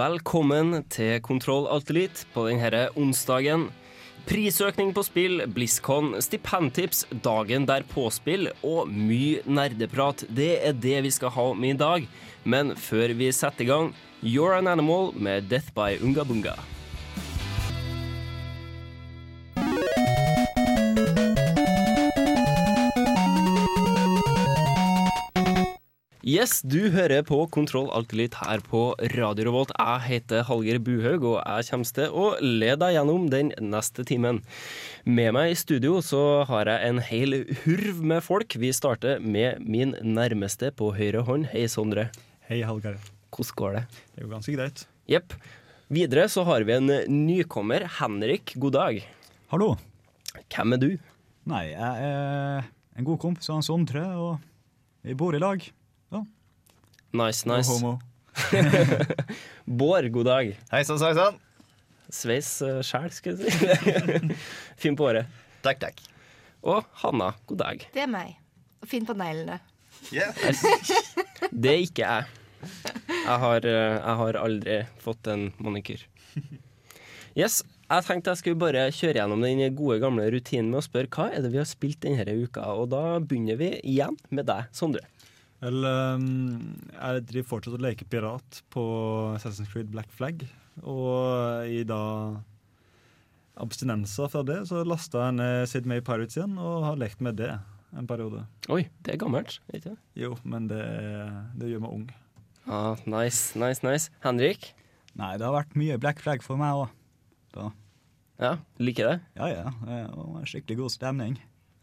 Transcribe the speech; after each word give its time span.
Velkommen 0.00 0.78
til 0.88 1.18
Kontroll 1.20 1.66
Alt 1.68 1.90
Elite 1.92 2.24
på 2.32 2.46
denne 2.46 2.86
onsdagen. 2.96 3.66
Prisøkning 4.30 4.94
på 4.96 5.02
spill, 5.04 5.42
BlizzCon, 5.50 6.14
stipendtips, 6.24 7.02
dagen 7.26 7.66
der 7.68 7.84
påspill 7.90 8.48
og 8.64 8.88
mye 8.88 9.42
nerdeprat. 9.44 10.24
Det 10.30 10.54
er 10.64 10.78
det 10.86 11.02
vi 11.04 11.12
skal 11.12 11.34
ha 11.36 11.46
med 11.52 11.74
i 11.74 11.80
dag. 11.84 12.08
Men 12.48 12.72
før 12.80 13.12
vi 13.18 13.28
setter 13.34 13.66
i 13.66 13.70
gang, 13.74 13.92
You're 14.22 14.56
an 14.56 14.70
Animal 14.72 15.12
med 15.16 15.50
Death 15.52 15.74
by 15.76 15.98
Unga 16.00 16.24
Yes, 26.30 26.60
du 26.62 26.92
hører 26.94 27.24
på 27.26 27.40
Kontroll 27.50 27.88
Alt 27.96 28.12
Litt 28.14 28.36
her 28.38 28.60
på 28.62 28.92
Radio 29.16 29.48
Revolt. 29.48 29.70
Jeg 29.74 30.02
heter 30.04 30.44
Hallgeir 30.46 30.76
Buhaug, 30.86 31.24
og 31.26 31.38
jeg 31.40 31.66
kommer 31.66 31.88
til 31.96 32.12
å 32.12 32.26
lede 32.44 32.76
deg 32.84 32.92
gjennom 32.94 33.24
den 33.32 33.50
neste 33.72 34.04
timen. 34.06 34.38
Med 35.08 35.32
meg 35.34 35.50
i 35.50 35.56
studio 35.58 35.96
så 36.06 36.44
har 36.46 36.70
jeg 36.70 36.90
en 36.90 37.00
hel 37.08 37.34
hurv 37.64 38.04
med 38.12 38.22
folk. 38.22 38.54
Vi 38.62 38.70
starter 38.76 39.18
med 39.24 39.64
min 39.64 39.96
nærmeste 40.06 40.70
på 40.76 40.92
høyre 40.94 41.24
hånd. 41.26 41.48
Hei, 41.50 41.64
Sondre. 41.72 42.06
Hei, 42.46 42.60
Hallgeir. 42.68 43.00
Hvordan 43.32 43.58
går 43.62 43.74
det? 43.80 43.84
Det 44.12 44.20
er 44.22 44.28
jo 44.28 44.32
ganske 44.36 44.56
greit. 44.60 44.84
Jepp. 45.10 45.34
Videre 45.90 46.28
så 46.30 46.46
har 46.46 46.68
vi 46.68 46.76
en 46.76 46.94
nykommer. 47.24 47.88
Henrik, 47.96 48.54
god 48.60 48.76
dag. 48.78 49.02
Hallo. 49.56 49.72
Hvem 50.46 50.78
er 50.78 50.84
du? 50.84 50.88
Nei, 51.50 51.66
jeg 51.72 52.14
er 52.14 52.70
en 52.94 53.10
god 53.10 53.22
kompis 53.26 53.50
av 53.50 53.66
Sondre, 53.66 54.06
og 54.14 54.38
vi 55.02 55.18
bor 55.18 55.34
i 55.34 55.42
lag. 55.42 55.70
Nice, 57.12 57.44
nice. 57.44 57.82
No 57.82 57.98
Bård, 59.64 60.08
god 60.10 60.26
dag. 60.26 60.50
Hei 60.70 60.82
sann, 60.86 61.00
hei 61.02 61.14
sann. 61.18 61.40
Sveis 62.10 62.50
uh, 62.62 62.78
sjæl, 62.86 63.10
skal 63.10 63.40
jeg 63.40 63.50
si. 63.50 64.36
fin 64.82 64.94
på 64.98 65.08
håret. 65.08 65.26
Takk, 65.64 65.80
takk. 65.82 65.98
Og 66.62 66.86
Hanna, 67.02 67.32
god 67.50 67.58
dag. 67.64 67.82
Det 67.94 68.04
er 68.04 68.10
meg. 68.10 68.36
Fin 68.86 69.06
på 69.06 69.16
neglene. 69.18 69.58
Yeah. 70.14 70.30
Det 71.50 71.72
er 71.72 71.82
ikke 71.82 72.06
jeg. 72.06 72.30
Jeg 73.10 73.36
har, 73.42 73.66
eh, 73.66 73.96
jeg 73.98 74.16
har 74.22 74.38
aldri 74.38 74.78
fått 75.02 75.28
en 75.32 75.48
manikyr. 75.58 76.06
Yes, 77.34 77.60
jeg 77.90 78.06
tenkte 78.06 78.32
jeg 78.32 78.40
skulle 78.40 78.60
bare 78.60 78.86
kjøre 78.94 79.18
gjennom 79.18 79.42
den 79.44 79.62
gode 79.78 79.98
gamle 80.02 80.28
rutinen 80.30 80.70
med 80.70 80.80
å 80.80 80.86
spørre 80.86 81.10
hva 81.10 81.30
er 81.34 81.44
det 81.44 81.52
vi 81.54 81.60
har 81.60 81.68
spilt 81.68 82.02
denne 82.04 82.38
uka, 82.44 82.68
og 82.78 82.90
da 82.94 83.18
begynner 83.18 83.58
vi 83.60 83.74
igjen 83.82 84.18
med 84.30 84.46
deg, 84.50 84.70
Sondre. 84.76 85.06
Ehm, 85.60 86.78
jeg 86.94 87.24
driver 87.28 87.48
fortsatt 87.50 87.76
og 87.76 87.82
leker 87.84 88.08
pirat 88.08 88.62
på 88.72 88.84
Assassin's 89.34 89.68
Creed 89.72 89.90
Black 89.92 90.10
Flag. 90.14 90.46
Og 90.80 91.68
i 91.68 91.82
da 91.84 92.00
abstinenser 93.60 94.30
fra 94.32 94.42
det, 94.46 94.62
så 94.70 94.80
lasta 94.88 95.26
jeg 95.26 95.36
ned 95.36 95.68
Sid 95.68 95.88
May 95.90 96.00
Pirates 96.00 96.38
igjen 96.38 96.56
og 96.56 96.86
har 96.86 97.00
lekt 97.00 97.20
med 97.20 97.36
det 97.42 97.52
en 97.92 98.08
periode. 98.08 98.46
Oi, 98.72 98.86
det 99.04 99.14
er 99.16 99.20
gammelt, 99.20 99.58
ikke? 99.76 99.96
Jo, 100.16 100.36
men 100.48 100.70
det, 100.70 100.80
det 101.60 101.68
gjør 101.72 101.84
meg 101.84 101.96
ung. 101.98 102.06
Ah, 102.70 102.96
nice, 103.04 103.58
nice, 103.58 103.84
nice. 103.84 104.12
Henrik? 104.24 104.70
Nei, 105.18 105.34
det 105.36 105.44
har 105.44 105.56
vært 105.56 105.76
mye 105.76 105.98
Black 106.00 106.22
Flag 106.22 106.44
for 106.46 106.60
meg 106.60 106.86
òg. 106.86 107.70
Ja, 108.40 108.54
liker 108.80 109.04
det? 109.10 109.16
Ja 109.36 109.50
ja, 109.52 109.70
det 109.84 109.96
var 110.16 110.46
skikkelig 110.48 110.78
god 110.78 110.92
stemning. 110.94 111.34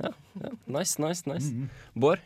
Ja, 0.02 0.10
ja. 0.42 0.52
nice, 0.66 0.98
nice, 1.02 1.28
nice. 1.30 1.52
Mhm. 1.54 1.68
Bård? 1.94 2.24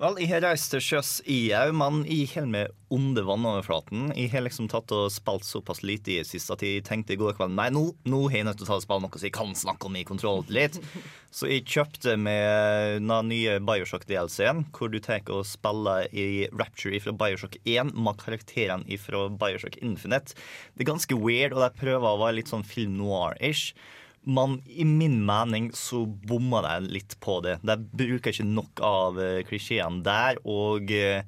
Vel, 0.00 0.16
jeg 0.16 0.30
har 0.30 0.40
reist 0.46 0.70
til 0.72 0.80
sjøs 0.80 1.08
i 1.28 1.50
òg, 1.52 1.74
men 1.76 1.98
jeg 2.08 2.30
holder 2.30 2.48
med 2.48 2.76
under 2.96 3.26
vannoverflaten. 3.28 4.06
Jeg 4.16 4.30
har 4.32 4.46
liksom 4.46 4.70
tatt 4.72 4.88
og 4.96 5.10
spilt 5.12 5.44
såpass 5.44 5.82
lite 5.84 6.14
i 6.14 6.16
det 6.22 6.28
siste 6.30 6.54
at 6.56 6.64
jeg 6.64 6.86
tenkte 6.86 7.12
i 7.12 7.18
går 7.20 7.36
kveld 7.36 7.52
Nei, 7.52 7.66
nå, 7.76 7.82
nå 8.08 8.20
har 8.30 8.38
jeg 8.38 8.46
nødt 8.48 8.62
til 8.62 8.64
å 8.64 8.70
ta 8.70 8.78
og 8.78 8.86
spille 8.86 9.04
noe 9.04 9.20
så 9.20 9.28
jeg 9.28 9.34
kan 9.36 9.52
snakke 9.52 9.90
om 9.90 9.98
i 10.00 10.06
kontroll 10.08 10.40
litt. 10.48 10.80
Så 11.36 11.46
jeg 11.46 11.62
kjøpte 11.68 12.16
med 12.18 13.04
den 13.04 13.28
nye 13.30 13.60
Bioshock-DLC-en, 13.62 14.64
hvor 14.74 14.90
du 14.90 14.96
tar 15.04 15.20
og 15.30 15.44
spiller 15.46 16.08
i 16.10 16.48
Rapture 16.48 16.98
fra 17.04 17.14
Bioshock 17.20 17.60
1 17.60 17.92
med 17.92 18.18
karakterene 18.24 18.98
fra 18.98 19.28
Bioshock 19.28 19.76
Infinite. 19.84 20.34
Det 20.74 20.82
er 20.82 20.90
ganske 20.90 21.20
weird, 21.20 21.54
og 21.54 21.62
de 21.62 21.70
prøver 21.76 22.08
å 22.08 22.18
være 22.24 22.40
litt 22.40 22.50
sånn 22.50 22.66
film 22.66 22.96
noir-ish. 22.98 23.76
Men 24.22 24.58
i 24.66 24.84
min 24.84 25.22
mening 25.24 25.70
så 25.76 26.04
bomma 26.06 26.60
de 26.66 26.92
litt 26.92 27.16
på 27.24 27.38
det. 27.44 27.56
De 27.64 27.76
bruker 27.78 28.34
ikke 28.34 28.44
nok 28.48 28.82
av 28.84 29.20
uh, 29.20 29.40
klisjeene 29.48 30.04
der. 30.04 30.40
Og 30.44 30.92
eh, 30.92 31.24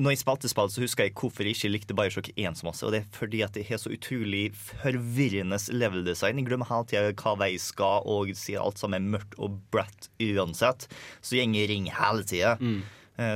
når 0.00 0.14
jeg 0.14 0.20
spilte 0.22 0.48
spill, 0.48 0.70
så 0.72 0.80
husker 0.80 1.04
jeg 1.04 1.14
hvorfor 1.20 1.44
jeg 1.44 1.58
ikke 1.58 1.70
likte 1.74 1.96
Bioshock 1.98 2.30
1 2.32 2.60
så 2.60 2.68
masse. 2.70 2.84
Og 2.86 2.94
det 2.94 3.02
er 3.02 3.18
fordi 3.18 3.42
at 3.44 3.52
det 3.58 3.66
har 3.68 3.82
så 3.82 3.92
utrolig 3.92 4.46
forvirrende 4.56 5.60
level 5.76 6.06
design. 6.08 6.40
Jeg 6.40 6.48
glemmer 6.48 6.70
hele 6.72 6.88
tida 6.88 7.12
hva 7.12 7.36
vei 7.42 7.52
jeg 7.52 7.66
skal, 7.66 8.08
og 8.08 8.32
sier 8.38 8.64
alt 8.64 8.80
sammen 8.80 9.02
er 9.02 9.18
mørkt 9.18 9.36
og 9.36 9.60
bratt 9.74 10.08
uansett. 10.16 10.88
Så 11.20 11.36
jeg 11.36 11.52
går 11.52 11.66
i 11.66 11.70
ring 11.74 11.90
hele 11.92 12.24
tida. 12.24 12.56
Mm. 12.60 12.80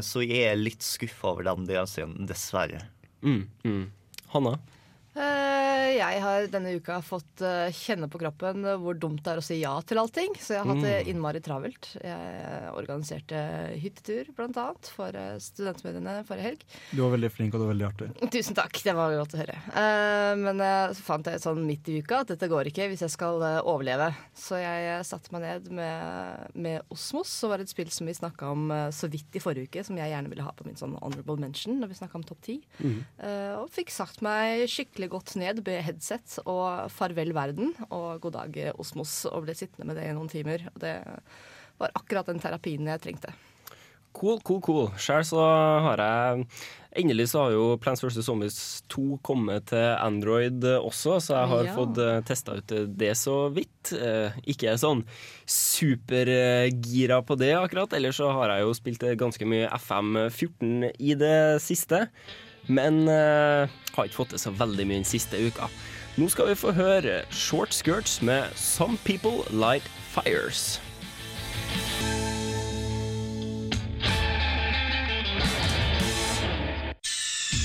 så 0.06 0.22
jeg 0.22 0.46
er 0.46 0.60
litt 0.60 0.84
skuffa 0.86 1.32
over 1.32 1.44
den 1.48 1.66
DLC-en, 1.66 2.20
dessverre. 2.28 2.84
Mm, 3.20 3.48
mm. 3.66 3.82
Hanna? 4.32 4.56
Eh, 5.12 5.88
jeg 5.98 6.20
har 6.24 6.46
denne 6.52 6.72
uka 6.78 6.98
fått 7.04 7.42
eh, 7.44 7.68
kjenne 7.76 8.08
på 8.08 8.20
kroppen 8.22 8.64
hvor 8.80 8.96
dumt 8.96 9.20
det 9.24 9.34
er 9.34 9.40
å 9.42 9.44
si 9.44 9.58
ja 9.60 9.74
til 9.84 10.00
allting. 10.00 10.32
Så 10.40 10.56
jeg 10.56 10.62
har 10.62 10.70
hatt 10.72 10.84
det 10.84 11.10
innmari 11.12 11.42
travelt. 11.44 11.90
Jeg 12.00 12.72
organiserte 12.72 13.42
hyttetur, 13.82 14.30
annet, 14.40 14.88
for 14.92 15.16
studentmediene 15.42 16.22
forrige 16.28 16.48
helg. 16.48 16.64
Du 16.92 17.02
var 17.02 17.12
veldig 17.14 17.30
flink, 17.32 17.52
og 17.54 17.60
det 17.60 17.66
var 17.66 17.72
veldig 17.74 17.88
artig. 17.88 18.08
Tusen 18.36 18.56
takk, 18.56 18.80
det 18.84 18.94
var 18.96 19.16
godt 19.18 19.36
å 19.36 19.42
høre. 19.42 19.58
Eh, 19.82 20.32
men 20.40 20.64
eh, 20.64 20.94
så 20.96 21.06
fant 21.06 21.28
jeg 21.28 21.42
sånn 21.42 21.60
midt 21.66 21.90
i 21.92 21.98
uka 22.00 22.22
at 22.22 22.32
dette 22.32 22.48
går 22.50 22.72
ikke 22.72 22.88
hvis 22.92 23.04
jeg 23.06 23.14
skal 23.14 23.42
eh, 23.46 23.58
overleve. 23.60 24.08
Så 24.38 24.60
jeg 24.62 24.88
eh, 24.94 25.04
satte 25.06 25.34
meg 25.34 25.44
ned 25.44 25.70
med, 25.76 26.56
med 26.56 26.92
Osmos, 26.94 27.30
som 27.42 27.52
var 27.52 27.62
et 27.62 27.72
spill 27.72 27.92
som 27.92 28.08
vi 28.08 28.16
snakka 28.16 28.52
om 28.54 28.72
eh, 28.72 28.88
så 28.94 29.10
vidt 29.12 29.36
i 29.36 29.44
forrige 29.44 29.68
uke, 29.68 29.84
som 29.86 30.00
jeg 30.00 30.12
gjerne 30.14 30.32
ville 30.32 30.46
ha 30.46 30.54
på 30.56 30.66
min 30.68 30.78
sånn 30.78 30.96
honorable 31.02 31.38
mention 31.42 31.80
når 31.82 31.92
vi 31.92 32.00
snakka 32.00 32.20
om 32.20 32.26
topp 32.26 32.42
ti. 32.48 32.58
Eh, 32.82 33.54
og 33.58 33.68
fikk 33.74 33.92
sagt 33.92 34.24
meg 34.24 34.64
skikkelig 34.72 35.01
godt 35.10 35.34
ned 35.40 35.62
med 35.66 35.82
headset 35.86 36.38
og 36.46 36.90
farvel 36.92 37.32
verden 37.34 37.72
og 37.90 38.20
god 38.22 38.32
dag 38.38 38.56
eh, 38.56 38.72
Osmos, 38.78 39.24
og 39.30 39.46
ble 39.46 39.54
sittende 39.58 39.86
med 39.88 39.96
det 39.98 40.10
i 40.10 40.12
noen 40.14 40.28
timer. 40.30 40.68
Og 40.74 40.80
det 40.84 40.96
var 41.80 41.90
akkurat 41.98 42.26
den 42.30 42.38
terapien 42.42 42.86
jeg 42.86 43.00
trengte. 43.02 43.32
Cool, 44.12 44.42
cool, 44.44 44.60
cool. 44.60 44.88
Sjøl 45.00 45.24
så 45.24 45.40
har 45.86 46.02
jeg 46.02 46.46
Endelig 47.00 47.30
så 47.30 47.46
har 47.46 47.54
jo 47.54 47.78
Plants 47.80 48.02
vs. 48.04 48.18
Zombies 48.26 48.56
2 48.92 49.16
kommet 49.24 49.70
til 49.70 49.80
Android 49.96 50.60
også, 50.60 51.14
så 51.24 51.38
jeg 51.38 51.48
har 51.48 51.64
Ja. 51.64 51.72
fått 51.78 51.96
uh, 51.96 52.20
testa 52.20 52.58
ut 52.58 52.74
det 52.98 53.14
så 53.16 53.48
vidt. 53.48 53.94
Eh, 53.96 54.36
ikke 54.52 54.74
sånn 54.76 55.00
supergira 55.48 57.22
på 57.24 57.36
det 57.40 57.54
akkurat. 57.56 57.92
Ellers 57.96 58.20
så 58.20 58.28
har 58.36 58.52
jeg 58.52 58.66
jo 58.66 58.74
spilt 58.76 59.02
eh, 59.08 59.16
ganske 59.16 59.48
mye 59.48 59.70
FM14 59.72 60.90
i 61.00 61.14
det 61.16 61.62
siste. 61.64 62.04
Men 62.66 63.08
uh, 63.08 63.66
har 63.96 64.06
ikke 64.06 64.20
fått 64.20 64.36
det 64.36 64.42
så 64.42 64.52
veldig 64.54 64.86
mye 64.86 65.00
den 65.02 65.08
siste 65.08 65.40
uka. 65.42 65.66
Nå 66.20 66.28
skal 66.28 66.50
vi 66.50 66.58
få 66.60 66.74
høre 66.76 67.22
Short 67.32 67.74
Skirts 67.74 68.20
med 68.22 68.52
Some 68.54 68.98
People 69.04 69.42
Light 69.50 69.86
Fires. 70.12 70.76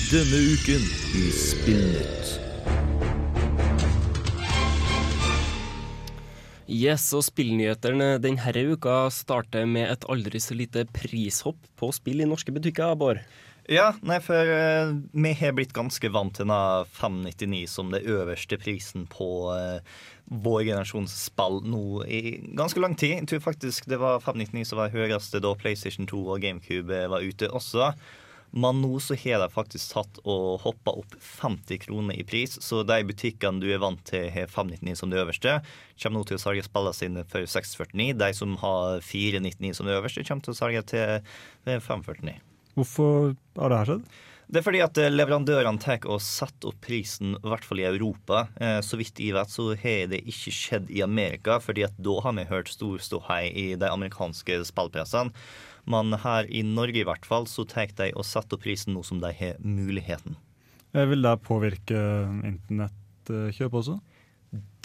Denne 0.08 0.38
uken 0.54 0.86
i 1.20 1.26
Spillnytt. 1.36 2.38
Yes, 6.68 7.10
og 7.16 7.22
Spillnyhetene 7.24 8.14
denne 8.20 8.62
uka 8.72 8.96
starter 9.12 9.68
med 9.68 9.92
et 9.92 10.08
aldri 10.08 10.40
så 10.40 10.56
lite 10.56 10.86
prishopp 10.96 11.60
på 11.76 11.92
spill 11.96 12.24
i 12.24 12.28
norske 12.28 12.52
butikker, 12.52 12.96
Bård. 12.96 13.20
Ja, 13.68 13.90
nei, 14.00 14.16
for 14.24 14.48
uh, 14.48 14.94
vi 15.12 15.30
har 15.36 15.52
blitt 15.52 15.74
ganske 15.76 16.08
vant 16.08 16.38
til 16.38 16.46
denne 16.46 16.86
599 16.96 17.66
som 17.68 17.90
det 17.92 18.06
øverste 18.08 18.56
prisen 18.56 19.04
på 19.12 19.26
uh, 19.52 19.82
vår 20.28 20.62
generasjons 20.70 21.12
spill 21.26 21.60
nå 21.68 21.82
i 22.08 22.38
ganske 22.56 22.80
lang 22.80 22.96
tid. 22.96 23.18
Jeg 23.18 23.28
tror 23.28 23.44
faktisk 23.50 23.90
det 23.92 24.00
var 24.00 24.22
599 24.24 24.70
som 24.70 24.80
var 24.80 24.94
høyeste 24.94 25.42
da 25.44 25.52
PlayStation 25.60 26.08
2 26.08 26.22
og 26.24 26.40
GameCube 26.44 26.96
eh, 26.96 27.10
var 27.12 27.24
ute 27.24 27.52
også. 27.52 27.92
Men 28.56 28.80
nå 28.80 28.94
så 29.04 29.16
har 29.20 29.42
de 29.42 29.50
faktisk 29.52 29.92
tatt 29.92 30.20
og 30.24 30.62
hoppa 30.64 30.94
opp 31.02 31.18
50 31.20 31.82
kroner 31.84 32.16
i 32.16 32.24
pris, 32.24 32.56
så 32.64 32.80
de 32.88 33.02
butikkene 33.04 33.60
du 33.60 33.68
er 33.68 33.84
vant 33.84 34.00
til 34.08 34.30
har 34.32 34.48
599 34.48 34.96
som 35.02 35.12
det 35.12 35.20
øverste, 35.20 35.58
kommer 36.00 36.22
nå 36.22 36.24
til 36.28 36.40
å 36.40 36.44
selge 36.46 36.64
spillene 36.64 36.96
sine 36.96 37.28
for 37.28 37.44
649. 37.44 38.16
De 38.16 38.32
som 38.40 38.56
har 38.64 39.04
499 39.04 39.76
som 39.76 39.88
det 39.88 40.00
øverste, 40.00 40.24
kommer 40.24 40.48
til 40.48 40.56
å 40.56 40.62
selge 40.64 40.86
til 40.94 41.18
549. 41.68 42.38
Hvorfor 42.78 43.36
har 43.58 43.72
det 43.74 43.78
her 43.82 43.92
skjedd? 43.92 44.08
Det 44.48 44.62
er 44.62 44.64
fordi 44.64 44.78
at 44.80 44.96
eh, 44.96 45.10
leverandørene 45.12 45.76
tar 45.82 46.06
og 46.08 46.22
setter 46.24 46.70
opp 46.70 46.78
prisen, 46.86 47.34
i 47.36 47.48
hvert 47.52 47.66
fall 47.68 47.82
i 47.82 47.88
Europa. 47.88 48.46
Eh, 48.56 48.78
Så 48.80 48.96
vidt 48.96 49.20
jeg 49.20 49.34
vet, 49.36 49.50
så 49.52 49.66
har 49.76 50.06
det 50.08 50.22
ikke 50.24 50.52
skjedd 50.56 50.88
i 50.94 51.02
Amerika, 51.04 51.58
fordi 51.60 51.84
at 51.84 51.98
da 52.00 52.14
har 52.24 52.32
vi 52.38 52.46
hørt 52.48 52.70
stor 52.72 52.96
ståhei 53.04 53.50
i 53.52 53.66
de 53.76 53.90
amerikanske 53.92 54.56
spillpressene. 54.70 55.34
Men 55.88 56.16
her 56.24 56.48
i 56.48 56.62
Norge 56.64 57.02
i 57.02 57.04
hvert 57.04 57.28
fall, 57.28 57.44
så 57.48 57.66
tar 57.68 57.92
de 58.00 58.08
og 58.16 58.24
setter 58.24 58.56
opp 58.56 58.64
prisen 58.64 58.96
nå 58.96 59.04
som 59.04 59.20
de 59.20 59.34
har 59.36 59.60
muligheten. 59.60 60.38
Eh, 60.96 61.04
Vil 61.12 61.28
det 61.28 61.36
påvirke 61.44 62.00
internettkjøp 62.48 63.76
også? 63.82 63.98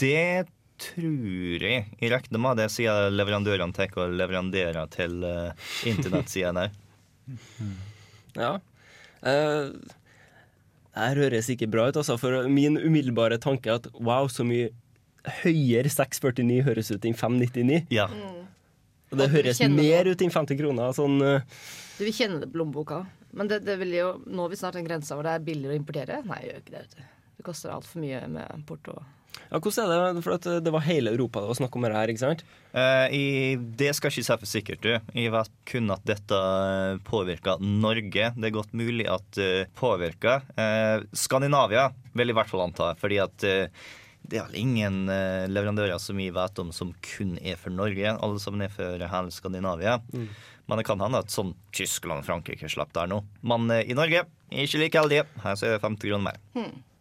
Det 0.04 0.44
tror 0.84 1.64
jeg. 1.64 1.88
Jeg 2.02 2.12
regner 2.12 2.42
med 2.50 2.60
det 2.60 2.68
siden 2.74 3.16
leverandørene 3.16 3.72
tar 3.80 3.96
og 3.96 4.12
leveranderer 4.20 4.92
til 4.92 5.24
internettsidene. 5.88 6.68
Ja. 8.34 8.56
Uh, 9.22 9.70
det 10.94 11.04
her 11.08 11.20
høres 11.22 11.50
ikke 11.54 11.68
bra 11.70 11.88
ut, 11.90 11.98
altså. 12.02 12.16
For 12.18 12.48
min 12.50 12.80
umiddelbare 12.82 13.38
tanke 13.42 13.70
er 13.70 13.78
at 13.78 13.90
wow, 13.94 14.26
så 14.26 14.42
mye 14.46 14.72
høyere 15.44 15.90
649 15.90 16.64
høres 16.66 16.92
ut 16.92 17.06
enn 17.06 17.18
599. 17.18 17.84
Ja. 17.94 18.08
Og 19.14 19.20
det 19.20 19.28
Og 19.28 19.36
høres 19.38 19.62
mer 19.70 20.10
ut 20.10 20.26
enn 20.26 20.34
50 20.34 20.60
kroner. 20.60 20.94
Sånn 20.98 21.22
uh... 21.22 21.66
Du 22.00 22.04
vil 22.08 22.16
kjenne 22.18 22.42
det 22.42 22.50
på 22.52 22.62
lommeboka. 22.62 23.04
Men 23.34 23.50
det, 23.50 23.64
det 23.66 23.78
vil 23.82 23.94
jo, 23.96 24.10
nå 24.26 24.46
er 24.46 24.54
vi 24.54 24.60
snart 24.60 24.78
en 24.78 24.86
grense 24.86 25.16
hvor 25.16 25.26
det 25.26 25.34
er 25.38 25.46
billigere 25.46 25.74
å 25.74 25.80
importere. 25.80 26.22
Nei, 26.30 26.40
jeg 26.44 26.52
gjør 26.52 26.64
ikke 26.66 26.76
det. 26.78 27.08
Det 27.38 27.46
koster 27.46 27.74
altfor 27.74 28.04
mye 28.04 28.22
med 28.34 28.66
porto. 28.70 28.98
Ja, 29.50 29.60
hvordan 29.60 29.92
er 29.92 30.04
det? 30.16 30.24
For 30.26 30.36
at 30.36 30.48
eh, 30.50 30.60
det 30.64 30.74
var 30.74 30.86
hele 30.86 31.14
Europa 31.14 31.42
det 31.44 31.52
var 31.52 31.60
snakk 31.60 31.76
om 31.78 31.88
her, 31.88 32.12
ikke 32.12 32.24
sant? 32.24 32.44
Eh, 32.74 33.16
i, 33.16 33.24
det 33.58 33.92
skal 33.96 34.10
jeg 34.10 34.24
ikke 34.24 34.28
si 34.28 34.38
for 34.44 34.52
sikkert. 34.52 34.86
du. 34.86 35.18
Jeg 35.20 35.34
vet 35.34 35.52
kun 35.70 35.94
at 35.94 36.06
dette 36.08 36.40
påvirker 37.08 37.62
Norge. 37.62 38.32
Det 38.36 38.50
er 38.50 38.56
godt 38.56 38.74
mulig 38.78 39.10
at 39.10 39.28
det 39.38 39.68
påvirker 39.80 40.48
eh, 40.58 41.04
Skandinavia, 41.14 41.90
vil 42.14 42.30
jeg 42.30 42.36
i 42.36 42.40
hvert 42.42 42.54
fall 42.54 42.66
anta. 42.68 42.94
Fordi 43.00 43.20
at 43.24 43.46
uh, 43.50 43.92
det 44.24 44.40
er 44.40 44.48
vel 44.48 44.60
ingen 44.62 45.04
uh, 45.10 45.50
leverandører 45.50 46.00
som 46.00 46.18
vi 46.22 46.30
vet 46.34 46.60
om 46.62 46.70
som 46.76 46.94
kun 47.04 47.36
er 47.42 47.58
for 47.60 47.74
Norge. 47.74 48.14
Alle 48.14 48.42
sammen 48.42 48.66
er 48.66 48.74
for 48.74 49.02
hele 49.02 49.34
Skandinavia. 49.34 50.00
Men 50.66 50.80
det 50.80 50.88
kan 50.88 51.02
hende 51.04 51.20
at 51.20 51.34
sånn 51.34 51.54
Tyskland 51.76 52.24
og 52.24 52.28
Frankrike 52.28 52.70
slapp 52.72 52.94
der 52.96 53.10
nå. 53.12 53.20
Men 53.46 53.68
eh, 53.74 53.84
i 53.92 53.98
Norge 53.98 54.24
er 54.24 54.66
ikke 54.68 54.82
like 54.82 55.02
heldige. 55.02 55.28
Her 55.44 55.60
så 55.60 55.68
er 55.68 55.76
det 55.76 55.84
50 55.84 56.08
kroner 56.08 56.32
mer. 56.32 56.42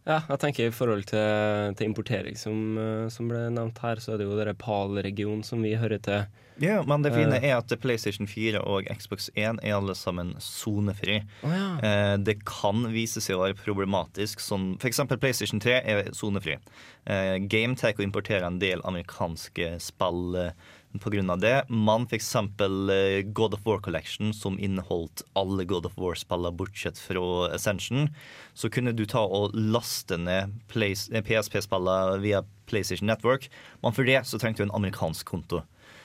Ja, 0.03 0.19
jeg 0.27 0.41
tenker 0.43 0.67
i 0.67 0.75
forhold 0.75 1.05
til, 1.07 1.75
til 1.79 1.87
importering 1.87 2.39
som, 2.39 2.79
eh, 2.79 3.09
som 3.13 3.29
ble 3.31 3.45
nevnt 3.55 3.79
her, 3.85 4.01
så 4.03 4.15
er 4.15 4.19
det 4.19 4.27
jo 4.27 4.39
denne 4.39 4.57
PAL-regionen 4.59 5.45
som 5.47 5.63
vi 5.63 5.77
hører 5.79 6.03
til. 6.03 6.25
Ja, 6.63 6.83
Men 6.87 7.03
det 7.03 7.15
fine 7.15 7.39
er 7.39 7.57
at 7.57 7.73
PlayStation 7.81 8.27
4 8.29 8.61
og 8.61 8.89
Xbox 8.99 9.31
1 9.35 9.63
er 9.63 9.77
alle 9.77 9.95
sammen 9.99 10.35
sonefri. 10.43 11.23
Eh, 11.47 12.17
det 12.19 12.43
kan 12.49 12.85
vise 12.93 13.23
seg 13.25 13.39
å 13.39 13.45
være 13.47 13.59
problematisk. 13.59 14.43
Sånn, 14.43 14.75
eksempel 14.85 15.21
PlayStation 15.23 15.63
3 15.63 15.79
er 15.81 16.11
sonefri. 16.17 16.59
Eh, 17.07 17.39
GameTech 17.51 18.03
importerer 18.05 18.47
en 18.47 18.61
del 18.63 18.85
amerikanske 18.85 19.77
spill 19.83 20.37
eh, 20.39 20.53
pga. 21.01 21.37
det. 21.37 21.65
Man 21.69 22.07
fikk 22.07 22.21
eksempel 22.21 22.91
God 23.33 23.55
of 23.55 23.67
War 23.67 23.81
Collection, 23.81 24.33
som 24.35 24.59
inneholdt 24.59 25.23
alle 25.33 25.65
God 25.65 25.87
of 25.87 25.97
War-spillene 25.97 26.57
bortsett 26.57 26.99
fra 26.99 27.49
Ascension, 27.55 28.09
så 28.55 28.71
kunne 28.71 28.93
du 28.93 29.07
ta 29.07 29.25
og 29.25 29.55
laste 29.55 30.19
ned 30.19 30.53
eh, 30.77 31.23
PSP-spillene 31.23 32.21
via 32.21 32.43
PlayStation 32.67 33.07
Network. 33.07 33.49
Men 33.83 33.93
for 33.93 34.05
det 34.05 34.25
så 34.27 34.39
trengte 34.39 34.63
du 34.63 34.69
en 34.69 34.77
amerikansk 34.77 35.27
konto. 35.27 35.63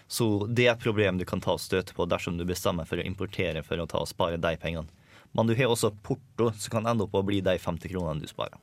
Så 0.07 0.47
det 0.47 0.67
er 0.67 0.75
et 0.75 0.83
problem 0.83 1.17
du 1.19 1.25
kan 1.27 1.41
ta 1.43 1.57
og 1.57 1.61
støte 1.61 1.93
på 1.93 2.07
dersom 2.07 2.37
du 2.39 2.45
bestemmer 2.47 2.87
for 2.87 2.99
å 2.99 3.05
importere 3.05 3.63
for 3.63 3.79
å 3.79 3.87
ta 3.89 3.99
og 3.99 4.09
spare 4.09 4.39
de 4.39 4.55
pengene. 4.61 4.87
Men 5.35 5.49
du 5.49 5.55
har 5.59 5.67
også 5.69 5.91
porto, 6.03 6.51
som 6.55 6.77
kan 6.77 6.87
ende 6.87 7.03
opp 7.03 7.15
å 7.17 7.25
bli 7.27 7.41
de 7.43 7.57
50 7.59 7.91
kronene 7.91 8.23
du 8.23 8.29
sparer. 8.31 8.55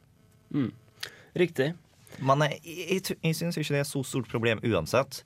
Riktig. 1.36 1.74
Men 2.22 2.44
jeg, 2.46 2.60
jeg, 2.64 3.16
jeg 3.20 3.36
syns 3.36 3.58
ikke 3.58 3.74
det 3.74 3.82
er 3.82 3.88
så 3.88 4.02
stort 4.06 4.30
problem 4.30 4.62
uansett. 4.64 5.22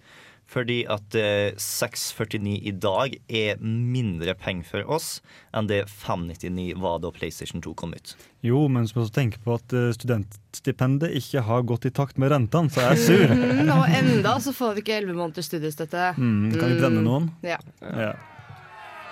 Fordi 0.49 0.79
at 0.89 1.13
eh, 1.19 1.51
649 1.61 2.55
i 2.71 2.73
dag 2.73 3.19
er 3.29 3.59
mindre 3.61 4.33
penger 4.39 4.65
for 4.71 4.95
oss 4.97 5.09
enn 5.53 5.69
det 5.69 5.83
599 5.93 6.71
var 6.81 7.03
da 7.03 7.11
PlayStation 7.13 7.61
2 7.65 7.75
kom 7.77 7.93
ut. 7.93 8.15
Jo, 8.47 8.63
men 8.73 8.89
så 8.89 8.97
må 8.97 9.05
tenker 9.05 9.13
tenke 9.13 9.43
på 9.45 9.59
at 9.59 9.75
eh, 9.77 9.91
studentstipendet 9.97 11.13
ikke 11.21 11.43
har 11.45 11.67
gått 11.69 11.85
i 11.91 11.93
takt 11.93 12.17
med 12.17 12.33
rentene, 12.33 12.73
så 12.73 12.87
jeg 12.87 12.97
er 12.97 13.05
sur. 13.05 13.29
Mm, 13.49 13.69
og 13.75 13.85
enda 13.93 14.33
så 14.41 14.53
får 14.55 14.75
vi 14.77 14.81
ikke 14.85 14.95
elleve 14.97 15.17
måneders 15.19 15.49
studiestøtte. 15.51 16.03
Mm, 16.17 16.53
kan 16.57 16.73
vi 16.73 16.79
brenne 16.81 17.03
noen? 17.05 17.29
Ja. 17.45 17.59
Ja. 17.83 18.13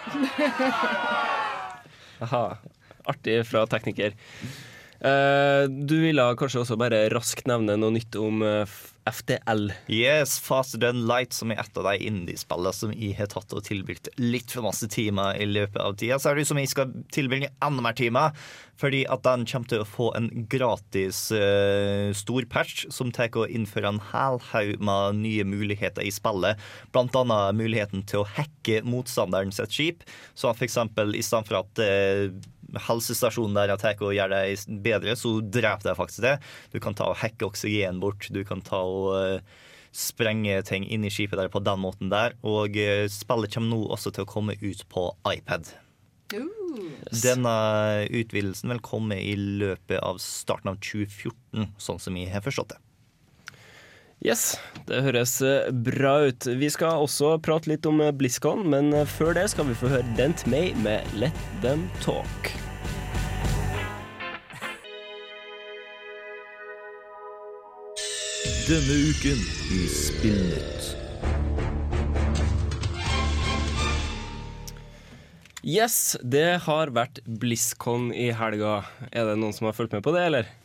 Aha. 2.25 2.45
Artig 3.11 3.37
fra 3.51 3.65
tekniker. 3.71 4.15
Eh, 5.07 5.65
du 5.71 5.97
ville 6.03 6.27
kanskje 6.41 6.65
også 6.65 6.79
bare 6.81 7.07
raskt 7.15 7.47
nevne 7.51 7.79
noe 7.79 7.95
nytt 7.95 8.19
om 8.21 8.43
FDL. 8.43 8.95
FTL. 9.07 9.73
Yes, 9.87 10.39
Faster 10.39 10.79
Than 10.79 11.07
Light, 11.07 11.33
som 11.33 11.53
er 11.53 11.61
et 11.63 11.79
av 11.79 11.87
de 11.87 12.09
indiespillene 12.09 12.75
som 12.75 12.93
jeg 12.95 13.15
har 13.19 13.31
tatt 13.31 13.53
og 13.55 13.63
tilbrakt 13.67 14.11
litt 14.19 14.51
for 14.51 14.67
masse 14.67 14.89
timer 14.91 15.39
i 15.39 15.47
løpet 15.47 15.79
av 15.83 15.95
tida. 15.99 16.19
Så 16.19 16.33
er 16.33 16.41
det 16.41 16.47
som 16.49 16.59
jeg 16.59 16.73
skal 16.73 16.95
tilbringe 17.15 17.53
enda 17.65 17.85
mer 17.85 17.97
timer, 17.99 18.35
fordi 18.81 19.05
at 19.11 19.23
den 19.25 19.47
kommer 19.49 19.71
til 19.71 19.85
å 19.85 19.89
få 19.89 20.11
en 20.19 20.29
gratis 20.51 21.29
uh, 21.33 22.11
stor 22.17 22.49
patch 22.51 22.87
som 22.93 23.13
tar 23.15 23.31
og 23.37 23.51
innfører 23.51 23.95
en 23.95 24.03
hel 24.13 24.41
haug 24.51 24.83
med 24.85 25.23
nye 25.23 25.47
muligheter 25.47 26.05
i 26.05 26.13
spillet. 26.15 26.61
Blant 26.95 27.17
annet 27.19 27.57
muligheten 27.59 28.05
til 28.09 28.23
å 28.25 28.29
hacke 28.37 28.83
motstanderen 28.87 29.55
sitt 29.55 29.75
skip. 29.75 30.05
Så 30.35 30.53
eksempel 30.67 31.15
i 31.15 31.25
stedet 31.25 31.49
for 31.49 31.63
at 31.63 31.83
eh, 31.83 32.29
helsestasjonen 32.89 33.57
der 33.57 33.73
jeg 33.73 33.83
tar 33.83 34.03
og 34.05 34.15
gjør 34.17 34.33
deg 34.33 34.67
bedre, 34.85 35.17
så 35.19 35.37
dreper 35.41 35.93
jeg 35.93 36.01
faktisk 36.01 36.25
det. 36.27 36.37
Du 36.75 36.81
kan 36.83 36.97
ta 36.99 37.09
og 37.13 37.19
hacke 37.23 37.49
oksygen 37.49 38.03
bort. 38.03 38.29
Du 38.33 38.43
kan 38.49 38.63
ta 38.65 38.83
og 38.83 39.15
eh, 39.21 39.57
sprenge 39.97 40.61
ting 40.69 40.87
inn 40.93 41.07
i 41.07 41.13
skipet 41.13 41.41
der 41.41 41.53
på 41.53 41.63
den 41.65 41.83
måten 41.83 42.13
der. 42.13 42.37
Og 42.47 42.77
eh, 42.81 43.07
spillet 43.13 43.55
kommer 43.55 43.73
nå 43.73 43.83
også 43.97 44.13
til 44.15 44.27
å 44.27 44.31
komme 44.31 44.59
ut 44.61 44.87
på 44.93 45.09
iPad. 45.33 45.73
Denne 47.23 47.55
utvidelsen 48.11 48.73
vil 48.75 48.83
komme 48.85 49.19
i 49.23 49.37
løpet 49.39 50.01
av 50.03 50.19
starten 50.23 50.73
av 50.73 50.81
2014, 50.83 51.71
sånn 51.81 52.03
som 52.03 52.19
jeg 52.19 52.33
har 52.35 52.45
forstått 52.45 52.75
det. 52.75 52.83
Yes, 54.25 54.57
det 54.89 55.03
høres 55.05 55.35
eh, 55.45 55.69
bra 55.71 56.15
ut. 56.31 56.47
Vi 56.49 56.71
skal 56.73 57.03
også 57.05 57.35
prate 57.45 57.69
litt 57.69 57.85
om 57.85 58.01
eh, 58.01 58.15
BlizzCon, 58.17 58.65
men 58.73 58.89
eh, 58.97 59.05
før 59.05 59.37
det 59.37 59.45
skal 59.53 59.69
vi 59.69 59.77
få 59.77 59.91
høre 59.93 60.17
Dent 60.17 60.47
May 60.49 60.73
med 60.81 61.05
Let 61.21 61.37
Them 61.61 61.85
Talk. 62.01 62.49
Denne 68.67 68.99
uken 69.13 69.45
i 69.77 69.85
Spillnytt. 69.93 70.93
Yes, 75.67 76.17
det 76.25 76.63
har 76.65 76.91
vært 76.97 77.21
BlizzCon 77.27 78.15
i 78.17 78.31
helga. 78.35 78.81
Er 79.13 79.29
det 79.29 79.43
noen 79.43 79.53
som 79.53 79.69
har 79.69 79.77
fulgt 79.77 79.93
med 79.93 80.07
på 80.07 80.17
det, 80.17 80.31
eller? 80.31 80.57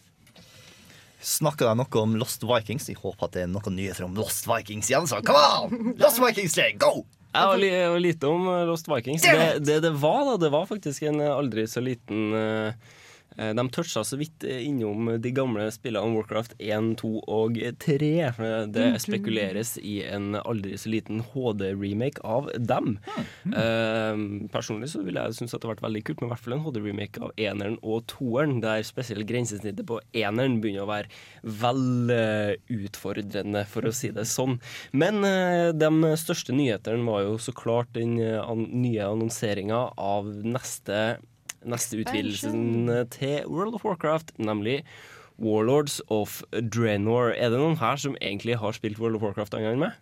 Snakker 1.21 1.69
de 1.69 1.77
noe 1.77 2.01
om 2.01 2.15
Lost 2.17 2.43
Vikings? 2.45 2.89
Jeg 2.89 2.99
håper 3.01 3.27
at 3.27 3.35
det 3.35 3.43
er 3.45 3.49
noen 3.51 3.75
nyheter 3.77 4.07
om 4.07 4.15
Lost 4.17 4.47
Vikings 4.49 4.89
igjen. 4.89 5.09
Så 5.09 5.21
come 5.25 5.41
on! 5.61 5.91
Lost 6.01 6.21
Vikings 6.21 6.57
3, 6.57 6.71
go! 6.81 7.03
Jeg 7.31 7.47
var, 7.47 7.61
li 7.61 7.69
lite 8.03 8.27
om 8.27 8.47
eh, 8.51 8.63
Lost 8.67 8.89
Vikings. 8.91 9.23
Det, 9.23 9.61
det 9.63 9.77
det 9.85 9.93
var, 10.01 10.25
da, 10.27 10.33
det 10.41 10.49
var 10.51 10.65
faktisk 10.67 11.05
en 11.07 11.21
aldri 11.23 11.63
så 11.69 11.83
liten 11.83 12.33
eh, 12.35 12.89
De 13.37 13.63
toucha 13.71 14.03
så 14.03 14.17
vidt 14.19 14.43
eh, 14.43 14.65
innom 14.67 15.07
de 15.21 15.31
gamle 15.35 15.67
spillene 15.73 16.15
Warcraft 16.15 16.57
1, 16.59 16.95
2 17.01 17.11
og 17.31 17.59
3. 17.79 18.09
Det 18.73 18.87
spekuleres 19.03 19.77
i 19.79 20.01
en 20.03 20.35
aldri 20.39 20.75
så 20.79 20.91
liten 20.91 21.23
HD-remake 21.31 22.23
av 22.27 22.49
dem. 22.59 22.97
Eh, 23.47 24.25
personlig 24.51 24.91
så 24.91 25.03
ville 25.05 25.23
jeg 25.27 25.39
synes 25.39 25.55
at 25.55 25.61
det 25.61 25.69
har 25.69 25.75
vært 25.75 25.85
veldig 25.87 26.03
kult, 26.07 26.21
men 26.21 26.29
i 26.29 26.33
hvert 26.33 26.43
fall 26.45 26.57
en 26.57 26.65
HD-remake 26.65 27.23
av 27.23 27.33
eneren 27.39 27.79
og 27.81 28.05
toeren, 28.11 28.59
der 28.63 28.83
spesielt 28.87 29.27
grensesnittet 29.29 29.87
på 29.89 30.01
eneren 30.17 30.59
begynner 30.61 30.85
å 30.85 30.91
være 30.91 31.11
vel 31.61 32.13
eh, 32.13 32.53
utfordrende, 32.71 33.65
for 33.71 33.87
å 33.87 33.93
si 33.95 34.11
det 34.13 34.27
sånn. 34.29 34.59
Men 34.91 35.23
eh, 35.27 35.71
de 35.75 36.13
største 36.19 36.55
nyhetene 36.55 37.05
var 37.07 37.25
jo 37.25 37.37
så 37.41 37.55
klart 37.55 37.93
den 37.97 38.17
eh, 38.21 38.55
nye 38.55 39.07
annonseringa 39.07 39.83
av 39.99 40.29
neste, 40.45 41.19
neste 41.67 41.99
utvidelsen 42.01 42.89
til 43.13 43.47
World 43.49 43.77
of 43.77 43.85
Warcraft, 43.85 44.33
nemlig 44.41 44.81
Warlords 45.41 45.99
of 46.07 46.41
Drenor. 46.51 47.33
Er 47.33 47.51
det 47.53 47.59
noen 47.61 47.79
her 47.81 47.99
som 48.01 48.17
egentlig 48.21 48.57
har 48.61 48.77
spilt 48.77 48.99
World 49.01 49.17
of 49.17 49.25
Warcraft 49.25 49.57
en 49.57 49.67
gang 49.67 49.79
med? 49.81 49.99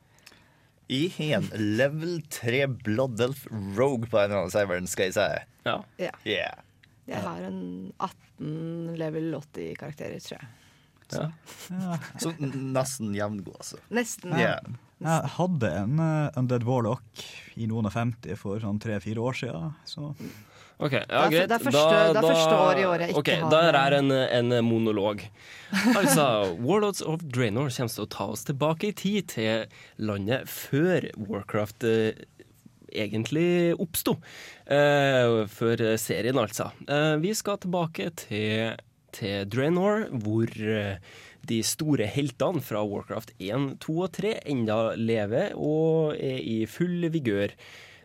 I 0.89 1.03
en 1.29 1.45
level 1.53 2.19
3 2.33 2.65
Blood 2.83 3.21
Elf 3.21 3.45
Rogue 3.77 4.09
på 4.09 4.17
en 4.17 4.25
eller 4.25 4.41
annen 4.41 4.53
serveren, 4.53 4.89
skal 4.89 5.09
jeg 5.09 5.19
si. 5.19 5.27
Ja. 5.67 5.75
Ja. 6.01 6.13
Yeah. 6.25 6.63
Jeg 7.09 7.21
har 7.25 7.43
en 7.45 7.61
18 7.97 8.97
level 8.99 9.35
80-karakterer, 9.37 10.19
tror 10.25 10.39
jeg. 10.41 10.49
Ja. 11.09 11.95
Så 12.21 12.33
nesten 12.39 13.15
jevngod, 13.17 13.55
altså. 13.57 13.79
Nesten. 13.93 14.35
Ja. 14.37 14.57
Jeg 14.99 15.31
hadde 15.37 15.69
en 15.73 16.01
eh, 16.03 16.37
Undead 16.37 16.65
Warlock 16.67 17.23
i 17.55 17.69
noen 17.69 17.87
og 17.87 17.95
50 17.95 18.35
for 18.37 18.61
sånn 18.61 18.81
tre-fire 18.83 19.23
år 19.23 19.37
siden. 19.39 19.71
Så 19.87 20.11
Ok, 20.79 20.93
ja, 20.95 21.25
greit. 21.27 21.49
det 21.49 21.55
er 21.57 21.63
første- 21.65 22.13
det 22.13 22.21
er 22.21 22.27
første 22.29 22.55
år 22.55 22.77
i 22.79 22.83
året 22.87 23.01
jeg 23.01 23.09
ikke 23.09 23.19
okay, 23.19 23.39
har- 23.41 23.49
Da 23.51 23.85
er 23.85 23.93
en, 23.99 24.11
en 24.11 24.65
monolog. 24.65 25.23
Altså, 25.99 26.25
Warlords 26.63 27.01
of 27.01 27.19
Draenor 27.21 27.67
kommer 27.69 27.91
til 27.93 28.05
å 28.05 28.09
ta 28.09 28.25
oss 28.31 28.45
tilbake 28.47 28.87
i 28.87 28.91
tid, 28.95 29.27
til 29.27 29.65
landet 29.99 30.47
før 30.49 31.09
Warcraft 31.17 31.83
eh, 31.83 32.23
egentlig 32.95 33.75
oppsto. 33.77 34.15
Eh, 34.65 35.43
før 35.51 35.83
serien, 36.01 36.39
altså. 36.41 36.71
Eh, 36.87 37.17
vi 37.21 37.33
skal 37.37 37.59
tilbake 37.61 38.09
til, 38.23 38.77
til 39.11 39.45
Draenor, 39.51 40.07
hvor 40.23 40.47
eh, 40.57 40.95
de 41.49 41.59
store 41.65 42.07
heltene 42.09 42.61
fra 42.65 42.81
Warcraft 42.85 43.35
1, 43.39 43.75
2 43.83 43.99
og 44.07 44.11
3 44.17 44.33
enda 44.49 44.79
lever 44.99 45.53
og 45.59 46.15
er 46.17 46.39
i 46.39 46.63
full 46.69 47.05
vigør. 47.13 47.53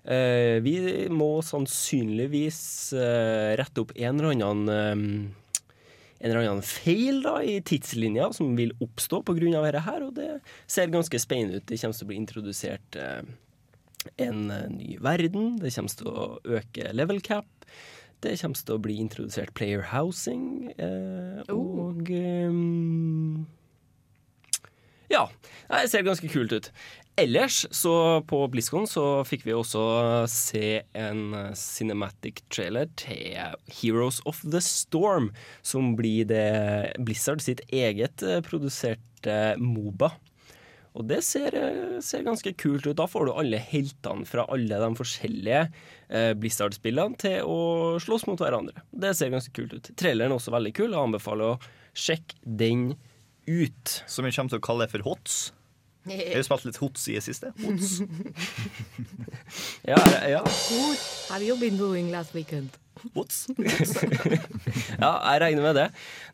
Eh, 0.05 0.61
vi 0.65 0.77
må 1.09 1.39
sannsynligvis 1.45 2.61
eh, 2.99 3.55
rette 3.57 3.85
opp 3.85 3.95
en 3.97 4.21
eller 4.21 4.35
annen 4.35 4.69
eh, 4.75 5.33
en 6.25 6.31
eller 6.31 6.45
annen 6.45 6.65
feil 6.65 7.23
da, 7.25 7.39
i 7.45 7.59
tidslinja 7.65 8.31
som 8.33 8.55
vil 8.57 8.73
oppstå 8.85 9.23
pga. 9.29 9.51
dette 9.61 9.83
her, 9.85 10.05
og 10.07 10.15
det 10.17 10.29
ser 10.67 10.93
ganske 10.93 11.21
spennende 11.21 11.59
ut. 11.61 11.67
Det 11.69 11.81
kommer 11.81 11.99
til 11.99 12.07
å 12.07 12.13
bli 12.13 12.21
introdusert 12.21 12.97
en 14.21 14.41
ny 14.73 14.95
verden, 15.05 15.59
det 15.61 15.75
kommer 15.75 15.99
til 15.99 16.09
å 16.09 16.29
øke 16.45 16.95
level 16.97 17.21
cap. 17.21 17.49
Det 18.25 18.39
kommer 18.41 18.57
til 18.57 18.77
å 18.77 18.81
bli 18.81 18.97
introdusert 19.03 19.53
player 19.57 19.85
housing, 19.91 20.73
eh, 20.79 21.43
og 21.53 22.09
um, 22.09 23.45
Ja. 25.13 25.29
Det 25.69 25.91
ser 25.93 26.05
ganske 26.07 26.29
kult 26.33 26.53
ut. 26.53 26.71
Ellers, 27.17 27.67
så 27.71 28.23
på 28.27 28.41
BlizzCon, 28.51 28.89
så 28.91 29.23
fikk 29.23 29.45
vi 29.47 29.55
også 29.55 29.83
se 30.31 30.81
en 30.99 31.29
eh, 31.39 31.53
cinematic 31.55 32.43
trailer 32.51 32.89
til 32.99 33.37
Heroes 33.71 34.19
of 34.27 34.41
the 34.43 34.59
Storm, 34.59 35.29
som 35.63 35.93
blir 35.95 36.27
det 36.27 36.97
Blizzard 36.99 37.45
sitt 37.45 37.63
eget 37.71 38.27
eh, 38.27 38.43
produserte 38.43 39.39
Moba. 39.63 40.11
Og 40.99 41.07
det 41.07 41.21
ser, 41.27 41.55
eh, 41.55 42.03
ser 42.03 42.27
ganske 42.27 42.57
kult 42.59 42.83
ut. 42.89 42.97
Da 42.99 43.07
får 43.07 43.31
du 43.31 43.37
alle 43.39 43.63
heltene 43.63 44.27
fra 44.27 44.49
alle 44.51 44.83
de 44.83 44.93
forskjellige 44.99 45.65
Blizzard-spillene 46.39 47.19
til 47.19 47.47
å 47.47 47.95
slåss 48.03 48.27
mot 48.27 48.43
hverandre. 48.43 48.83
Det 48.91 49.15
ser 49.15 49.31
ganske 49.31 49.55
kult 49.55 49.79
ut. 49.79 49.95
Traileren 49.95 50.35
er 50.35 50.43
også 50.43 50.55
veldig 50.55 50.75
kul. 50.75 50.91
Jeg 50.91 51.07
anbefaler 51.07 51.55
å 51.55 51.75
sjekke 51.95 52.43
den 52.43 52.89
ut. 53.47 54.01
Som 54.11 54.27
vi 54.27 54.35
kommer 54.35 54.51
til 54.51 54.63
å 54.63 54.67
kalle 54.73 54.91
for 54.91 55.07
HOTS. 55.07 55.45
Jeg 56.09 56.37
har 56.37 56.47
spilt 56.47 56.67
litt 56.69 56.81
HOTS 56.83 57.05
i 57.09 57.17
det 57.19 57.25
siste. 57.27 57.53
HOTS. 57.65 57.93
Ja, 59.85 59.99
ja. 60.25 60.41
Have 61.29 61.45
you 61.45 61.57
been 61.61 61.77
doing 61.77 62.09
last 62.13 62.35
weekend? 62.35 62.73
HOTS. 63.15 63.43
ja, 65.03 65.11
jeg 65.11 65.41
regner 65.43 65.61
med 65.67 65.77
det. 65.77 65.85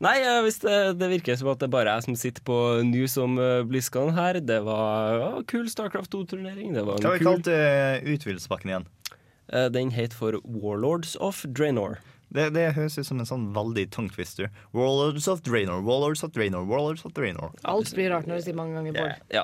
Nei, 0.04 0.14
eh, 0.22 0.38
hvis 0.46 0.60
det, 0.62 0.76
det 1.00 1.08
virker 1.10 1.38
som 1.40 1.50
at 1.50 1.62
det 1.62 1.70
bare 1.72 1.90
er 1.90 1.98
jeg 1.98 2.06
som 2.06 2.18
sitter 2.20 2.44
på 2.46 2.56
news 2.86 3.16
om 3.18 3.34
Bliskan 3.66 4.14
her. 4.14 4.38
Det 4.38 4.60
var 4.66 5.18
ja, 5.18 5.32
kul 5.50 5.66
Starcraft 5.72 6.14
2-turnering. 6.14 6.76
Det 6.76 6.86
var 6.86 7.00
en 7.00 7.06
Hva 7.06 7.14
har 7.14 7.18
vi 7.18 7.24
kul 7.24 7.32
kalt 7.32 7.50
uh, 7.50 8.14
utvidelsespakken 8.14 8.74
igjen? 8.74 8.88
Eh, 9.52 9.68
Den 9.72 9.90
het 9.90 10.14
for 10.14 10.38
Warlords 10.44 11.16
of 11.20 11.44
Draenor. 11.48 11.98
Det, 12.30 12.44
det 12.54 12.68
høres 12.76 12.94
ut 12.98 13.06
som 13.08 13.18
en 13.18 13.26
sånn 13.26 13.48
veldig 13.56 13.88
tung 13.90 14.06
twister. 14.12 14.50
Warlords 14.76 15.26
of 15.32 15.40
Draenor, 15.42 15.80
Warlords 15.82 16.22
of 16.22 16.30
Draenor, 16.36 16.62
Warlords 16.70 17.02
of 17.04 17.10
Draenor. 17.16 17.50
Alt 17.66 17.90
blir 17.96 18.12
rart 18.12 18.28
når 18.30 18.38
du 18.38 18.44
sier 18.46 18.54
mange 18.54 18.76
ganger 18.78 18.94
Bård. 18.94 19.16
Ja. 19.34 19.42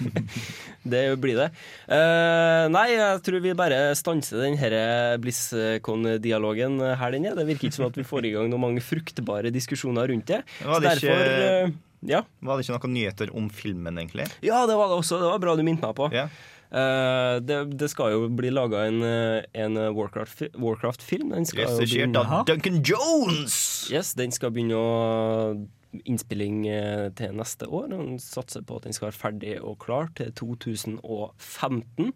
det 0.94 1.02
blir 1.22 1.38
det. 1.40 1.48
Uh, 1.90 2.66
nei, 2.70 2.84
jeg 2.94 3.22
tror 3.26 3.42
vi 3.42 3.54
bare 3.58 3.80
stanser 3.98 4.44
den 4.44 4.58
her 4.60 4.76
BlizzCon-dialogen 5.22 6.78
her 7.00 7.16
den 7.16 7.26
er. 7.30 7.34
Det 7.38 7.46
virker 7.48 7.68
ikke 7.70 7.78
som 7.80 7.88
at 7.90 7.98
vi 7.98 8.06
får 8.06 8.28
i 8.30 8.34
gang 8.36 8.50
noen 8.52 8.62
mange 8.68 8.84
fruktbare 8.84 9.50
diskusjoner 9.54 10.10
rundt 10.12 10.30
det. 10.30 10.42
Var 10.62 10.74
Så 10.78 10.80
det 10.80 10.90
derfor 10.94 11.26
ikke- 11.26 11.50
eh, 11.66 11.70
ja. 12.06 12.22
Var 12.40 12.56
det 12.56 12.66
ikke 12.66 12.78
noen 12.78 12.94
nyheter 12.94 13.34
om 13.34 13.48
filmen, 13.50 13.98
egentlig? 13.98 14.28
ja, 14.42 14.66
det 14.66 14.76
var 14.78 14.88
det 14.92 14.98
også. 15.02 15.18
Det 15.18 15.30
var 15.32 15.38
bra 15.42 15.56
du 15.56 15.62
minnet 15.66 15.82
meg 15.82 15.94
på. 15.96 16.12
Ja. 16.12 16.28
Eh, 16.70 17.36
det, 17.46 17.60
det 17.78 17.88
skal 17.92 18.12
jo 18.16 18.26
bli 18.36 18.50
laga 18.50 18.86
en, 18.88 19.02
eh, 19.06 19.44
en 19.54 19.78
Warcraft- 19.94 20.56
Warcraft-film. 20.58 21.30
den 21.36 21.46
skal 21.46 21.66
Regissert 21.78 22.16
av 22.16 22.44
Duncan 22.48 22.82
Jones! 22.82 23.88
Yes, 23.92 24.14
den 24.18 24.32
skal 24.34 24.50
begynne 24.54 24.76
å 24.80 25.66
innspilling 26.04 26.66
eh, 26.68 27.08
til 27.16 27.32
neste 27.38 27.68
år. 27.72 27.92
Han 27.94 28.18
satser 28.20 28.64
på 28.66 28.76
at 28.78 28.86
den 28.88 28.96
skal 28.96 29.08
være 29.10 29.16
ferdig 29.20 29.54
og 29.62 29.78
klar 29.84 30.10
til 30.18 30.32
2015. 30.36 32.12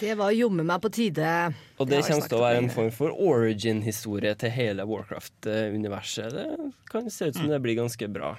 Det 0.00 0.14
var 0.18 0.34
jomme 0.36 0.64
meg 0.66 0.82
på 0.84 0.92
tide. 0.94 1.32
Og 1.78 1.90
det 1.90 2.04
kommer 2.06 2.30
til 2.30 2.38
å 2.38 2.44
være 2.46 2.62
en 2.64 2.72
form 2.72 2.92
for 2.94 3.12
origin-historie 3.12 4.34
til 4.40 4.54
hele 4.54 4.86
Warcraft-universet. 4.88 6.32
Det 6.38 6.70
kan 6.92 7.10
se 7.12 7.30
ut 7.30 7.40
som 7.40 7.50
det 7.50 7.60
blir 7.64 7.78
ganske 7.80 8.08
bra. 8.12 8.36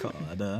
Hva 0.00 0.12
er 0.32 0.38
det? 0.40 0.52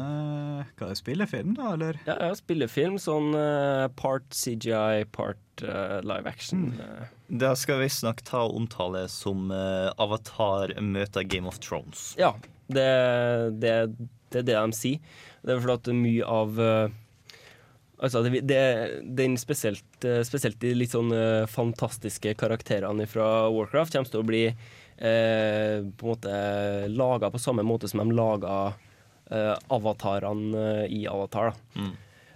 Hva 0.79 0.91
er 0.93 0.99
spillefilm, 0.99 1.57
da, 1.59 1.73
eller? 1.77 1.99
Ja, 2.07 2.17
ja 2.29 2.37
spillefilm, 2.39 2.99
sånn 3.01 3.33
uh, 3.37 3.89
part 3.99 4.27
CGI, 4.37 5.07
part 5.15 5.65
uh, 5.65 6.01
live 6.07 6.29
action. 6.29 6.73
Mm. 6.77 7.13
Det 7.43 7.53
skal 7.61 7.81
visstnok 7.83 8.25
ta 8.29 8.45
og 8.47 8.59
omtale 8.61 9.07
som 9.13 9.49
uh, 9.55 9.91
Avatar 10.03 10.75
møter 10.85 11.25
Game 11.25 11.49
of 11.49 11.61
Thrones. 11.65 12.13
Ja, 12.21 12.35
det, 12.73 12.89
det, 13.63 13.77
det 14.33 14.43
er 14.43 14.49
det 14.49 14.59
de 14.59 14.77
sier. 14.77 15.15
Det 15.43 15.55
er 15.55 15.63
fordi 15.63 15.79
at 15.81 15.97
mye 15.99 16.27
av 16.29 16.61
eh, 16.63 16.99
Altså, 18.03 18.19
det, 18.27 18.41
det, 18.51 18.63
den 19.15 19.37
spesielt, 19.39 20.05
eh, 20.05 20.25
spesielt 20.27 20.59
de 20.59 20.73
litt 20.75 20.91
sånn 20.91 21.13
eh, 21.15 21.45
fantastiske 21.47 22.33
karakterene 22.35 23.07
fra 23.07 23.47
Warcraft 23.55 23.95
kommer 23.95 24.11
til 24.11 24.23
å 24.25 24.27
bli 24.27 24.41
eh, 24.51 25.77
på 25.87 26.09
en 26.09 26.11
måte 26.11 26.33
laga 26.91 27.31
på 27.31 27.39
samme 27.39 27.63
måte 27.63 27.87
som 27.87 28.03
de 28.03 28.17
laga 28.19 28.57
eh, 28.73 28.81
avatarene 29.73 30.65
eh, 30.85 30.97
i 31.01 31.07
Avatar. 31.09 31.53
da. 31.75 31.91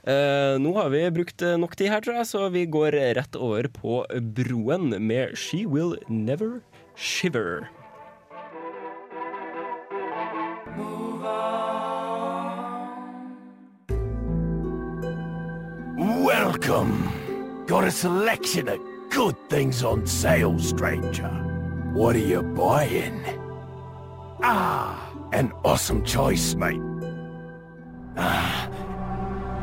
Eh, 0.06 0.54
nå 0.62 0.70
har 0.76 0.92
vi 0.92 1.00
brukt 1.10 1.42
eh, 1.42 1.56
nok 1.58 1.74
tid 1.76 1.90
her, 1.90 2.00
tror 2.04 2.20
jeg, 2.20 2.26
så 2.30 2.44
vi 2.54 2.62
går 2.70 2.94
rett 3.18 3.36
over 3.36 3.66
på 3.74 4.04
Broen 4.36 4.92
med 5.02 5.34
She 5.34 5.66
Will 5.66 5.96
Never 6.06 6.60
Shiver. 6.94 7.66
Welcome. 15.98 17.08
Got 17.66 17.84
a 17.84 17.90
selection 17.90 18.68
of 18.68 18.78
good 19.10 19.34
things 19.48 19.82
on 19.82 20.06
sale, 20.06 20.58
stranger. 20.58 21.30
What 21.94 22.14
are 22.14 22.20
you 22.20 22.42
buying? 22.42 23.20
Ah, 24.42 25.05
an 25.32 25.52
awesome 25.64 26.04
choice, 26.04 26.54
mate. 26.54 26.80
Ah, 28.16 28.68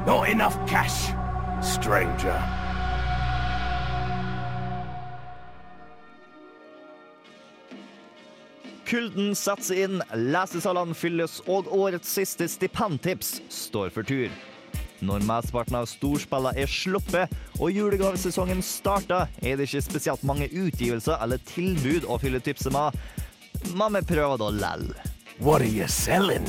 not 0.06 0.30
enough 0.30 0.58
cash, 0.68 1.14
stranger. 1.62 2.38
Kulden 8.86 9.34
setter 9.34 9.80
inn, 9.86 10.02
lesesalene 10.14 10.94
fylles, 10.94 11.40
og 11.50 11.72
årets 11.74 12.12
siste 12.14 12.46
stipendtips 12.52 13.40
står 13.50 13.90
for 13.96 14.06
tur. 14.06 14.30
Når 15.04 15.24
mesteparten 15.28 15.80
av 15.80 15.88
storspillene 15.90 16.54
er 16.62 16.70
sluppet 16.70 17.32
og 17.58 17.74
julegavesesongen 17.74 18.62
starter, 18.64 19.32
er 19.42 19.58
det 19.58 19.68
ikke 19.68 19.82
spesielt 19.88 20.28
mange 20.28 20.48
utgivelser 20.52 21.18
eller 21.24 21.42
tilbud 21.50 22.06
å 22.06 22.20
fylle 22.22 22.44
tipset 22.44 22.72
med. 22.76 22.96
Men 23.74 23.98
vi 23.98 24.06
prøver 24.14 24.40
da 24.40 24.52
lell. 24.54 24.88
What 25.40 25.62
are 25.62 25.68
you 25.68 25.88
selling? 25.88 26.46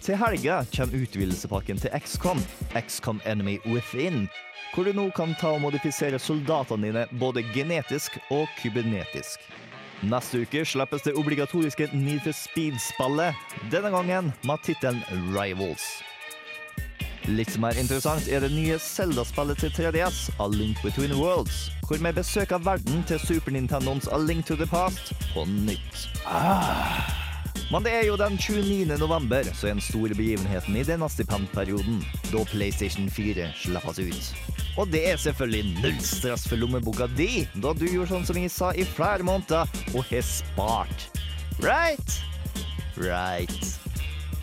Til 0.00 0.16
helga 0.16 0.62
kommer 0.76 1.02
utvidelsespakken 1.02 1.78
til 1.78 1.90
XCOM, 1.98 2.38
XCOM 2.86 3.20
Enemy 3.26 3.58
Within, 3.66 4.28
hvor 4.74 4.84
du 4.84 4.92
nå 4.94 5.08
kan 5.16 5.34
ta 5.40 5.50
og 5.56 5.60
modifisere 5.64 6.18
soldatene 6.18 6.86
dine 6.86 7.06
både 7.18 7.42
genetisk 7.54 8.20
og 8.30 8.46
kybernetisk. 8.62 9.42
Neste 10.06 10.44
uke 10.44 10.62
slippes 10.64 11.02
det 11.02 11.16
obligatoriske 11.18 11.90
Need 11.92 12.22
for 12.24 12.32
Speed-spillet, 12.32 13.34
denne 13.72 13.90
gangen 13.90 14.32
med 14.46 14.62
tittelen 14.64 15.02
Rivals. 15.34 15.88
Litt 17.26 17.58
mer 17.58 17.76
interessant 17.78 18.30
er 18.30 18.46
det 18.46 18.52
nye 18.54 18.78
Zelda-spillet 18.78 19.58
til 19.58 19.74
3DS, 19.74 20.28
A 20.38 20.46
Link 20.54 20.78
Between 20.86 21.18
Worlds, 21.18 21.66
hvor 21.88 21.98
vi 21.98 22.14
besøker 22.14 22.62
verden 22.62 23.02
til 23.10 23.18
Super 23.26 23.52
Nintendos 23.52 24.06
A 24.06 24.22
Link 24.22 24.46
to 24.46 24.54
the 24.54 24.70
Past 24.70 25.12
på 25.34 25.44
nytt. 25.44 26.06
Men 27.70 27.84
det 27.86 27.92
er 27.94 28.06
jo 28.08 28.16
den 28.18 28.38
29. 28.38 28.98
november 28.98 29.46
som 29.54 29.68
er 29.68 29.76
den 29.76 29.84
store 29.84 30.16
begivenheten 30.18 30.76
i 30.76 30.86
denne 30.86 31.08
stipendperioden, 31.10 32.00
da 32.32 32.42
PlayStation 32.50 33.10
4 33.10 33.52
slippes 33.60 34.00
ut. 34.02 34.32
Og 34.78 34.90
det 34.90 35.02
er 35.10 35.20
selvfølgelig 35.20 35.82
null 35.82 36.00
stress 36.02 36.48
for 36.48 36.58
lommeboka 36.58 37.06
di, 37.18 37.44
da 37.62 37.74
du 37.74 37.86
gjorde 37.86 38.10
sånn 38.14 38.26
som 38.26 38.40
jeg 38.40 38.50
sa 38.54 38.72
i 38.74 38.86
flere 38.86 39.26
måneder, 39.26 39.70
og 39.94 40.02
har 40.10 40.26
spart. 40.26 41.06
Right? 41.62 42.18
Right. 42.98 43.78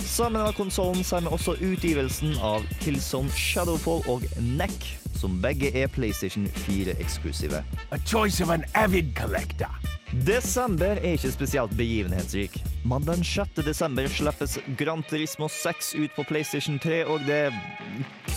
Sammen 0.08 0.42
med 0.42 0.56
konsollen 0.56 1.04
så 1.04 1.20
vi 1.20 1.28
også 1.28 1.58
utgivelsen 1.62 2.38
av 2.42 2.64
Killzone 2.80 3.32
Shadowfall 3.36 4.08
og 4.08 4.24
Neck, 4.40 4.88
som 5.18 5.42
begge 5.44 5.74
er 5.76 5.92
PlayStation 5.92 6.48
4-eksklusive. 6.64 7.64
A 7.92 8.00
choice 8.06 8.42
of 8.44 8.50
an 8.50 8.64
avid 8.76 9.16
collector. 9.16 9.97
Desember 10.12 10.96
er 10.96 11.18
ikke 11.18 11.34
spesielt 11.34 11.74
begivenhetsrik, 11.76 12.54
men 12.88 13.04
den 13.04 13.24
6. 13.28 13.60
desember 13.68 14.08
slippes 14.08 14.56
Gran 14.80 15.04
Turismo 15.04 15.50
6 15.52 15.96
ut 16.00 16.16
på 16.16 16.24
PlayStation 16.30 16.80
3, 16.80 17.02
og 17.12 17.26
det 17.28 17.52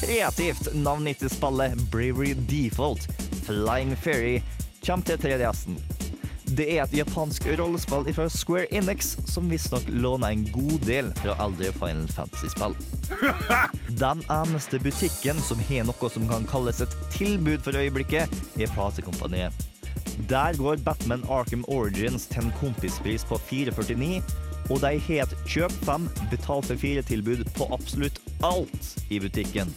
kreativt 0.00 0.72
navngitte 0.74 1.30
spillet 1.30 1.78
Bravery 1.92 2.34
Default, 2.50 3.06
Flying 3.46 3.94
Fairy, 3.94 4.40
kommer 4.82 5.06
til 5.06 5.22
3DS-en. 5.22 5.78
Det 6.50 6.66
er 6.74 6.82
et 6.82 6.94
japansk 7.04 7.46
rollespill 7.60 8.08
fra 8.16 8.26
Square 8.34 8.66
Enix 8.74 9.12
som 9.30 9.46
visstnok 9.46 9.86
låner 9.86 10.34
en 10.34 10.46
god 10.50 10.78
del 10.82 11.12
fra 11.22 11.36
eldre 11.44 11.70
Final 11.78 12.08
Fantasy-spill. 12.10 12.74
Den 14.02 14.24
eneste 14.26 14.82
butikken 14.82 15.38
som 15.46 15.62
har 15.70 15.86
noe 15.86 16.10
som 16.10 16.26
kan 16.26 16.50
kalles 16.50 16.82
et 16.82 17.02
tilbud 17.14 17.62
for 17.62 17.78
øyeblikket, 17.78 18.40
er 18.58 18.74
platekompaniet. 18.74 19.69
Der 20.28 20.56
går 20.56 20.76
Batman 20.84 21.24
Arkham 21.30 21.64
Origins 21.68 22.26
til 22.26 22.44
en 22.44 22.52
kompispris 22.60 23.24
på 23.24 23.38
449, 23.38 24.22
og 24.70 24.82
de 24.82 24.98
har 25.06 25.24
et 25.24 25.36
kjøp 25.50 25.72
fem, 25.86 26.08
betal 26.30 26.62
for 26.62 26.78
fire-tilbud 26.78 27.44
på 27.56 27.66
absolutt 27.74 28.20
alt 28.46 28.92
i 29.10 29.18
butikken. 29.18 29.72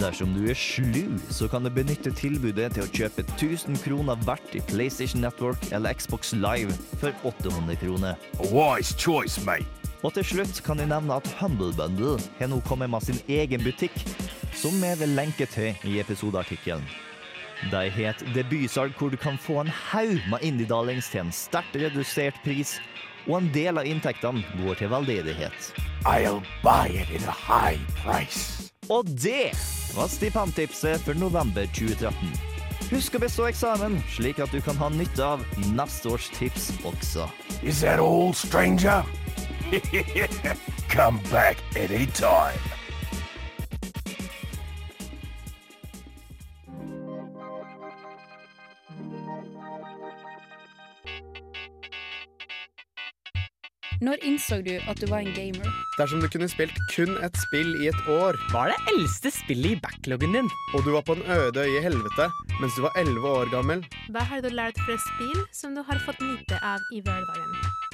Dersom 0.00 0.32
du 0.34 0.46
er 0.46 0.56
slu, 0.56 1.18
så 1.30 1.48
kan 1.50 1.64
du 1.66 1.70
benytte 1.74 2.12
tilbudet 2.14 2.70
til 2.76 2.86
å 2.86 2.90
kjøpe 2.94 3.24
1000 3.34 3.80
kroner 3.82 4.20
verdt 4.26 4.54
i 4.54 4.62
PlayStation 4.70 5.24
Network 5.24 5.58
eller 5.72 5.94
Xbox 5.98 6.32
Live 6.32 6.72
for 7.02 7.10
800 7.26 7.76
kroner. 7.82 8.14
A 8.38 8.48
wise 8.54 8.94
choice, 8.98 9.42
mate. 9.44 9.66
Og 10.02 10.14
til 10.16 10.26
slutt 10.26 10.62
kan 10.66 10.80
jeg 10.82 10.90
nevne 10.90 11.18
at 11.18 11.28
Humble 11.38 11.74
Bundle 11.78 12.16
har 12.40 12.50
nå 12.50 12.58
kommet 12.66 12.90
med 12.90 13.06
sin 13.06 13.20
egen 13.30 13.62
butikk, 13.62 13.94
som 14.54 14.74
vi 14.82 14.90
vil 15.02 15.16
lenke 15.18 15.46
til 15.50 15.74
i 15.86 15.98
episodeartikkelen. 16.02 16.86
De 17.70 17.82
het 17.90 18.24
debutsalg 18.34 18.96
hvor 18.98 19.12
du 19.12 19.16
kan 19.16 19.38
få 19.38 19.60
en 19.60 19.70
haug 19.92 20.18
med 20.30 20.42
indie-darlings 20.42 21.10
til 21.12 21.26
en 21.26 21.32
sterkt 21.32 21.76
redusert 21.78 22.38
pris, 22.44 22.78
og 23.28 23.38
en 23.38 23.50
del 23.54 23.78
av 23.78 23.86
inntektene 23.86 24.42
går 24.58 24.80
til 24.80 24.90
veldedighet. 24.90 25.68
I'll 26.04 26.42
buy 26.64 26.90
it 26.90 27.10
at 27.14 27.28
a 27.28 27.36
high 27.46 27.78
price. 28.02 28.70
Og 28.90 29.06
det 29.06 29.52
var 29.94 30.10
stipendtipset 30.10 31.00
for 31.06 31.14
november 31.14 31.68
2013. 31.76 32.32
Husk 32.90 33.14
å 33.16 33.22
bestå 33.22 33.46
eksamen, 33.48 34.00
slik 34.10 34.42
at 34.42 34.52
du 34.52 34.58
kan 34.60 34.76
ha 34.76 34.90
nytte 34.92 35.24
av 35.24 35.46
neste 35.72 36.10
års 36.12 36.28
tips 36.34 36.72
også. 36.84 37.30
Is 37.62 37.80
that 37.80 38.02
all, 38.02 38.34
stranger? 38.34 39.04
Come 40.92 41.20
back 41.30 41.62
anytime. 41.76 42.81
Når 54.02 54.18
innså 54.26 54.56
du 54.66 54.72
at 54.90 54.98
du 54.98 55.06
var 55.06 55.22
en 55.22 55.30
gamer? 55.30 55.66
Dersom 55.94 56.18
du 56.18 56.26
kunne 56.26 56.48
spilt 56.50 56.74
kun 56.90 57.12
et 57.22 57.36
spill 57.38 57.68
i 57.84 57.86
et 57.86 58.08
år 58.10 58.34
Hva 58.50 58.64
er 58.64 58.72
det 58.72 58.94
eldste 58.96 59.30
spillet 59.30 59.76
i 59.76 59.78
backloggen 59.78 60.32
din? 60.34 60.48
Og 60.74 60.82
du 60.82 60.88
var 60.90 61.04
på 61.06 61.14
en 61.14 61.22
øde 61.30 61.62
øy 61.62 61.76
i 61.76 61.82
helvete 61.84 62.26
mens 62.58 62.74
du 62.74 62.82
var 62.82 62.96
11 62.98 63.28
år 63.30 63.52
gammel 63.52 63.84
Hva 64.10 64.24
har 64.26 64.40
du 64.42 64.48
lært 64.50 64.80
fra 64.82 64.96
spill 65.04 65.38
som 65.54 65.76
du 65.78 65.84
har 65.86 66.00
fått 66.02 66.18
nyte 66.18 66.58
av 66.66 66.82
i 66.90 66.98
hverdagen? 67.04 67.52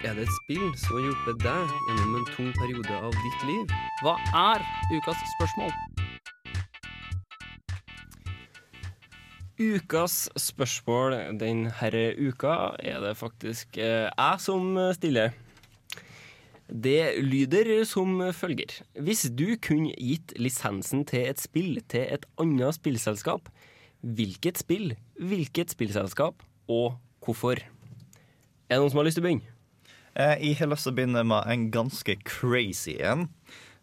Er 0.09 0.17
det 0.17 0.25
et 0.25 0.33
spill 0.39 0.65
som 0.81 0.97
har 0.97 1.03
hjulpet 1.11 1.43
deg 1.45 1.75
gjennom 1.91 2.15
en 2.17 2.25
tung 2.31 2.49
periode 2.57 3.01
av 3.05 3.19
ditt 3.27 3.45
liv? 3.51 3.75
Hva 4.01 4.15
er 4.41 4.65
ukas 4.95 5.21
spørsmål? 5.35 5.75
Ukas 9.59 10.17
spørsmål 10.41 11.19
denne 11.37 11.93
uka 12.17 12.57
er 12.81 13.05
det 13.05 13.13
faktisk 13.21 13.77
eh, 13.77 14.09
jeg 14.09 14.41
som 14.41 14.73
stiller. 14.97 15.37
Det 16.69 17.25
lyder 17.25 17.85
som 17.89 18.19
følger. 18.37 18.75
Hvis 19.01 19.25
du 19.33 19.57
kunne 19.65 19.95
gitt 19.97 20.35
lisensen 20.37 21.07
til 21.09 21.25
et 21.31 21.41
spill 21.41 21.79
til 21.89 22.05
et 22.05 22.27
annet 22.39 22.77
spillselskap, 22.77 23.49
hvilket 24.05 24.61
spill, 24.61 24.93
hvilket 25.17 25.73
spillselskap 25.73 26.45
og 26.69 26.99
hvorfor? 27.25 27.63
Er 28.69 28.77
det 28.77 28.83
noen 28.83 28.93
som 28.93 29.01
har 29.01 29.09
lyst 29.09 29.17
til 29.19 29.25
å 29.25 29.29
begynne? 29.31 29.55
Eh, 30.15 30.37
Jeg 30.45 30.59
har 30.61 30.69
lyst 30.69 30.85
til 30.85 30.93
å 30.93 30.99
begynne 30.99 31.25
med 31.25 31.49
en 31.49 31.71
ganske 31.73 32.17
crazy 32.25 32.99
en. 33.01 33.29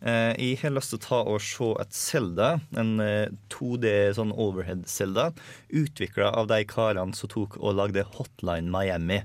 Eh, 0.02 0.36
Jeg 0.38 0.60
har 0.62 0.76
lyst 0.76 0.94
til 0.94 1.00
å 1.00 1.06
ta 1.08 1.20
og 1.26 1.42
se 1.42 1.72
et 1.82 1.94
Zelda, 1.94 2.60
en 2.78 3.00
eh, 3.00 3.30
2D 3.50 4.14
sånn 4.14 4.32
overhead-Zelda, 4.32 5.32
utvikla 5.74 6.32
av 6.38 6.48
de 6.48 6.62
karene 6.70 7.16
som 7.16 7.30
tok 7.30 7.58
og 7.58 7.76
lagde 7.76 8.06
Hotline 8.16 8.70
Miami. 8.70 9.24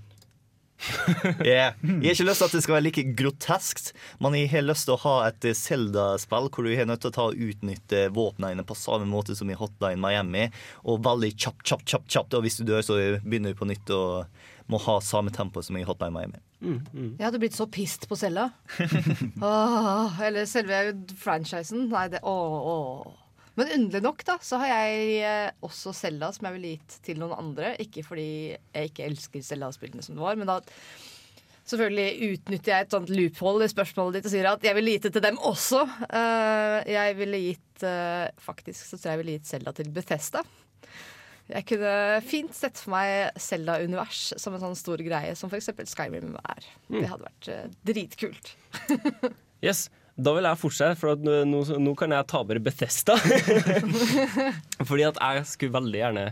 Yeah. 1.45 1.75
Jeg 1.83 2.05
har 2.05 2.14
ikke 2.14 2.27
lyst 2.29 2.43
til 2.43 2.49
at 2.49 2.55
det 2.57 2.62
skal 2.64 2.77
være 2.77 2.87
like 2.87 3.05
groteskt, 3.19 3.93
men 4.23 4.37
jeg 4.38 4.51
har 4.55 4.64
lyst 4.64 4.88
til 4.88 4.97
å 4.97 5.03
ha 5.05 5.14
et 5.29 5.49
Zelda-spill 5.57 6.49
hvor 6.51 6.66
du 6.66 6.73
er 6.73 6.88
nødt 6.88 7.03
til 7.05 7.12
å 7.12 7.16
ta 7.16 7.27
og 7.31 7.43
utnytte 7.51 8.07
våpnene 8.16 8.64
på 8.66 8.77
samme 8.79 9.09
måte 9.11 9.37
som 9.38 9.51
i 9.53 9.59
Hotline 9.59 10.01
Miami, 10.01 10.49
og 10.88 11.03
veldig 11.07 11.33
kjapt, 11.37 11.64
kjapt, 11.66 11.87
kjapt, 11.88 12.09
kjapt. 12.12 12.38
Og 12.38 12.47
hvis 12.47 12.61
du 12.61 12.66
dør, 12.69 12.85
så 12.87 12.99
begynner 13.25 13.55
du 13.55 13.61
på 13.61 13.69
nytt 13.69 13.93
og 13.97 14.71
må 14.71 14.79
ha 14.85 15.01
samme 15.03 15.33
tempo 15.35 15.62
som 15.66 15.77
i 15.79 15.87
Hotline 15.87 16.14
Miami. 16.14 16.40
Jeg 16.61 17.25
hadde 17.25 17.40
blitt 17.43 17.57
så 17.57 17.66
pissed 17.73 18.07
på 18.09 18.19
cella. 18.21 18.51
Åh, 19.51 20.21
eller 20.27 20.47
selve 20.49 20.83
franchisen. 21.19 21.88
Nei, 21.90 22.07
det 22.12 22.21
åh, 22.23 22.57
åh. 22.75 23.19
Men 23.61 23.75
underlig 23.77 24.01
nok 24.07 24.23
da, 24.25 24.38
så 24.40 24.57
har 24.62 24.70
jeg 24.73 25.16
eh, 25.20 25.51
også 25.66 25.92
Selda 25.96 26.31
som 26.33 26.46
jeg 26.49 26.57
ville 26.57 26.75
gitt 26.79 26.94
til 27.05 27.18
noen 27.20 27.37
andre. 27.37 27.75
Ikke 27.83 28.05
fordi 28.07 28.29
jeg 28.57 28.88
ikke 28.88 29.05
elsker 29.05 29.44
Selda-spillene 29.44 30.05
som 30.05 30.16
det 30.16 30.25
var, 30.25 30.38
men 30.40 30.49
da 30.49 30.61
selvfølgelig 31.68 32.31
utnytter 32.33 32.73
jeg 32.73 32.87
et 32.87 32.94
sånt 32.96 33.12
loophole 33.12 33.66
i 33.66 33.70
spørsmålet 33.70 34.16
ditt 34.16 34.31
og 34.31 34.33
sier 34.33 34.49
at 34.51 34.64
jeg 34.64 34.77
ville 34.79 34.94
gitt 34.96 35.05
det 35.07 35.12
til 35.18 35.27
dem 35.27 35.37
også. 35.51 35.85
Eh, 36.09 36.79
jeg 36.94 37.18
ville 37.20 37.42
gitt 37.44 37.85
eh, 37.87 38.33
Faktisk 38.42 38.88
så 38.88 38.96
tror 38.96 39.11
jeg 39.11 39.12
jeg 39.12 39.23
ville 39.23 39.37
gitt 39.37 39.53
Selda 39.53 39.77
til 39.77 39.92
Bethesda. 39.94 40.42
Jeg 41.51 41.66
kunne 41.66 41.94
fint 42.23 42.55
sett 42.55 42.81
for 42.81 42.94
meg 42.94 43.38
Selda-univers 43.42 44.25
som 44.40 44.57
en 44.57 44.64
sånn 44.64 44.79
stor 44.79 45.03
greie, 45.03 45.37
som 45.37 45.51
f.eks. 45.51 45.73
Skyrim 45.90 46.37
er. 46.38 46.73
Mm. 46.88 47.01
Det 47.01 47.07
hadde 47.11 47.29
vært 47.29 47.79
dritkult. 47.90 48.55
Yes, 49.61 49.90
da 50.16 50.33
vil 50.37 50.49
jeg 50.49 50.61
fortsette, 50.61 50.99
for 51.01 51.14
at 51.14 51.23
nå, 51.23 51.61
nå- 51.79 51.94
kan 51.99 52.12
jeg 52.16 52.27
ta 52.31 52.40
over 52.42 52.59
Bethesda. 52.62 53.14
Fordi 54.88 55.07
at 55.07 55.20
jeg 55.20 55.46
skulle 55.49 55.77
veldig 55.79 56.01
gjerne 56.03 56.25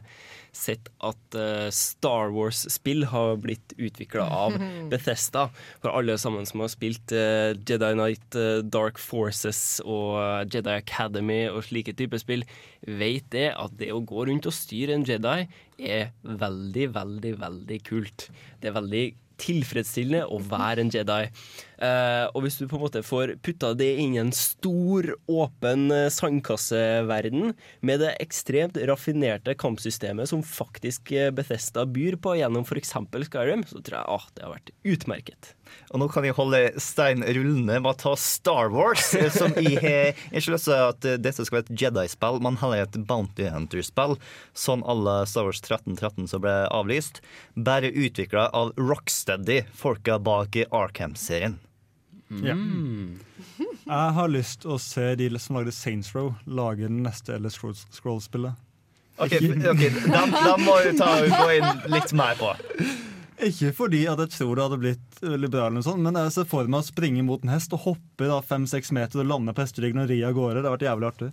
sett 0.58 0.88
at 1.04 1.36
eh, 1.38 1.68
Star 1.74 2.32
Wars-spill 2.34 3.04
har 3.12 3.36
blitt 3.42 3.74
utvikla 3.76 4.24
av 4.24 4.56
Bethesda. 4.92 5.46
For 5.82 5.92
alle 5.94 6.16
sammen 6.18 6.48
som 6.48 6.64
har 6.64 6.72
spilt 6.72 7.12
eh, 7.14 7.52
Jedi 7.68 7.92
Knight, 7.94 8.26
eh, 8.38 8.62
Dark 8.66 8.98
Forces 9.02 9.60
og 9.84 10.48
Jedi 10.50 10.74
Academy 10.80 11.44
og 11.52 11.62
slike 11.68 11.94
typer 11.98 12.22
spill, 12.22 12.44
vet 12.88 13.28
det 13.34 13.50
at 13.54 13.76
det 13.78 13.92
å 13.94 14.02
gå 14.08 14.26
rundt 14.30 14.48
og 14.50 14.56
styre 14.56 14.96
en 14.96 15.06
Jedi 15.06 15.38
er 15.78 16.10
veldig, 16.24 16.88
veldig, 16.96 17.34
veldig 17.44 17.80
kult. 17.86 18.28
Det 18.58 18.72
er 18.72 18.78
veldig 18.80 19.04
tilfredsstillende 19.38 20.24
å 20.34 20.40
være 20.50 20.82
en 20.82 20.90
Jedi. 20.96 21.22
Eh, 21.78 22.26
og 22.34 22.42
hvis 22.42 22.58
du 22.58 22.66
på 22.66 22.74
en 22.74 22.82
måte 22.82 23.04
får 23.06 23.36
putta 23.44 23.70
det 23.78 23.92
inn 24.02 24.16
i 24.16 24.22
en 24.22 24.32
stor, 24.34 25.12
åpen 25.30 25.92
eh, 25.94 26.08
sandkasseverden 26.10 27.52
med 27.86 28.02
det 28.02 28.16
ekstremt 28.24 28.78
raffinerte 28.90 29.54
kampsystemet 29.58 30.30
som 30.30 30.42
faktisk 30.42 31.12
eh, 31.14 31.30
Bethesda 31.34 31.86
byr 31.86 32.18
på 32.22 32.34
gjennom 32.40 32.66
f.eks. 32.66 32.96
Skyrim, 33.28 33.62
så 33.68 33.78
tror 33.78 34.00
jeg 34.00 34.10
ah, 34.16 34.26
det 34.34 34.44
har 34.44 34.56
vært 34.56 34.74
utmerket. 34.82 35.52
Og 35.92 36.02
nå 36.02 36.08
kan 36.10 36.24
jeg 36.24 36.34
holde 36.34 36.62
stein 36.82 37.22
rullende 37.22 37.78
med 37.78 37.92
å 37.92 37.98
ta 38.00 38.14
Star 38.18 38.72
Wars, 38.72 39.12
som 39.36 39.54
jeg 39.60 39.78
har 39.84 40.18
ikke 40.32 40.54
lyst 40.56 40.66
til 40.70 40.80
at 40.80 41.08
dette 41.20 41.44
skal 41.44 41.60
være 41.60 41.68
et 41.68 41.82
Jedi-spill, 41.84 42.40
men 42.42 42.58
heller 42.62 42.86
et 42.86 42.98
Bounty 43.06 43.46
Hunter-spill, 43.52 44.16
sånn 44.56 44.82
alle 44.88 45.20
Star 45.30 45.46
Wars 45.46 45.60
1313 45.60 46.32
som 46.32 46.42
ble 46.42 46.56
avlyst. 46.72 47.22
Bare 47.54 47.92
utvikla 47.92 48.48
av 48.56 48.74
Rocksteady, 48.80 49.62
folka 49.76 50.18
bak 50.18 50.56
Arkham-serien. 50.72 51.60
Ja. 52.44 52.54
Jeg 53.88 54.12
har 54.18 54.28
lyst 54.28 54.60
til 54.62 54.74
å 54.74 54.78
se 54.82 55.14
de 55.16 55.28
som 55.40 55.56
lagde 55.56 55.72
Saints 55.72 56.10
Row, 56.14 56.34
lage 56.46 56.84
den 56.88 57.02
neste 57.06 57.34
Ellis 57.38 57.56
Scrolls- 57.56 57.86
Scrolls-spillet. 57.96 58.52
Ok, 59.18 59.32
ok, 59.32 59.80
Da, 60.12 60.56
må 60.60 60.74
du 60.84 60.92
ta 61.00 61.08
og 61.22 61.32
gå 61.32 61.46
inn 61.56 61.80
litt 61.90 62.12
mer 62.14 62.36
på. 62.38 62.52
Ikke 63.48 63.72
fordi 63.74 64.04
at 64.10 64.18
jeg 64.22 64.30
tror 64.34 64.54
det 64.58 64.64
hadde 64.66 64.78
blitt 64.82 65.20
liberal, 65.40 65.72
eller 65.72 65.82
sånt, 65.86 66.02
men 66.04 66.14
jeg 66.20 66.32
ser 66.36 66.46
for 66.50 66.68
meg 66.70 66.82
å 66.82 66.86
springe 66.86 67.22
mot 67.26 67.42
en 67.46 67.52
hest 67.54 67.72
og 67.74 67.80
hoppe 67.86 68.28
da 68.28 68.40
fem-seks 68.42 68.92
meter 68.94 69.22
og 69.24 69.30
lande 69.30 69.54
på 69.54 69.62
hesteryggen 69.64 70.02
og 70.04 70.10
ri 70.12 70.20
av 70.26 70.34
gårde. 70.36 70.60
Det 70.62 70.68
har 70.68 70.76
vært 70.76 70.88
jævlig 70.90 71.08
artig. 71.14 71.30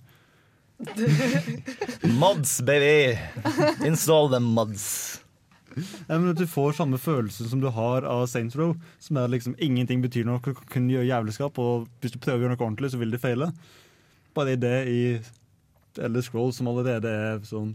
Mods, 2.16 2.62
baby! 2.62 3.18
Install 3.86 4.30
them 4.30 4.44
mods. 4.56 5.20
Men 6.08 6.30
at 6.32 6.40
Du 6.40 6.46
får 6.50 6.78
samme 6.80 7.00
følelse 7.02 7.50
som 7.50 7.62
du 7.62 7.70
har 7.74 8.08
av 8.10 8.26
Saints 8.32 8.58
Row, 8.60 8.76
som 9.00 9.18
er 9.22 9.32
liksom 9.34 9.56
ingenting 9.60 10.04
betyr 10.04 10.28
noe, 10.28 10.42
du 10.44 10.54
kan 10.54 10.70
kun 10.78 10.92
gjøre 10.92 11.10
jævleskap, 11.10 11.58
og 11.60 11.88
hvis 12.02 12.16
du 12.16 12.20
prøver 12.20 12.40
å 12.40 12.46
gjøre 12.46 12.56
noe 12.56 12.64
ordentlig, 12.66 12.94
så 12.94 13.02
vil 13.02 13.16
det 13.16 13.24
feile. 13.24 13.52
Bare 14.36 14.58
det 14.60 14.78
i 14.92 15.02
eller 15.98 16.22
Scroll 16.22 16.54
som 16.54 16.68
allerede 16.68 17.08
er 17.08 17.38
sånn 17.48 17.74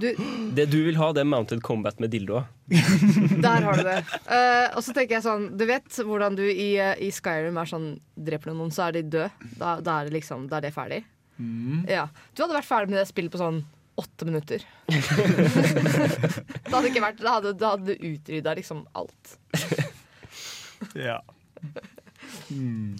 Du, 0.00 0.10
Det 0.56 0.66
du 0.72 0.78
vil 0.84 0.98
ha, 1.00 1.10
det 1.16 1.22
er 1.22 1.28
mounted 1.28 1.62
combat 1.64 1.96
med 2.02 2.12
dildoer. 2.12 2.44
Der 3.44 3.64
har 3.64 3.78
du 3.78 3.84
det. 3.86 3.98
Uh, 4.28 4.76
og 4.76 4.82
så 4.84 4.92
tenker 4.92 5.18
jeg 5.18 5.26
sånn 5.26 5.46
Du 5.56 5.64
vet 5.68 6.00
hvordan 6.04 6.36
du 6.38 6.44
i, 6.44 6.74
eh, 6.80 6.94
i 7.04 7.10
Skyrim 7.14 7.58
er 7.60 7.70
sånn 7.70 7.88
Dreper 8.16 8.52
du 8.52 8.58
noen, 8.58 8.72
så 8.74 8.88
er 8.88 8.98
de 8.98 9.04
døde. 9.16 9.30
Da, 9.60 9.78
da 9.84 10.00
er 10.00 10.10
det 10.10 10.18
liksom 10.18 10.48
Da 10.50 10.60
er 10.60 10.68
det 10.68 10.74
ferdig. 10.76 11.04
Ja. 11.90 12.04
Du 12.34 12.44
hadde 12.44 12.54
vært 12.54 12.68
ferdig 12.68 12.92
med 12.92 13.00
det 13.00 13.08
spillet 13.10 13.32
på 13.32 13.40
sånn 13.40 13.64
åtte 14.00 14.26
minutter. 14.26 14.64
det 14.86 16.72
hadde 16.72 16.88
ikke 16.90 17.04
vært 17.04 17.22
Da 17.22 17.36
hadde, 17.38 17.86
du 17.86 17.94
utrydda 17.94 18.54
liksom 18.58 18.84
alt. 18.96 19.36
Ja. 20.98 21.20
Mm. 22.50 22.98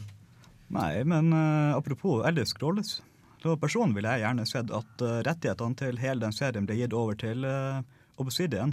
Nei, 0.75 0.93
men 1.05 1.33
uh, 1.35 1.77
apropos 1.77 2.25
Elder 2.27 2.47
Scrolls. 2.49 2.97
Da 3.45 3.59
personlig 3.61 3.99
ville 3.99 4.15
jeg 4.15 4.25
gjerne 4.25 4.47
sett 4.49 4.73
at 4.73 5.05
uh, 5.05 5.21
rettighetene 5.27 5.79
til 5.79 6.01
hele 6.01 6.25
den 6.25 6.35
serien 6.35 6.67
ble 6.69 6.79
gitt 6.79 6.97
over 6.97 7.19
til 7.21 7.45
uh, 7.45 7.83
Obsidian. 8.23 8.73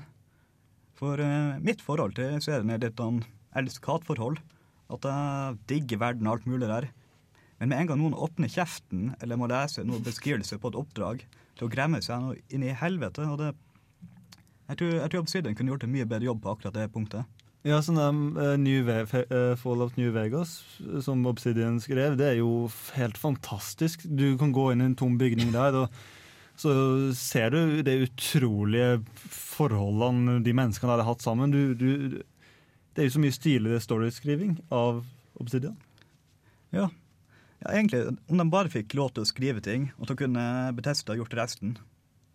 For 1.02 1.18
mitt 1.66 1.80
forhold 1.82 2.14
til 2.14 2.36
serien 2.46 2.70
er 2.70 2.84
litt 2.84 3.00
sånn 3.02 3.24
elsk-hat-forhold. 3.58 4.38
At 4.94 5.08
jeg 5.08 5.56
digger 5.72 6.02
verden 6.04 6.28
og 6.30 6.36
alt 6.36 6.50
mulig 6.52 6.70
der. 6.70 6.92
Men 7.58 7.72
med 7.72 7.80
en 7.80 7.90
gang 7.90 8.00
noen 8.04 8.18
åpner 8.18 8.52
kjeften 8.52 9.16
eller 9.18 9.40
må 9.40 9.50
lese 9.50 9.82
noen 9.86 10.04
beskrivelse 10.06 10.60
på 10.62 10.70
et 10.70 10.78
oppdrag, 10.78 11.24
til 11.62 11.70
å 11.70 11.74
gremme 11.74 12.02
seg 12.02 12.24
noe 12.24 12.40
inn 12.50 12.66
i 12.66 12.74
helvete. 12.74 13.28
og 13.30 13.38
det 13.38 13.52
jeg 14.72 14.80
tror, 14.80 14.92
jeg 14.96 15.12
tror 15.12 15.24
Obsidian 15.26 15.56
kunne 15.56 15.74
gjort 15.74 15.84
en 15.84 15.92
mye 15.92 16.08
bedre 16.08 16.30
jobb 16.30 16.38
på 16.46 16.52
akkurat 16.54 16.76
det 16.78 16.92
punktet. 16.94 17.42
Ja, 17.68 17.78
sånn 17.84 18.00
eh, 18.02 18.54
New 18.58 18.86
Ve 18.88 19.02
eh, 19.04 19.52
Fallout 19.60 19.98
New 20.00 20.14
Vegas, 20.16 20.62
eh, 20.80 21.02
som 21.04 21.26
Obsidian 21.30 21.76
skrev, 21.84 22.16
det 22.18 22.30
er 22.30 22.38
jo 22.40 22.70
helt 22.96 23.20
fantastisk. 23.20 24.08
Du 24.08 24.32
kan 24.40 24.54
gå 24.56 24.72
inn 24.72 24.82
i 24.82 24.88
en 24.88 24.96
tom 24.98 25.20
bygning 25.20 25.52
der, 25.54 25.76
og 25.84 26.58
så 26.58 26.72
ser 27.18 27.52
du 27.54 27.84
det 27.86 28.00
utrolige 28.08 29.04
forholdene 29.36 30.40
de 30.46 30.56
menneskene 30.56 30.96
der 30.96 31.04
har 31.04 31.12
hatt 31.12 31.26
sammen. 31.26 31.54
Du, 31.54 31.76
du, 31.76 32.24
det 32.96 33.04
er 33.04 33.10
jo 33.12 33.18
så 33.18 33.26
mye 33.28 33.36
stiligere 33.36 33.84
storyskriving 33.84 34.56
av 34.74 35.04
Obsidian. 35.42 35.76
Ja. 36.74 36.88
Ja, 37.62 37.72
egentlig, 37.76 38.02
om 38.30 38.38
de 38.42 38.46
bare 38.52 38.70
fikk 38.74 38.94
lov 38.98 39.10
til 39.16 39.24
å 39.26 39.30
skrive 39.30 39.62
ting, 39.66 39.90
og 40.02 40.06
så 40.10 40.16
kunne 40.18 40.44
Bethesda 40.78 41.16
gjort 41.18 41.34
resten, 41.38 41.70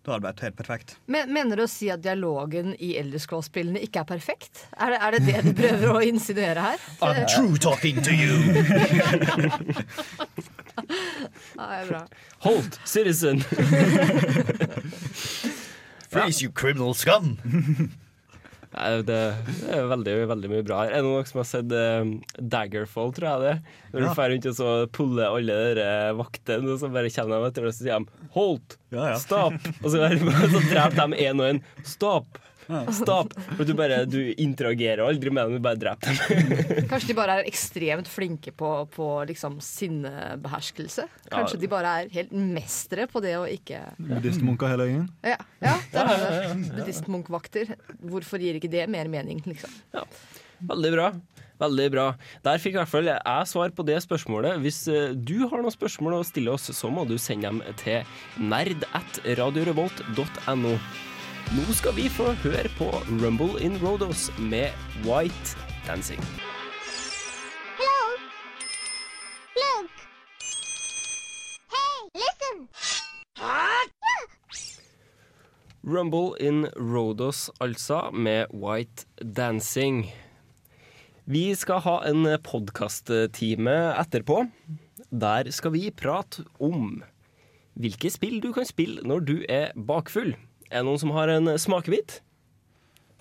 da 0.07 0.13
hadde 0.15 0.23
det 0.23 0.29
vært 0.29 0.43
helt 0.45 0.59
perfekt. 0.61 0.89
Men, 1.11 1.33
mener 1.35 1.59
du 1.59 1.65
å 1.65 1.71
si 1.71 1.89
at 1.91 1.99
dialogen 2.05 2.77
i 2.79 2.93
Elder 3.01 3.19
Scrolls-spillene 3.19 3.81
ikke 3.83 4.05
er 4.05 4.07
perfekt? 4.07 4.61
Er 4.79 4.95
det, 4.95 5.01
er 5.03 5.11
det 5.17 5.23
det 5.27 5.41
du 5.49 5.53
prøver 5.59 5.89
å 5.97 6.03
insinuere 6.07 6.63
her? 6.63 6.79
I'm 7.03 7.27
true 7.27 7.59
talking 7.59 7.99
to 8.07 8.15
you! 8.15 8.39
Ja, 11.57 11.65
det 11.67 11.77
er 11.81 11.87
bra. 11.89 12.03
Hold, 12.45 12.77
citizen! 12.85 13.41
Freeze, 16.13 16.43
you 16.43 16.51
criminal 16.53 16.95
scum! 16.95 17.39
Det, 18.77 19.19
er 19.73 19.87
veldig, 19.89 20.15
veldig 20.29 20.49
mye 20.53 20.65
bra. 20.69 20.83
Er 20.85 20.99
det 20.99 21.05
noen 21.07 21.25
som 21.29 21.39
har 21.41 21.47
sett 21.49 21.71
eh, 21.73 22.11
Daggerfall, 22.53 23.13
tror 23.17 23.29
jeg 23.31 23.41
det? 23.47 23.55
Når 23.95 24.03
Ja. 24.03 24.09
du 24.09 24.15
drar 24.19 24.31
rundt 24.35 24.49
og 24.51 24.57
så 24.59 24.73
puller 24.93 25.31
alle 25.33 25.57
de 25.79 25.87
vaktene, 26.19 26.75
og 26.75 26.81
så 26.83 26.91
bare 26.93 27.13
kommer 27.15 27.41
de 27.41 27.49
etter 27.49 27.69
og 27.71 27.73
så 27.73 27.87
sier 27.87 28.05
de 28.05 28.29
'Holt! 28.37 28.77
Ja, 28.93 29.07
ja. 29.15 29.17
Stopp!' 29.17 29.71
Og 29.83 29.89
så, 29.95 30.11
så 30.53 30.61
dreper 30.69 31.09
de 31.17 31.25
én 31.25 31.41
og 31.41 31.49
én. 31.55 31.63
Stopp! 31.89 32.39
Stopp! 32.99 33.35
For 33.57 33.65
du 33.69 33.73
bare 33.79 34.01
du 34.09 34.19
interagerer 34.43 35.05
aldri 35.07 35.31
med 35.35 35.47
dem, 35.47 35.59
du 35.59 35.65
bare 35.65 35.79
dreper 35.81 36.17
dem. 36.17 36.87
Kanskje 36.91 37.13
de 37.13 37.19
bare 37.19 37.39
er 37.41 37.51
ekstremt 37.51 38.11
flinke 38.11 38.53
på, 38.57 38.71
på 38.95 39.11
liksom 39.31 39.59
sinnebeherskelse? 39.63 41.07
Kanskje 41.31 41.57
Ja. 41.59 41.63
de 41.63 41.73
bare 41.73 41.95
er 42.03 42.13
helt 42.17 42.35
mestere 42.35 43.07
på 43.11 43.23
det 43.25 43.37
å 43.39 43.47
ikke 43.51 43.83
Buddhistmunker 43.99 44.73
hele 44.73 44.91
gjengen. 44.91 45.09
Ja, 45.25 45.39
ja 45.63 45.77
der 45.93 46.11
har 46.11 46.17
Ja, 46.17 46.27
ja, 46.27 46.43
ja, 46.43 46.55
du 46.55 46.63
det. 46.67 46.77
Buddhistmunkvakter. 46.81 47.75
Hvorfor 48.03 48.43
gir 48.43 48.59
ikke 48.59 48.71
det 48.73 48.87
mer 48.93 49.09
mening, 49.13 49.43
liksom? 49.47 49.73
Veldig 50.67 50.93
bra. 50.97 51.11
Veldig 51.61 51.87
bra. 51.95 52.07
Der 52.45 52.61
fikk 52.61 52.75
i 52.75 52.81
hvert 52.83 52.91
fall 52.91 53.09
jeg 53.09 53.49
svar 53.49 53.73
på 53.73 53.85
det 53.89 53.97
spørsmålet. 54.05 54.59
Hvis 54.61 54.83
eh, 54.93 55.15
du 55.17 55.47
har 55.49 55.63
noen 55.63 55.73
spørsmål 55.73 56.19
å 56.19 56.25
stille 56.29 56.53
oss, 56.53 56.69
så 56.77 56.91
må 56.93 57.07
du 57.09 57.17
sende 57.21 57.49
dem 57.49 57.63
til 57.81 58.05
nerd 58.53 58.85
at 58.97 59.21
radiorevolt.no. 59.41 60.75
Nå 61.55 61.63
skal 61.79 61.95
vi 61.95 62.09
få 62.11 62.33
høre 62.43 62.67
på 62.75 62.89
Rumble 63.07 63.61
in 63.63 63.77
Rodos 63.79 64.25
med 64.35 64.75
White 65.07 65.55
Dancing. 65.87 66.19
Hello? 67.79 68.01
Look! 69.55 69.93
Hey, 71.71 71.99
listen! 72.19 72.57
Rumble 75.87 76.35
in 76.43 76.67
Rodos, 76.75 77.47
altså, 77.61 78.11
med 78.11 78.51
White 78.51 79.07
Dancing. 79.23 80.11
Vi 81.31 81.55
skal 81.55 81.79
ha 81.87 82.01
en 82.11 82.27
podkasttime 82.43 83.77
etterpå. 83.95 84.43
Der 85.15 85.55
skal 85.55 85.77
vi 85.79 85.95
prate 85.95 86.43
om 86.59 87.05
hvilke 87.79 88.11
spill 88.11 88.43
du 88.43 88.51
kan 88.57 88.67
spille 88.67 89.07
når 89.07 89.25
du 89.31 89.37
er 89.49 89.71
bakfull. 89.79 90.35
Er 90.71 90.81
det 90.81 90.87
noen 90.89 91.03
som 91.03 91.13
har 91.15 91.31
en 91.33 91.53
smakebit? 91.61 92.21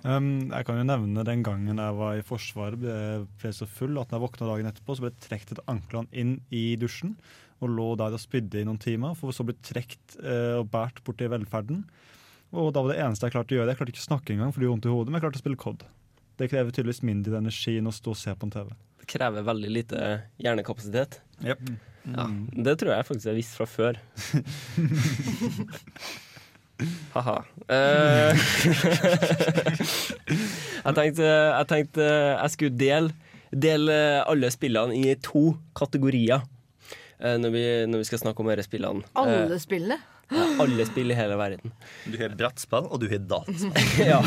Um, 0.05 0.51
jeg 0.51 0.67
kan 0.67 0.77
jo 0.77 0.85
nevne 0.85 1.23
den 1.25 1.41
gangen 1.45 1.79
jeg 1.81 1.97
var 1.97 2.13
i 2.13 2.25
Forsvaret, 2.25 2.77
ble, 2.77 3.25
ble 3.41 3.51
så 3.55 3.65
full 3.65 3.97
at 3.97 4.11
når 4.11 4.19
jeg 4.19 4.23
våkna 4.27 4.49
dagen 4.51 4.69
etterpå, 4.69 4.93
så 4.93 5.01
ble 5.01 5.09
jeg 5.09 5.23
trukket 5.23 5.61
anklene 5.71 6.11
inn 6.13 6.35
i 6.53 6.75
dusjen 6.77 7.15
og 7.63 7.71
lå 7.71 7.87
der 7.97 8.13
og 8.13 8.21
spydde 8.21 8.61
i 8.61 8.67
noen 8.67 8.81
timer, 8.81 9.15
for 9.17 9.33
så 9.33 9.41
å 9.41 9.49
bli 9.49 9.55
trukket 9.65 10.17
uh, 10.19 10.59
og 10.59 10.69
båret 10.73 11.01
bort 11.07 11.17
til 11.21 11.31
velferden. 11.33 11.81
Og 12.53 12.69
da 12.75 12.83
var 12.83 12.93
det 12.93 13.01
eneste 13.01 13.25
jeg 13.25 13.33
klarte 13.33 13.55
å 13.55 13.57
gjøre. 13.57 13.71
Jeg 13.71 13.79
klarte 13.79 13.95
ikke 13.95 14.03
å 14.03 14.09
snakke 14.09 14.35
engang, 14.35 14.51
for 14.53 14.61
det 14.61 14.67
gjorde 14.67 14.75
vondt 14.75 14.89
i 14.89 14.93
hodet, 14.93 15.09
men 15.09 15.17
jeg 15.17 15.25
klarte 15.25 15.39
å 15.39 15.43
spille 15.43 15.61
COD. 15.63 15.87
Det 16.35 16.51
krever 16.51 16.75
tydeligvis 16.75 17.07
mindre 17.07 17.39
energi 17.39 17.73
enn 17.79 17.89
å 17.89 17.95
stå 17.95 18.13
og 18.13 18.19
se 18.19 18.35
på 18.35 18.47
en 18.47 18.53
TV. 18.53 18.69
Det 19.01 19.09
krever 19.09 19.47
veldig 19.47 19.71
lite 19.71 19.99
hjernekapasitet. 20.43 21.21
Yep. 21.41 21.65
Ja, 22.13 22.27
det 22.67 22.75
tror 22.81 22.93
jeg 22.93 23.07
faktisk 23.07 23.31
jeg 23.31 23.39
visste 23.39 23.63
fra 23.63 23.69
før. 23.71 24.01
Ha-ha. 27.15 27.35
Uh, 27.71 28.35
jeg, 30.85 30.95
tenkte, 30.97 31.29
jeg 31.29 31.67
tenkte 31.69 32.07
jeg 32.09 32.51
skulle 32.55 32.75
dele, 32.79 33.13
dele 33.55 33.95
alle 34.27 34.49
spillene 34.53 34.97
i 34.99 35.13
to 35.23 35.53
kategorier 35.77 36.41
uh, 36.43 37.37
når, 37.39 37.53
vi, 37.55 37.63
når 37.91 38.03
vi 38.03 38.09
skal 38.09 38.21
snakke 38.25 38.43
om 38.43 38.51
disse 38.51 38.67
spillene. 38.69 39.05
Alle 39.15 39.45
Eh, 39.55 39.61
spillene? 39.63 39.99
ja, 40.33 40.45
alle 40.63 40.85
spill 40.89 41.11
i 41.13 41.15
hele 41.17 41.35
verden. 41.37 41.69
Du 42.09 42.15
har 42.17 42.31
brettspill, 42.33 42.87
og 42.89 42.97
du 43.03 43.07
har 43.11 43.19
dataspill. 43.29 44.07
ja. 44.11 44.17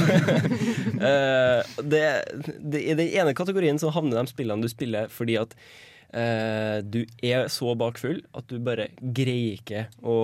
Eh, 1.02 1.72
det, 1.82 2.02
det, 2.62 2.82
I 2.84 2.94
den 2.98 3.08
ene 3.18 3.34
kategorien 3.34 3.80
så 3.82 3.90
havner 3.94 4.20
de 4.22 4.30
spillene 4.30 4.62
du 4.62 4.70
spiller 4.70 5.10
fordi 5.10 5.34
at 5.40 5.56
eh, 6.14 6.78
du 6.86 7.00
er 7.26 7.48
så 7.52 7.74
bakfull 7.78 8.22
at 8.38 8.46
du 8.50 8.60
bare 8.62 8.88
greier 9.02 9.58
ikke 9.58 9.84
å 10.06 10.16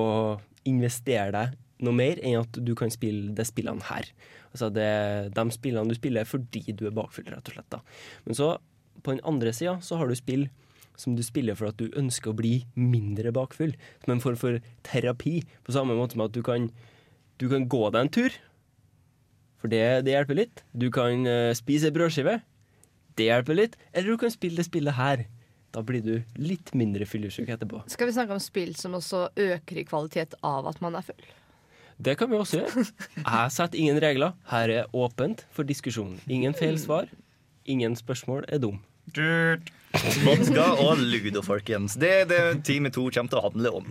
investere 0.65 1.29
deg 1.35 1.59
noe 1.83 1.97
mer 1.97 2.21
enn 2.23 2.43
at 2.43 2.59
du 2.63 2.75
kan 2.79 2.93
spille 2.93 3.35
de 3.35 3.47
spillene 3.47 3.83
her. 3.89 4.11
Altså 4.53 4.71
det, 4.71 4.91
de 5.35 5.45
spillene 5.55 5.91
du 5.91 5.99
spiller 5.99 6.29
fordi 6.29 6.63
du 6.71 6.87
er 6.87 6.95
bakfull, 6.95 7.27
rett 7.31 7.51
og 7.51 7.57
slett. 7.57 7.71
da. 7.75 7.81
Men 8.27 8.39
så, 8.39 8.51
på 9.03 9.17
den 9.17 9.25
andre 9.27 9.53
sida, 9.57 9.79
så 9.83 9.99
har 9.99 10.11
du 10.11 10.15
spill 10.19 10.47
som 11.01 11.17
du 11.19 11.23
spiller 11.27 11.59
for 11.59 11.73
at 11.73 11.79
du 11.81 11.91
ønsker 11.99 12.31
å 12.31 12.39
bli 12.39 12.55
mindre 12.79 13.33
bakfull. 13.35 13.75
Som 14.05 14.15
en 14.15 14.23
form 14.23 14.39
for 14.39 14.61
terapi. 14.87 15.41
På 15.67 15.75
samme 15.75 15.97
måte 15.99 16.15
som 16.15 16.25
at 16.27 16.35
du 16.37 16.43
kan, 16.47 16.69
du 17.43 17.49
kan 17.51 17.67
gå 17.71 17.83
deg 17.91 18.01
en 18.05 18.13
tur. 18.15 18.37
For 19.59 19.73
det, 19.73 20.05
det 20.07 20.15
hjelper 20.15 20.39
litt. 20.39 20.65
Du 20.71 20.91
kan 20.95 21.27
uh, 21.27 21.51
spise 21.57 21.91
ei 21.91 21.97
brødskive. 21.97 22.39
Det 23.19 23.31
hjelper 23.31 23.59
litt. 23.59 23.79
Eller 23.93 24.15
du 24.15 24.21
kan 24.23 24.33
spille 24.35 24.61
det 24.61 24.69
spillet 24.69 24.99
her. 24.99 25.27
Da 25.75 25.83
blir 25.83 26.05
du 26.05 26.15
litt 26.39 26.71
mindre 26.79 27.07
fyllesyk 27.09 27.51
etterpå. 27.51 27.83
Skal 27.91 28.07
vi 28.07 28.15
snakke 28.15 28.37
om 28.37 28.43
spill 28.43 28.77
som 28.79 28.95
også 28.95 29.27
øker 29.35 29.81
i 29.81 29.87
kvalitet 29.89 30.37
av 30.47 30.69
at 30.71 30.79
man 30.85 30.95
er 30.95 31.07
full? 31.07 31.33
Det 31.99 32.17
kan 32.19 32.31
vi 32.31 32.37
også 32.37 32.63
gjøre. 32.63 32.85
Jeg 33.23 33.53
setter 33.55 33.79
ingen 33.79 34.01
regler. 34.03 34.35
Her 34.51 34.69
er 34.69 34.97
åpent 34.97 35.47
for 35.55 35.63
diskusjon. 35.69 36.19
Ingen 36.29 36.55
feil 36.59 36.79
svar. 36.81 37.07
Ingen 37.65 37.97
spørsmål 37.97 38.45
er 38.49 38.59
dum. 38.63 38.81
Vodka 40.25 40.65
og 40.83 40.99
ludo, 40.99 41.43
folkens. 41.45 41.95
Det 42.01 42.11
er 42.11 42.25
det 42.27 42.65
time 42.67 42.91
to 42.91 43.11
kommer 43.15 43.31
til 43.31 43.39
å 43.39 43.47
handle 43.47 43.71
om. 43.79 43.87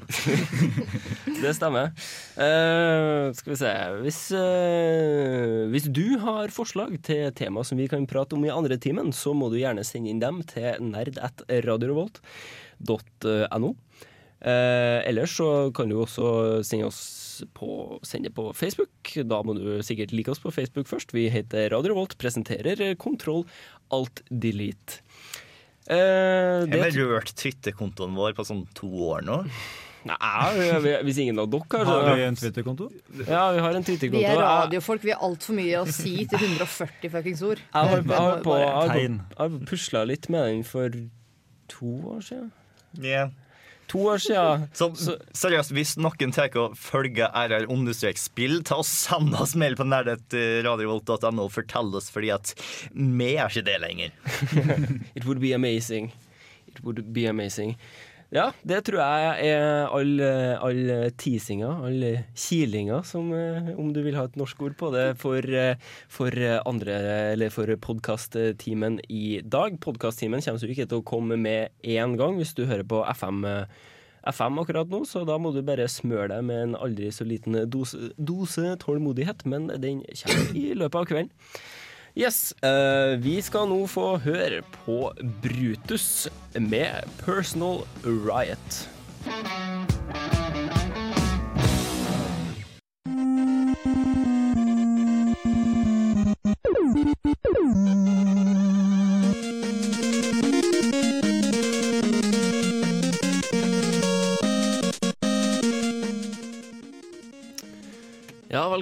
Det 1.43 1.51
stemmer. 1.57 1.89
Uh, 2.37 3.33
skal 3.35 3.51
vi 3.51 3.55
se 3.59 3.71
hvis, 4.03 4.31
uh, 4.31 5.67
hvis 5.71 5.83
du 5.91 6.17
har 6.23 6.47
forslag 6.55 7.03
til 7.03 7.33
tema 7.35 7.63
som 7.67 7.77
vi 7.79 7.87
kan 7.91 8.07
prate 8.07 8.35
om 8.37 8.45
i 8.47 8.51
andre 8.53 8.77
timen, 8.79 9.11
så 9.15 9.33
må 9.35 9.49
du 9.51 9.57
gjerne 9.59 9.83
sende 9.87 10.09
inn 10.11 10.21
dem 10.23 10.43
til 10.47 10.71
nerd.radiorevolt.no. 10.91 13.69
Uh, 14.43 14.99
ellers 15.07 15.31
så 15.39 15.71
kan 15.75 15.89
du 15.91 15.95
også 16.03 16.25
sende 16.67 16.87
oss 16.91 17.22
på, 17.57 17.99
send 18.05 18.27
det 18.27 18.33
på 18.37 18.49
Facebook. 18.57 19.13
Da 19.29 19.41
må 19.45 19.55
du 19.57 19.65
sikkert 19.85 20.13
like 20.15 20.31
oss 20.33 20.41
på 20.43 20.51
Facebook 20.53 20.87
først. 20.89 21.13
Vi 21.15 21.27
heter 21.33 21.69
Radio 21.73 21.95
Volt, 21.97 22.17
presenterer 22.21 22.95
Kontroll 23.01 23.45
Alt 23.91 24.21
Delete. 24.29 25.01
Eh, 25.89 25.97
Jeg 25.97 26.69
det- 26.71 26.81
har 26.81 26.91
rørt 27.09 27.33
Twitter-kontoen 27.35 28.15
vår 28.15 28.33
på 28.37 28.45
sånn 28.47 28.67
to 28.73 28.87
år 28.87 29.21
nå. 29.23 29.43
Nei, 30.05 30.99
hvis 31.07 31.17
ingen 31.17 31.39
av 31.39 31.49
dere 31.49 31.85
har 31.85 32.07
Har 32.09 32.15
vi 32.17 32.23
en 32.23 32.35
Twitter-konto? 32.35 32.89
Ja, 33.25 33.51
vi 33.55 33.59
har 33.63 33.73
en 33.73 33.83
Twitter-konto. 33.83 34.19
Vi 34.19 34.25
er 34.25 34.35
radiofolk, 34.37 35.01
vi 35.01 35.11
har 35.11 35.19
altfor 35.23 35.55
mye 35.55 35.79
å 35.79 35.87
si 35.87 36.25
til 36.25 36.39
140 36.39 37.09
fuckings 37.09 37.41
ord. 37.41 37.57
Jeg 37.59 37.87
har, 37.87 38.01
jeg 38.01 38.07
jeg 38.07 38.17
har, 38.17 39.19
har 39.37 39.49
pusla 39.65 40.05
litt 40.05 40.27
med 40.29 40.43
den 40.49 40.63
for 40.67 40.89
to 41.69 41.85
år 41.85 42.19
siden. 42.21 42.51
Yeah. 42.99 43.29
To 43.93 44.01
år 44.09 44.21
siden. 44.23 44.63
Så, 44.73 45.17
seriøst, 45.37 45.73
hvis 45.77 45.91
noen 46.01 46.33
tar 46.33 46.55
å 46.57 46.71
følge 46.77 47.27
RR 47.29 47.67
understrek 47.69 48.17
spill, 48.17 48.63
ta 48.65 48.79
og 48.81 48.87
send 48.89 49.35
oss 49.37 49.53
mail 49.59 49.77
på 49.77 49.85
nerdet.radiovolt.no 49.85 51.45
og 51.45 51.53
fortell 51.53 51.93
oss, 51.99 52.09
fordi 52.13 52.31
at 52.33 52.55
vi 52.93 53.35
er 53.35 53.51
ikke 53.53 53.67
det 53.69 53.77
lenger. 53.83 54.15
It 55.17 55.27
would 55.27 55.41
be 55.43 55.53
amazing. 55.53 56.09
It 56.67 56.81
would 56.81 57.03
be 57.13 57.27
amazing. 57.29 57.77
Ja, 58.33 58.47
det 58.65 58.79
tror 58.87 58.97
jeg 58.97 59.51
er 59.53 59.91
all, 59.93 60.15
all 60.57 60.87
teasinga, 61.21 61.67
all 61.85 62.05
kilinga, 62.33 63.03
som, 63.05 63.27
eh, 63.29 63.67
om 63.77 63.91
du 63.93 63.99
vil 64.01 64.15
ha 64.17 64.23
et 64.25 64.39
norsk 64.41 64.63
ord 64.65 64.73
på 64.79 64.89
det, 64.95 65.03
for, 65.21 65.37
eh, 65.37 65.75
for 66.09 66.33
andre, 66.65 66.95
eller 67.35 67.53
for 67.53 67.69
podkasttimen 67.77 68.97
i 69.05 69.39
dag. 69.45 69.77
Podkasttimen 69.77 70.41
kommer 70.41 70.57
så 70.63 70.65
ikke 70.65 70.89
til 70.89 71.03
å 71.03 71.05
komme 71.05 71.37
med 71.37 71.69
én 71.83 72.17
gang 72.17 72.39
hvis 72.41 72.55
du 72.57 72.65
hører 72.65 72.83
på 72.83 73.05
FM. 73.05 73.45
eh, 73.45 73.65
FM 74.25 74.57
akkurat 74.57 74.89
nå, 74.89 75.03
så 75.05 75.25
da 75.27 75.37
må 75.37 75.53
du 75.53 75.61
bare 75.61 75.85
smøre 75.85 76.29
deg 76.29 76.43
med 76.43 76.63
en 76.63 76.75
aldri 76.75 77.11
så 77.11 77.27
liten 77.27 77.69
dose, 77.69 78.13
dose 78.17 78.77
tålmodighet, 78.79 79.45
men 79.45 79.67
den 79.67 80.01
kommer 80.01 80.55
i 80.55 80.73
løpet 80.73 80.95
av 80.95 81.05
kvelden. 81.05 81.29
Yes, 82.15 82.53
uh, 82.61 83.17
vi 83.17 83.39
skal 83.41 83.65
nå 83.71 83.79
få 83.89 84.19
høre 84.21 84.61
på 84.83 84.97
Brutus 85.41 86.27
med 86.53 87.09
Personal 87.23 87.81
Riot. 88.05 88.83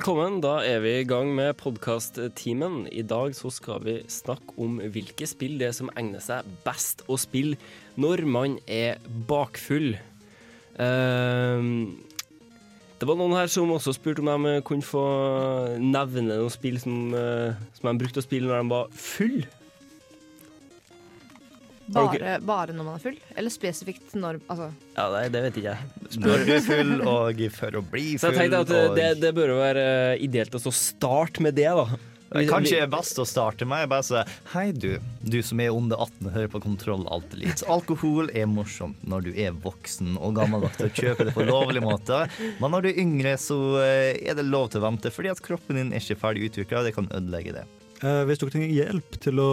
Velkommen. 0.02 0.40
Da 0.42 0.64
er 0.66 0.80
vi 0.82 0.92
i 0.98 1.06
gang 1.06 1.28
med 1.38 1.60
podkast-teamen. 1.60 2.88
I 2.90 3.04
dag 3.06 3.36
så 3.38 3.52
skal 3.54 3.84
vi 3.86 3.94
snakke 4.10 4.56
om 4.58 4.80
hvilke 4.82 5.28
spill 5.30 5.60
det 5.60 5.68
er 5.68 5.76
som 5.78 5.92
egner 5.94 6.24
seg 6.26 6.48
best 6.66 7.04
å 7.06 7.20
spille 7.22 7.54
når 8.02 8.24
man 8.26 8.56
er 8.66 8.98
bakfull. 9.30 9.92
Ehm, 10.82 12.02
det 12.98 13.06
var 13.06 13.20
noen 13.20 13.38
her 13.38 13.54
som 13.54 13.70
også 13.70 13.94
spurte 13.94 14.26
om 14.26 14.50
de 14.50 14.56
kunne 14.66 14.82
få 14.82 15.06
nevne 15.78 16.32
noen 16.32 16.50
spill 16.50 16.82
som, 16.82 17.14
eh, 17.14 17.54
som 17.78 17.92
de 17.92 18.02
brukte 18.02 18.26
å 18.26 18.26
spille 18.26 18.50
når 18.50 18.64
de 18.64 18.74
var 18.74 18.90
full. 18.90 19.46
Har 21.93 22.08
okay. 22.08 22.19
Bare, 22.19 22.39
bare 22.47 22.75
når 22.75 22.88
man 22.88 22.99
er 22.99 23.04
full? 23.04 23.17
Eller 23.36 23.54
spesifikt 23.54 24.13
når 24.15 24.39
altså, 24.45 24.69
Ja, 24.95 25.08
nei, 25.12 25.25
det 25.34 25.41
vet 25.47 25.60
ikke 25.60 25.73
jeg. 25.73 26.21
Når 26.21 26.45
du 26.45 26.54
er 26.56 26.63
full, 26.65 26.93
og 27.08 27.41
for 27.58 27.82
å 27.82 27.84
bli 27.91 28.06
Så 28.15 28.30
full. 28.30 28.38
jeg 28.38 28.51
tenkte 28.51 28.62
at 28.63 28.71
eh, 28.77 28.88
og- 28.88 28.95
det, 28.99 29.10
det 29.23 29.34
bør 29.36 29.56
jo 29.56 29.60
være 29.60 29.84
eh, 30.13 30.23
ideelt 30.27 30.56
å 30.56 30.73
starte 30.75 31.43
med 31.43 31.60
det, 31.60 31.67
da. 31.67 31.88
Kanskje 32.32 32.77
det 32.77 32.84
er 32.86 32.91
best 32.91 33.17
å 33.19 33.25
starte 33.27 33.65
med 33.67 33.89
bare 33.91 34.06
si 34.08 34.19
Hei, 34.54 34.69
du. 34.71 34.93
Du 35.19 35.41
som 35.43 35.60
er 35.60 35.73
under 35.75 35.99
18 35.99 36.30
og 36.30 36.32
hører 36.38 36.51
på 36.54 36.62
Kontroll 36.63 37.04
alt 37.12 37.34
litt. 37.36 37.63
Alkohol 37.67 38.32
er 38.32 38.47
morsomt 38.47 39.01
når 39.04 39.27
du 39.27 39.32
er 39.36 39.51
voksen 39.51 40.15
og 40.15 40.38
gammeldags 40.39 40.80
og 40.86 40.95
kjøper 40.95 41.27
det 41.27 41.36
på 41.36 41.43
lovlig 41.49 41.84
måte. 41.84 42.23
Men 42.62 42.71
når 42.71 42.88
du 42.88 42.89
er 42.93 43.04
yngre, 43.04 43.36
så 43.36 43.60
eh, 43.84 44.15
er 44.23 44.39
det 44.39 44.47
lov 44.47 44.71
til 44.71 44.80
å 44.80 44.88
vente, 44.88 45.12
fordi 45.12 45.34
at 45.34 45.43
kroppen 45.43 45.82
din 45.82 45.91
er 45.91 45.99
ikke 45.99 46.21
ferdig 46.23 46.47
utvikla, 46.47 46.80
og 46.80 46.88
det 46.88 46.95
kan 46.95 47.12
ødelegge 47.12 47.60
det. 47.60 47.67
Eh, 48.02 48.24
hvis 48.26 48.42
dere 48.42 48.54
trenger 48.54 48.74
hjelp 48.74 49.18
til 49.22 49.42
å 49.42 49.52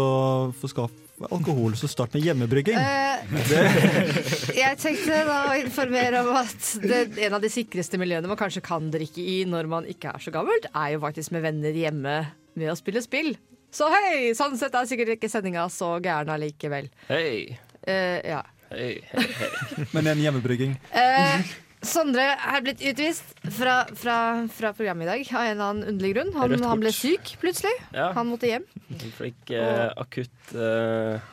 få 0.57 0.71
skaffe 0.73 1.29
alkohol, 1.35 1.75
så 1.77 1.89
start 1.91 2.15
med 2.15 2.25
hjemmebrygging. 2.25 2.79
Eh, 2.79 3.35
Jeg 4.63 4.79
tenkte 4.81 5.21
da 5.29 5.39
å 5.51 5.57
informere 5.59 6.23
om 6.25 6.31
at 6.39 6.71
det, 6.81 7.03
en 7.27 7.37
av 7.37 7.45
de 7.45 7.51
sikreste 7.53 8.01
miljøene 8.01 8.31
man 8.31 8.41
kanskje 8.41 8.63
kan 8.65 8.89
drikke 8.95 9.21
i 9.21 9.39
når 9.49 9.69
man 9.71 9.89
ikke 9.91 10.15
er 10.15 10.25
så 10.25 10.33
gammelt, 10.35 10.71
er 10.73 10.95
jo 10.95 11.03
faktisk 11.05 11.35
med 11.37 11.45
venner 11.45 11.77
hjemme 11.77 12.19
med 12.59 12.73
å 12.73 12.79
spille 12.79 13.03
spill. 13.05 13.35
Så 13.75 13.91
hei! 13.93 14.31
Sånn 14.39 14.57
sett 14.57 14.77
er 14.79 14.89
sikkert 14.89 15.19
ikke 15.19 15.29
sendinga 15.29 15.67
så 15.73 15.99
gæren 16.01 16.33
allikevel. 16.33 16.89
Hei. 17.11 17.59
Eh, 17.85 18.21
ja. 18.25 18.41
Hei, 18.73 18.95
hei, 19.13 19.27
hei. 19.43 19.89
Men 19.93 20.09
en 20.15 20.23
hjemmebrygging. 20.25 20.75
Eh, 20.97 21.53
Sondre 21.85 22.25
er 22.35 22.63
blitt 22.65 22.81
utvist 22.83 23.37
fra, 23.55 23.81
fra, 23.95 24.19
fra 24.51 24.73
programmet 24.75 25.07
i 25.07 25.11
dag 25.11 25.29
av 25.31 25.45
en 25.45 25.51
eller 25.53 25.65
annen 25.69 25.91
underlig 25.93 26.15
grunn. 26.17 26.33
Han, 26.35 26.55
han 26.67 26.83
ble 26.83 26.93
syk 26.95 27.37
plutselig. 27.43 27.75
Ja. 27.95 28.11
Han 28.17 28.33
måtte 28.33 28.51
hjem. 28.51 28.65
Han 28.89 29.13
fikk 29.15 29.53
eh, 29.55 29.85
akutt 30.03 30.55
eh, 30.59 31.29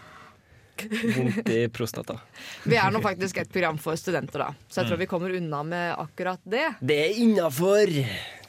vondt 1.18 1.50
i 1.50 1.64
prostata. 1.74 2.20
Vi 2.70 2.78
er 2.78 2.94
nå 2.94 3.02
faktisk 3.02 3.42
et 3.42 3.50
program 3.50 3.82
for 3.82 3.98
studenter, 3.98 4.46
da. 4.46 4.52
Så 4.70 4.84
jeg 4.84 4.92
tror 4.92 5.02
vi 5.02 5.10
kommer 5.10 5.34
unna 5.34 5.64
med 5.66 5.96
akkurat 5.98 6.42
det. 6.46 6.68
Det 6.80 7.00
er 7.08 7.20
innafor! 7.26 7.98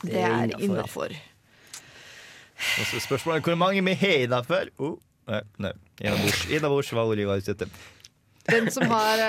Det 0.05 0.21
er 0.21 0.53
innafor. 0.61 1.17
Spørsmålet 2.57 3.41
er 3.41 3.45
hvor 3.49 3.59
mange 3.61 3.83
vi 3.85 3.97
har 4.01 4.25
innafor. 4.27 4.69
Oh, 4.77 4.97
nei, 5.29 5.43
nei. 5.65 5.73
Ida 6.53 6.69
Bors 6.69 6.93
var 6.93 7.09
ordet 7.09 7.25
jeg 7.25 7.31
var 7.33 7.41
ute 7.41 7.57
etter. 7.57 7.85
Den 8.47 8.71
som 8.71 8.87
har, 8.91 9.23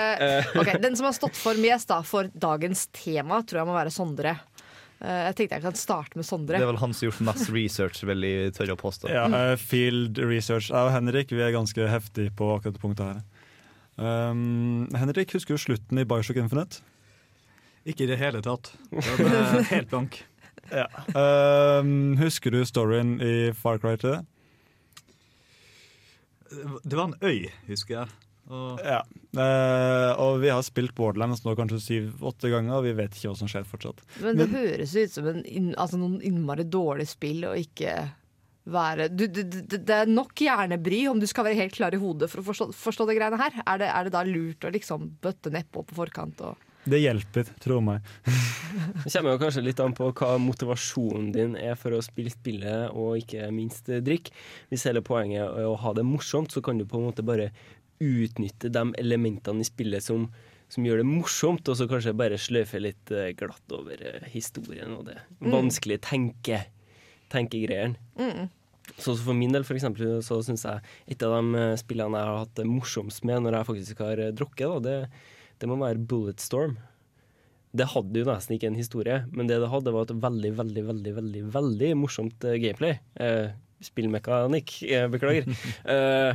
okay, 0.54 0.76
den 0.82 0.94
som 0.98 1.08
har 1.08 1.16
stått 1.16 1.36
for 1.38 1.58
mest 1.58 1.90
da, 1.90 2.02
for 2.06 2.28
dagens 2.34 2.86
tema, 2.94 3.40
tror 3.42 3.62
jeg 3.62 3.68
må 3.70 3.74
være 3.74 3.92
Sondre. 3.94 4.36
Eh, 4.98 5.18
jeg 5.28 5.34
tenkte 5.38 5.58
jeg 5.58 5.64
kan 5.64 5.78
starte 5.78 6.18
med 6.18 6.26
Sondre. 6.26 6.58
Det 6.58 6.66
er 6.66 6.72
vel 6.72 6.80
han 6.80 6.94
som 6.94 7.06
har 7.06 7.12
gjort 7.12 7.26
mest 7.28 7.50
research, 7.54 8.02
vil 8.08 8.26
jeg 8.26 8.54
tørre 8.56 8.74
å 8.74 8.80
påstå. 8.80 9.10
Ja, 9.12 9.26
eh, 9.30 9.54
Field 9.60 10.18
Research. 10.18 10.72
Jeg 10.72 10.78
og 10.78 10.90
Henrik 10.94 11.34
vi 11.34 11.44
er 11.44 11.54
ganske 11.54 11.90
heftige 11.90 12.34
på 12.34 12.50
akkurat 12.56 12.78
det 12.78 12.82
punktet 12.82 13.12
her. 13.12 13.20
Um, 13.98 14.86
Henrik, 14.94 15.32
husker 15.34 15.56
du 15.56 15.62
slutten 15.62 15.98
i 15.98 16.06
Bioshock 16.06 16.38
Infinite? 16.38 16.82
Ikke 17.86 18.06
i 18.06 18.10
det 18.10 18.18
hele 18.20 18.42
tatt. 18.42 18.72
Det 18.90 19.26
er 19.26 19.70
helt 19.72 19.90
blank. 19.90 20.20
Ja. 20.70 20.86
Um, 21.14 22.18
husker 22.20 22.52
du 22.52 22.60
storyen 22.68 23.16
i 23.24 23.50
Far 23.56 23.80
Cry 23.82 23.96
3? 23.98 24.18
Det 26.84 26.94
var 26.94 27.08
en 27.08 27.16
øy, 27.22 27.48
husker 27.66 28.00
jeg. 28.00 28.27
Og 28.48 28.80
Ja. 28.84 29.02
Eh, 29.38 30.12
og 30.24 30.38
vi 30.40 30.48
har 30.48 30.62
spilt 30.64 30.94
Borderlands 30.96 31.42
nå 31.44 31.52
kanskje 31.58 31.80
syv-åtte 31.84 32.48
ganger, 32.50 32.78
og 32.78 32.86
vi 32.88 32.94
vet 32.96 33.12
ikke 33.14 33.28
hva 33.32 33.36
som 33.38 33.50
skjer 33.50 33.66
fortsatt. 33.68 34.00
Men 34.24 34.38
det 34.40 34.48
høres 34.54 34.94
ut 34.96 35.12
som 35.12 35.28
en, 35.28 35.42
inn- 35.44 35.74
altså 35.76 36.00
noen 36.00 36.20
innmari 36.24 36.64
dårlig 36.64 37.06
spill 37.10 37.44
å 37.50 37.52
ikke 37.58 37.98
være 38.68 39.06
du, 39.08 39.22
du, 39.32 39.42
du, 39.48 39.76
Det 39.78 39.94
er 39.94 40.10
nok 40.12 40.34
hjernebry 40.44 41.06
om 41.08 41.20
du 41.20 41.24
skal 41.28 41.46
være 41.46 41.56
helt 41.62 41.72
klar 41.76 41.94
i 41.96 42.00
hodet 42.00 42.28
for 42.28 42.42
å 42.42 42.48
forstå, 42.50 42.66
forstå 42.76 43.06
det 43.08 43.18
greiene 43.20 43.38
her. 43.40 43.60
Er 43.64 43.78
det, 43.80 43.88
er 43.92 44.08
det 44.08 44.12
da 44.16 44.24
lurt 44.28 44.64
å 44.68 44.72
liksom 44.74 45.06
bøtte 45.24 45.52
nedpå 45.54 45.84
på 45.88 45.96
forkant? 45.96 46.42
Og 46.44 46.56
Det 46.88 47.00
hjelper, 47.00 47.48
tro 47.64 47.78
meg. 47.84 48.04
Det 49.04 49.12
kommer 49.14 49.32
jo 49.34 49.40
kanskje 49.40 49.62
litt 49.64 49.80
an 49.80 49.94
på 49.96 50.10
hva 50.12 50.34
motivasjonen 50.40 51.30
din 51.32 51.54
er 51.56 51.76
for 51.80 51.96
å 51.96 52.02
spille 52.04 52.28
spillet, 52.32 52.90
og 52.92 53.16
ikke 53.22 53.48
minst 53.54 53.88
drikke. 54.04 54.32
Hvis 54.68 54.84
hele 54.88 55.00
poenget 55.04 55.46
er 55.48 55.64
å 55.68 55.76
ha 55.80 55.92
det 55.96 56.04
morsomt, 56.04 56.52
så 56.52 56.60
kan 56.64 56.76
du 56.80 56.84
på 56.88 57.00
en 57.00 57.06
måte 57.08 57.24
bare 57.24 57.48
utnytte 58.00 58.70
de 58.72 58.94
elementene 58.98 59.60
i 59.64 59.66
spillet 59.68 60.04
som, 60.04 60.28
som 60.68 60.84
gjør 60.86 61.00
det 61.02 61.08
morsomt, 61.08 61.68
og 61.68 61.76
så 61.78 61.86
kanskje 61.90 62.14
bare 62.16 62.38
sløyfe 62.40 62.80
litt 62.82 63.10
eh, 63.14 63.32
glatt 63.38 63.74
over 63.74 64.00
eh, 64.00 64.28
historien 64.32 64.94
og 64.98 65.06
det 65.10 65.18
Mm. 65.40 65.52
vanskelige 65.54 66.02
tenke, 66.08 66.64
tenkegreiene. 67.32 67.96
mm. 68.18 68.48
Så 68.96 69.12
for 69.20 69.36
min 69.36 69.52
del 69.52 69.66
for 69.68 69.76
eksempel, 69.76 70.22
så 70.24 70.38
syns 70.42 70.62
jeg 70.64 70.80
et 71.12 71.22
av 71.22 71.34
de 71.36 71.58
eh, 71.60 71.74
spillene 71.76 72.16
jeg 72.16 72.28
har 72.30 72.38
hatt 72.40 72.54
det 72.56 72.64
morsomst 72.66 73.24
med 73.28 73.42
når 73.44 73.58
jeg 73.58 73.68
faktisk 73.68 73.98
har 74.00 74.22
drukket, 74.32 74.82
det, 74.82 74.94
det 75.60 75.68
må 75.68 75.76
være 75.76 76.00
Bulletstorm. 76.08 76.78
Det 77.76 77.84
hadde 77.92 78.16
jo 78.22 78.24
nesten 78.24 78.56
ikke 78.56 78.70
en 78.70 78.78
historie, 78.80 79.18
men 79.30 79.46
det 79.46 79.58
det 79.60 79.68
hadde, 79.68 79.92
var 79.92 80.06
et 80.08 80.14
veldig, 80.16 80.54
veldig, 80.56 80.84
veldig 80.88 81.12
veldig, 81.18 81.42
veldig 81.52 81.90
morsomt 82.00 82.40
gameplay. 82.40 82.96
Eh, 83.20 83.50
spillmekanikk, 83.84 84.72
eh, 84.88 85.04
beklager. 85.12 85.44
eh, 85.84 86.32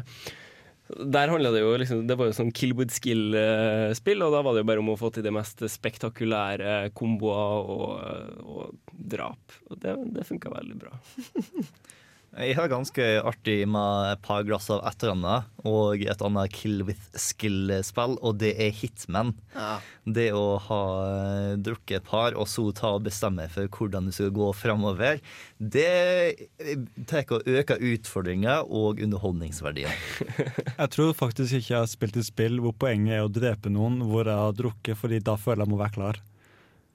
der 0.89 1.31
handla 1.31 1.51
det 1.53 1.61
jo 1.63 1.75
liksom 1.79 2.01
Det 2.07 2.17
var 2.19 2.27
jo 2.27 2.35
sånn 2.35 2.51
kill 2.55 2.73
with 2.75 2.91
skill-spill, 2.91 4.25
og 4.25 4.35
da 4.35 4.41
var 4.43 4.55
det 4.55 4.63
jo 4.63 4.69
bare 4.69 4.83
om 4.83 4.91
å 4.93 4.99
få 4.99 5.13
til 5.15 5.25
de 5.25 5.31
mest 5.33 5.63
spektakulære 5.71 6.91
komboer 6.97 7.71
og, 7.73 8.43
og 8.43 8.95
drap. 9.13 9.59
Og 9.71 9.79
det, 9.83 9.95
det 10.17 10.27
funka 10.27 10.51
veldig 10.53 10.79
bra. 10.83 10.97
Jeg 12.33 12.55
har 12.57 12.69
ganske 12.71 13.03
artig 13.21 13.59
med 13.69 14.13
et 14.15 14.21
par 14.25 14.41
glass 14.47 14.65
av 14.73 14.79
et 14.89 15.03
eller 15.03 15.13
annet, 15.13 15.49
og 15.69 16.01
et 16.01 16.23
annet 16.25 16.55
Kill 16.55 16.81
with 16.87 17.11
skill-spill, 17.13 18.15
og 18.25 18.39
det 18.41 18.55
er 18.57 18.73
Hitman. 18.73 19.35
Ja. 19.53 19.75
Det 20.17 20.25
å 20.33 20.57
ha 20.65 20.79
eh, 21.03 21.51
drukket 21.61 21.99
et 21.99 22.07
par, 22.09 22.33
og 22.33 22.49
så 22.49 22.65
ta 22.73 22.95
og 22.97 23.05
bestemme 23.05 23.45
for 23.53 23.69
hvordan 23.69 24.09
du 24.09 24.15
skal 24.15 24.33
gå 24.33 24.49
framover, 24.57 25.21
det 25.61 26.49
tar 27.07 27.29
og 27.37 27.45
øker 27.47 27.85
utfordringer 27.93 28.65
og 28.65 28.99
underholdningsverdier. 29.05 29.93
Jeg 30.81 30.89
tror 30.97 31.13
faktisk 31.15 31.59
ikke 31.59 31.71
jeg 31.75 31.79
har 31.79 31.89
spilt 31.89 32.17
et 32.19 32.27
spill 32.27 32.59
hvor 32.63 32.73
poenget 32.75 33.19
er 33.19 33.27
å 33.27 33.31
drepe 33.31 33.71
noen 33.71 34.01
hvor 34.09 34.27
jeg 34.27 34.35
har 34.35 34.55
drukket, 34.57 34.97
fordi 34.99 35.21
da 35.23 35.37
føler 35.39 35.63
jeg 35.63 35.71
må 35.71 35.79
være 35.79 35.95
klar. 35.95 36.19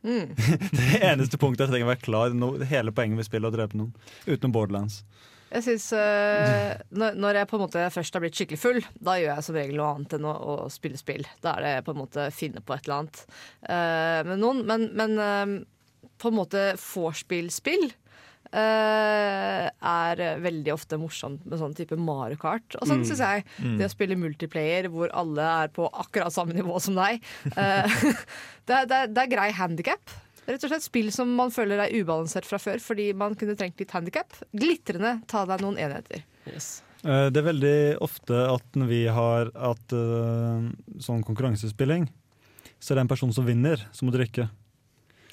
Mm. 0.06 0.34
Det 0.78 1.00
eneste 1.02 1.40
punktet 1.40 1.66
jeg 1.66 1.72
trenger 1.72 1.88
å 1.88 1.90
være 1.90 2.04
klar 2.04 2.34
no, 2.37 2.52
Hele 2.70 2.92
poenget 2.94 3.18
med 3.18 3.26
spillet 3.26 3.48
er 3.48 3.50
å 3.50 3.56
drepe 3.56 3.78
noen. 3.80 3.90
Utenom 4.28 4.54
Borderlands. 4.54 5.02
Jeg 5.48 5.64
synes, 5.64 5.87
uh, 5.96 6.74
når, 6.92 7.38
jeg 7.40 7.48
på 7.48 7.56
en 7.56 7.62
måte 7.62 7.84
først 7.92 8.16
har 8.16 8.20
blitt 8.20 8.37
skikkelig 8.37 8.61
full, 8.61 8.80
da 9.00 9.14
gjør 9.16 9.30
jeg 9.32 9.46
som 9.46 9.56
regel 9.56 9.78
noe 9.80 9.92
annet 9.94 10.18
enn 10.18 10.26
å, 10.28 10.34
å 10.34 10.56
spille 10.72 11.00
spill. 11.00 11.24
Da 11.44 11.54
er 11.56 11.64
det 11.64 11.87
på 11.87 11.94
en 11.94 12.02
måte 12.02 12.26
finne 12.37 12.61
på 12.61 12.76
et 12.76 12.84
eller 12.84 12.98
annet. 12.98 13.22
uh, 13.64 14.20
men 14.28 14.44
noen, 14.44 14.61
men, 14.68 14.84
men 14.98 15.16
uh, 15.16 16.11
på 16.20 16.28
en 16.28 16.37
måte 16.37 16.66
vorspiel-spill 16.82 17.88
øh, 18.56 19.66
er 19.68 20.22
veldig 20.42 20.72
ofte 20.74 20.98
morsomt 21.00 21.44
med 21.48 21.58
sånn 21.61 21.74
type 21.76 21.96
Mario 22.00 22.38
Kart. 22.40 22.76
Og 22.80 22.87
sånn 22.88 23.02
Mm. 23.02 23.08
synes 23.08 23.18
jeg. 23.24 23.44
Mm. 23.62 23.76
Det 23.78 23.87
å 23.88 23.92
spille 23.92 24.16
multiplayer 24.18 24.88
hvor 24.92 25.11
alle 25.12 25.42
er 25.64 25.68
på 25.68 25.88
akkurat 25.92 26.32
samme 26.32 26.54
nivå 26.56 26.80
som 26.80 26.94
deg, 26.98 27.20
Uh, 27.48 27.87
det, 28.66 28.74
er- 28.74 28.87
det, 28.87 29.14
det 29.14 29.22
er 29.24 29.30
grei 29.37 29.50
handikap. 29.52 30.11
Rett 30.48 30.64
og 30.64 30.70
slett 30.70 30.82
spill 30.87 31.11
som 31.12 31.28
man 31.37 31.50
føler 31.52 31.78
er 31.84 31.92
ubalansert 31.92 32.46
fra 32.48 32.56
før 32.58 32.78
fordi 32.80 33.11
man 33.14 33.34
kunne 33.37 33.54
trengt 33.56 33.78
litt 33.80 33.90
handikap. 33.92 34.32
Glitrende, 34.56 35.18
ta 35.28 35.44
deg 35.44 35.61
noen 35.61 35.76
enheter. 35.76 36.22
Eh, 36.48 37.28
Det 37.30 37.37
er 37.37 37.46
veldig 37.52 37.98
ofte 38.00 38.32
at 38.54 38.64
når 38.74 38.87
vi 38.88 39.02
har 39.12 39.50
at, 39.54 39.92
sånn 41.04 41.22
konkurransespilling, 41.22 42.08
så 42.80 42.92
er 42.92 42.96
det 42.96 43.04
en 43.04 43.08
person 43.12 43.32
som 43.32 43.44
vinner, 43.44 43.76
som 43.92 44.08
må 44.08 44.14
drikke. 44.14 44.48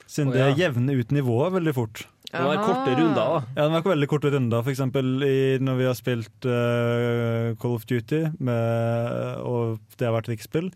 Siden 0.06 0.32
det 0.34 0.44
ja. 0.44 0.68
jevner 0.68 1.00
ut 1.00 1.10
nivået 1.16 1.54
veldig 1.56 1.74
fort. 1.74 2.04
Det 2.32 2.44
var 2.44 2.62
korte 2.64 2.94
runder, 2.98 3.16
da. 3.16 3.42
Ja, 3.56 3.66
det 3.68 3.72
var 3.76 3.90
veldig 3.94 4.10
korte 4.12 4.32
runder. 4.34 4.64
For 4.66 4.74
eksempel 4.74 5.26
i, 5.28 5.40
når 5.64 5.80
vi 5.80 5.90
har 5.90 5.98
spilt 5.98 6.48
uh, 6.50 7.56
Call 7.62 7.78
of 7.78 7.86
Duty, 7.90 8.26
med, 8.40 9.42
og 9.46 9.78
det 10.00 10.10
har 10.10 10.16
vært 10.18 10.32
riksspill, 10.34 10.72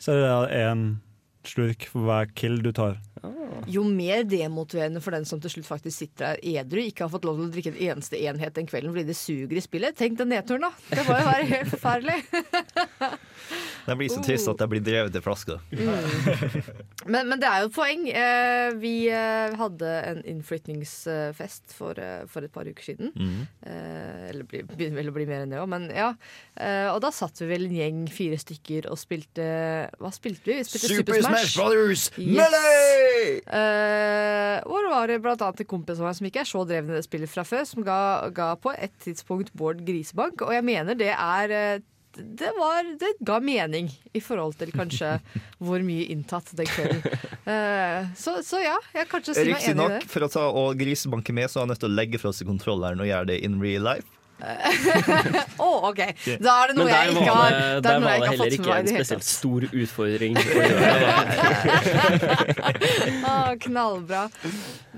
så 0.00 0.14
er 0.14 0.22
det 0.22 0.60
én 0.62 0.86
slurk 1.46 1.86
for 1.90 2.06
hver 2.06 2.30
kill 2.38 2.60
du 2.62 2.70
tar. 2.74 3.00
Jo 3.70 3.84
mer 3.86 4.24
demotiverende 4.26 5.02
for 5.02 5.14
den 5.14 5.26
som 5.28 5.40
til 5.42 5.52
slutt 5.56 5.68
faktisk 5.68 6.04
sitter 6.04 6.34
der 6.36 6.62
edru, 6.62 6.80
ikke 6.82 7.06
har 7.06 7.12
fått 7.12 7.26
lov 7.26 7.38
til 7.38 7.48
å 7.48 7.52
drikke 7.54 7.74
en 7.74 7.82
eneste 7.90 8.18
enhet 8.18 8.56
den 8.56 8.68
kvelden 8.70 8.94
fordi 8.94 9.06
det 9.10 9.18
suger 9.18 9.58
i 9.58 9.64
spillet. 9.64 9.98
Tenk 9.98 10.18
den 10.18 10.32
nedturen, 10.34 10.66
da! 10.66 10.72
Det 10.90 11.04
må 11.06 11.18
jo 11.18 11.28
være 11.28 11.50
helt 11.52 11.72
forferdelig. 11.74 12.18
Det 13.82 13.96
blir 13.98 14.08
så 14.12 14.20
trist 14.22 14.46
at 14.46 14.60
jeg 14.62 14.70
blir 14.70 14.82
drevet 14.86 15.10
til 15.10 15.22
flaska. 15.24 15.56
Men, 17.10 17.26
men 17.26 17.40
det 17.42 17.48
er 17.48 17.64
jo 17.64 17.68
et 17.70 17.74
poeng. 17.74 18.04
Eh, 18.14 18.68
vi 18.78 18.92
eh, 19.10 19.54
hadde 19.58 19.88
en 20.06 20.20
innflytningsfest 20.30 21.74
for, 21.74 21.98
eh, 21.98 22.22
for 22.30 22.46
et 22.46 22.52
par 22.54 22.68
uker 22.70 22.86
siden. 22.92 23.10
Eh, 23.66 24.28
eller 24.30 24.46
bli- 24.46 24.62
begynner 24.70 25.00
vel 25.00 25.10
å 25.10 25.16
bli 25.16 25.26
mer 25.26 25.42
enn 25.42 25.50
det 25.54 25.58
òg, 25.58 25.66
men 25.72 25.88
ja. 25.90 26.12
Og 26.94 27.00
da 27.02 27.10
satt 27.14 27.42
vi 27.42 27.48
vel 27.50 27.66
en 27.66 27.74
gjeng, 27.74 28.00
fire 28.12 28.38
stykker, 28.38 28.86
og 28.92 28.98
spilte 29.00 29.44
Hva 29.98 30.10
spilte 30.14 30.46
vi? 30.46 30.60
Vi 30.60 30.68
spilte 30.68 30.92
Super 31.00 31.18
Smash 31.26 31.56
Brothers 31.58 32.04
Yes. 32.22 32.38
Melee! 32.38 33.40
Hvor 34.68 34.86
var 34.92 35.10
det 35.10 35.18
blant 35.24 35.42
annet 35.42 35.62
en 35.64 35.70
kompis 35.74 35.98
av 36.00 36.06
meg 36.08 36.18
som 36.18 36.28
ikke 36.28 36.42
er 36.44 36.48
så 36.50 36.62
dreven 36.68 36.92
i 36.92 36.98
det 37.00 37.06
spillet 37.06 37.30
fra 37.32 37.44
før, 37.46 37.64
som 37.68 37.82
ga, 37.86 37.98
ga 38.34 38.52
på 38.62 38.74
et 38.76 38.94
tidspunkt 39.02 39.50
Bård 39.58 39.82
Grisebank, 39.86 40.44
og 40.46 40.54
jeg 40.54 40.64
mener 40.66 40.94
det 40.98 41.10
er 41.14 41.82
det, 42.16 42.50
var, 42.58 42.86
det 43.00 43.12
ga 43.24 43.38
mening 43.40 43.90
i 44.12 44.20
forhold 44.20 44.56
til 44.60 44.72
kanskje 44.74 45.14
hvor 45.64 45.84
mye 45.86 46.06
inntatt 46.12 46.52
den 46.58 46.68
kvelden. 46.68 47.02
Uh, 47.46 48.10
så, 48.18 48.38
så 48.46 48.62
ja, 48.62 48.78
jeg 48.94 49.08
kan 49.08 49.18
kanskje 49.18 49.36
si 49.36 49.46
meg 49.48 49.56
enig 49.56 49.62
i 49.62 49.76
det. 49.76 49.86
Riktignok, 49.86 50.10
for 50.14 50.26
å 50.26 50.32
ta 50.32 50.48
og 50.62 50.80
grisebanke 50.80 51.36
med, 51.36 51.50
så 51.50 51.60
er 51.60 51.66
han 51.66 51.74
nødt 51.74 51.82
til 51.84 51.92
å 51.92 51.96
legge 51.96 52.20
fra 52.22 52.34
seg 52.36 52.50
kontrolleren 52.50 53.02
og 53.02 53.08
gjøre 53.08 53.32
det 53.32 53.40
in 53.46 53.60
real 53.62 53.86
life. 53.86 54.21
Å, 55.66 55.68
OK. 55.90 56.00
Da 56.42 56.54
er 56.62 56.72
det 56.72 56.76
noe 56.78 56.88
jeg 56.90 57.12
ikke 57.12 57.26
har 57.28 57.42
har 57.42 57.52
det, 57.52 57.60
det 57.62 57.76
er 57.76 57.80
der 57.86 58.04
var 58.04 58.22
det 58.22 58.30
heller 58.32 58.56
ikke 58.56 58.76
en 58.76 58.90
spesielt 58.90 59.26
stor 59.26 59.66
utfordring. 59.68 60.38
Ah, 63.28 63.52
knallbra. 63.66 64.24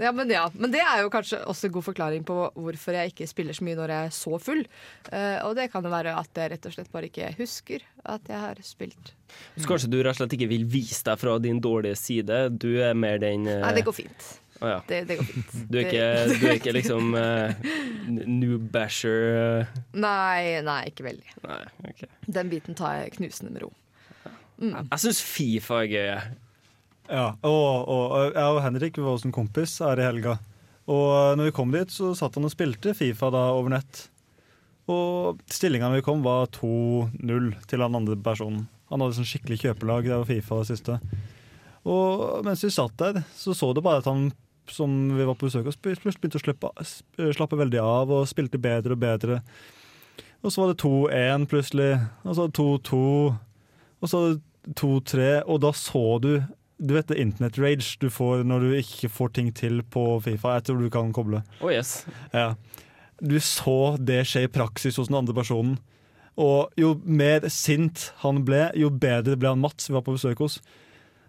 Ja, 0.00 0.12
men 0.16 0.32
ja. 0.32 0.46
Men 0.54 0.74
det 0.74 0.82
er 0.82 1.02
jo 1.04 1.10
kanskje 1.12 1.42
også 1.50 1.70
god 1.74 1.88
forklaring 1.90 2.24
på 2.26 2.38
hvorfor 2.54 2.98
jeg 2.98 3.12
ikke 3.12 3.28
spiller 3.30 3.56
så 3.56 3.66
mye 3.66 3.78
når 3.78 3.94
jeg 3.94 4.10
er 4.10 4.14
så 4.16 4.40
full. 4.42 4.64
Uh, 5.10 5.38
og 5.48 5.56
det 5.58 5.68
kan 5.72 5.84
jo 5.84 5.92
være 5.92 6.14
at 6.18 6.40
jeg 6.40 6.54
rett 6.54 6.70
og 6.70 6.76
slett 6.76 6.94
bare 6.94 7.10
ikke 7.10 7.34
husker 7.38 7.84
at 8.04 8.30
jeg 8.30 8.40
har 8.40 8.62
spilt. 8.64 9.14
Så 9.58 9.68
kanskje 9.68 9.90
du 9.90 9.98
rett 10.00 10.14
og 10.14 10.22
slett 10.22 10.38
ikke 10.38 10.50
vil 10.52 10.66
vise 10.70 11.02
deg 11.06 11.20
fra 11.20 11.36
din 11.42 11.60
dårlige 11.62 11.98
side. 11.98 12.46
Du 12.52 12.70
er 12.78 12.96
mer 12.96 13.20
den 13.22 13.48
uh... 13.48 13.60
Nei, 13.64 13.76
det 13.78 13.86
går 13.86 13.96
fint. 14.04 14.32
Å 14.64 14.68
ja. 14.70 14.78
Det, 14.88 15.00
det 15.10 15.18
går 15.20 15.28
fint. 15.28 15.54
Du 15.70 15.78
er 15.80 15.88
ikke, 15.88 16.06
du 16.40 16.46
er 16.48 16.56
ikke 16.58 16.74
liksom 16.76 17.14
uh, 17.16 17.68
new 18.08 18.56
basher? 18.72 19.18
eh. 19.34 19.82
Nei, 19.92 20.60
nei, 20.64 20.80
ikke 20.90 21.06
veldig. 21.06 21.36
Nei, 21.44 21.60
okay. 21.90 22.08
Den 22.38 22.50
biten 22.52 22.78
tar 22.78 23.02
jeg 23.02 23.12
knusende 23.18 23.52
med 23.52 23.66
ro. 23.66 23.70
Mm. 24.62 24.72
Jeg 24.78 25.02
syns 25.02 25.20
Fifa 25.26 25.82
er 25.82 25.90
gøy. 25.92 26.08
Ja, 27.10 27.28
og, 27.44 27.88
og, 27.90 28.04
og 28.16 28.26
jeg 28.32 28.56
og 28.56 28.62
Henrik 28.64 28.96
vi 28.96 29.04
var 29.04 29.16
hos 29.18 29.26
en 29.28 29.34
kompis 29.34 29.76
her 29.84 30.00
i 30.00 30.06
helga. 30.06 30.38
Og 30.88 31.36
når 31.38 31.48
vi 31.50 31.54
kom 31.56 31.72
dit, 31.72 31.92
så 31.92 32.12
satt 32.16 32.36
han 32.38 32.46
og 32.48 32.52
spilte 32.52 32.94
Fifa 32.96 33.30
da 33.34 33.46
over 33.56 33.72
nett. 33.74 34.06
Og 34.90 35.40
stillinga 35.52 35.88
vi 35.94 36.04
kom, 36.04 36.24
var 36.24 36.50
2-0 36.52 37.52
til 37.68 37.80
den 37.84 37.98
andre 38.00 38.16
personen. 38.20 38.66
Han 38.92 39.00
hadde 39.00 39.16
sånn 39.16 39.28
skikkelig 39.28 39.62
kjøpelag. 39.62 40.08
Det 40.08 40.18
var 40.20 40.28
Fifa 40.28 40.60
det 40.60 40.68
siste. 40.74 40.98
Og 41.88 42.44
mens 42.46 42.64
vi 42.64 42.72
satt 42.72 42.96
der, 43.00 43.22
så 43.36 43.56
så 43.56 43.72
du 43.76 43.82
bare 43.84 44.00
at 44.04 44.08
han 44.08 44.30
som 44.70 44.92
vi 45.16 45.26
var 45.26 45.36
på 45.38 45.48
besøk 45.48 45.68
hos, 45.68 45.78
begynte 45.80 46.40
å 46.40 46.42
slappe, 46.42 46.70
slappe 47.36 47.58
veldig 47.60 47.80
av 47.82 48.12
og 48.14 48.28
spilte 48.30 48.60
bedre 48.62 48.96
og 48.96 49.02
bedre. 49.02 49.40
Og 50.44 50.52
så 50.52 50.60
var 50.62 50.72
det 50.72 50.82
2-1 50.82 51.46
plutselig, 51.48 51.92
og 52.24 52.36
så 52.36 52.48
2-2, 52.58 53.00
og 54.04 54.10
så 54.12 54.20
2-3, 54.80 55.30
og 55.48 55.64
da 55.64 55.72
så 55.76 56.04
du 56.24 56.34
du 56.84 56.94
vet 56.96 57.06
det 57.08 57.20
internett-rage 57.22 58.00
du 58.02 58.08
får 58.10 58.42
når 58.48 58.64
du 58.64 58.72
ikke 58.80 59.08
får 59.12 59.34
ting 59.36 59.50
til 59.54 59.82
på 59.94 60.18
Fifa. 60.24 60.56
Jeg 60.56 60.66
tror 60.66 60.80
du 60.82 60.90
kan 60.92 61.12
koble. 61.14 61.40
Oh, 61.62 61.70
yes. 61.70 62.02
Ja. 62.34 62.54
Du 63.22 63.36
så 63.40 63.94
det 64.02 64.24
skje 64.28 64.46
i 64.48 64.50
praksis 64.52 64.98
hos 64.98 65.08
den 65.08 65.20
andre 65.20 65.36
personen. 65.36 65.78
Og 66.34 66.74
jo 66.76 66.96
mer 67.06 67.46
sint 67.52 68.08
han 68.24 68.42
ble, 68.46 68.66
jo 68.74 68.90
bedre 68.90 69.38
ble 69.38 69.52
han 69.54 69.62
Mats 69.62 69.86
vi 69.88 69.94
var 69.94 70.02
på 70.04 70.16
besøk 70.16 70.42
hos. 70.42 70.58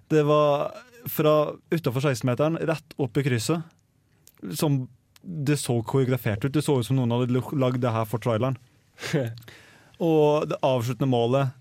Det 0.09 0.25
var 0.25 0.73
fra 1.05 1.33
utafor 1.73 2.01
16-meteren 2.09 2.59
rett 2.65 2.95
opp 3.01 3.17
i 3.17 3.25
krysset. 3.25 3.61
Som 4.53 4.85
det 5.25 5.57
så 5.57 5.79
koreografert 5.83 6.45
ut. 6.45 6.53
Det 6.53 6.61
så 6.65 6.79
ut 6.79 6.87
som 6.87 6.99
noen 6.99 7.13
hadde 7.15 7.41
lagd 7.57 7.81
det 7.83 7.93
her 7.93 8.05
for 8.09 8.21
traileren. 8.21 8.57
Og 10.05 10.49
det 10.51 10.59
avsluttende 10.65 11.09
målet, 11.09 11.55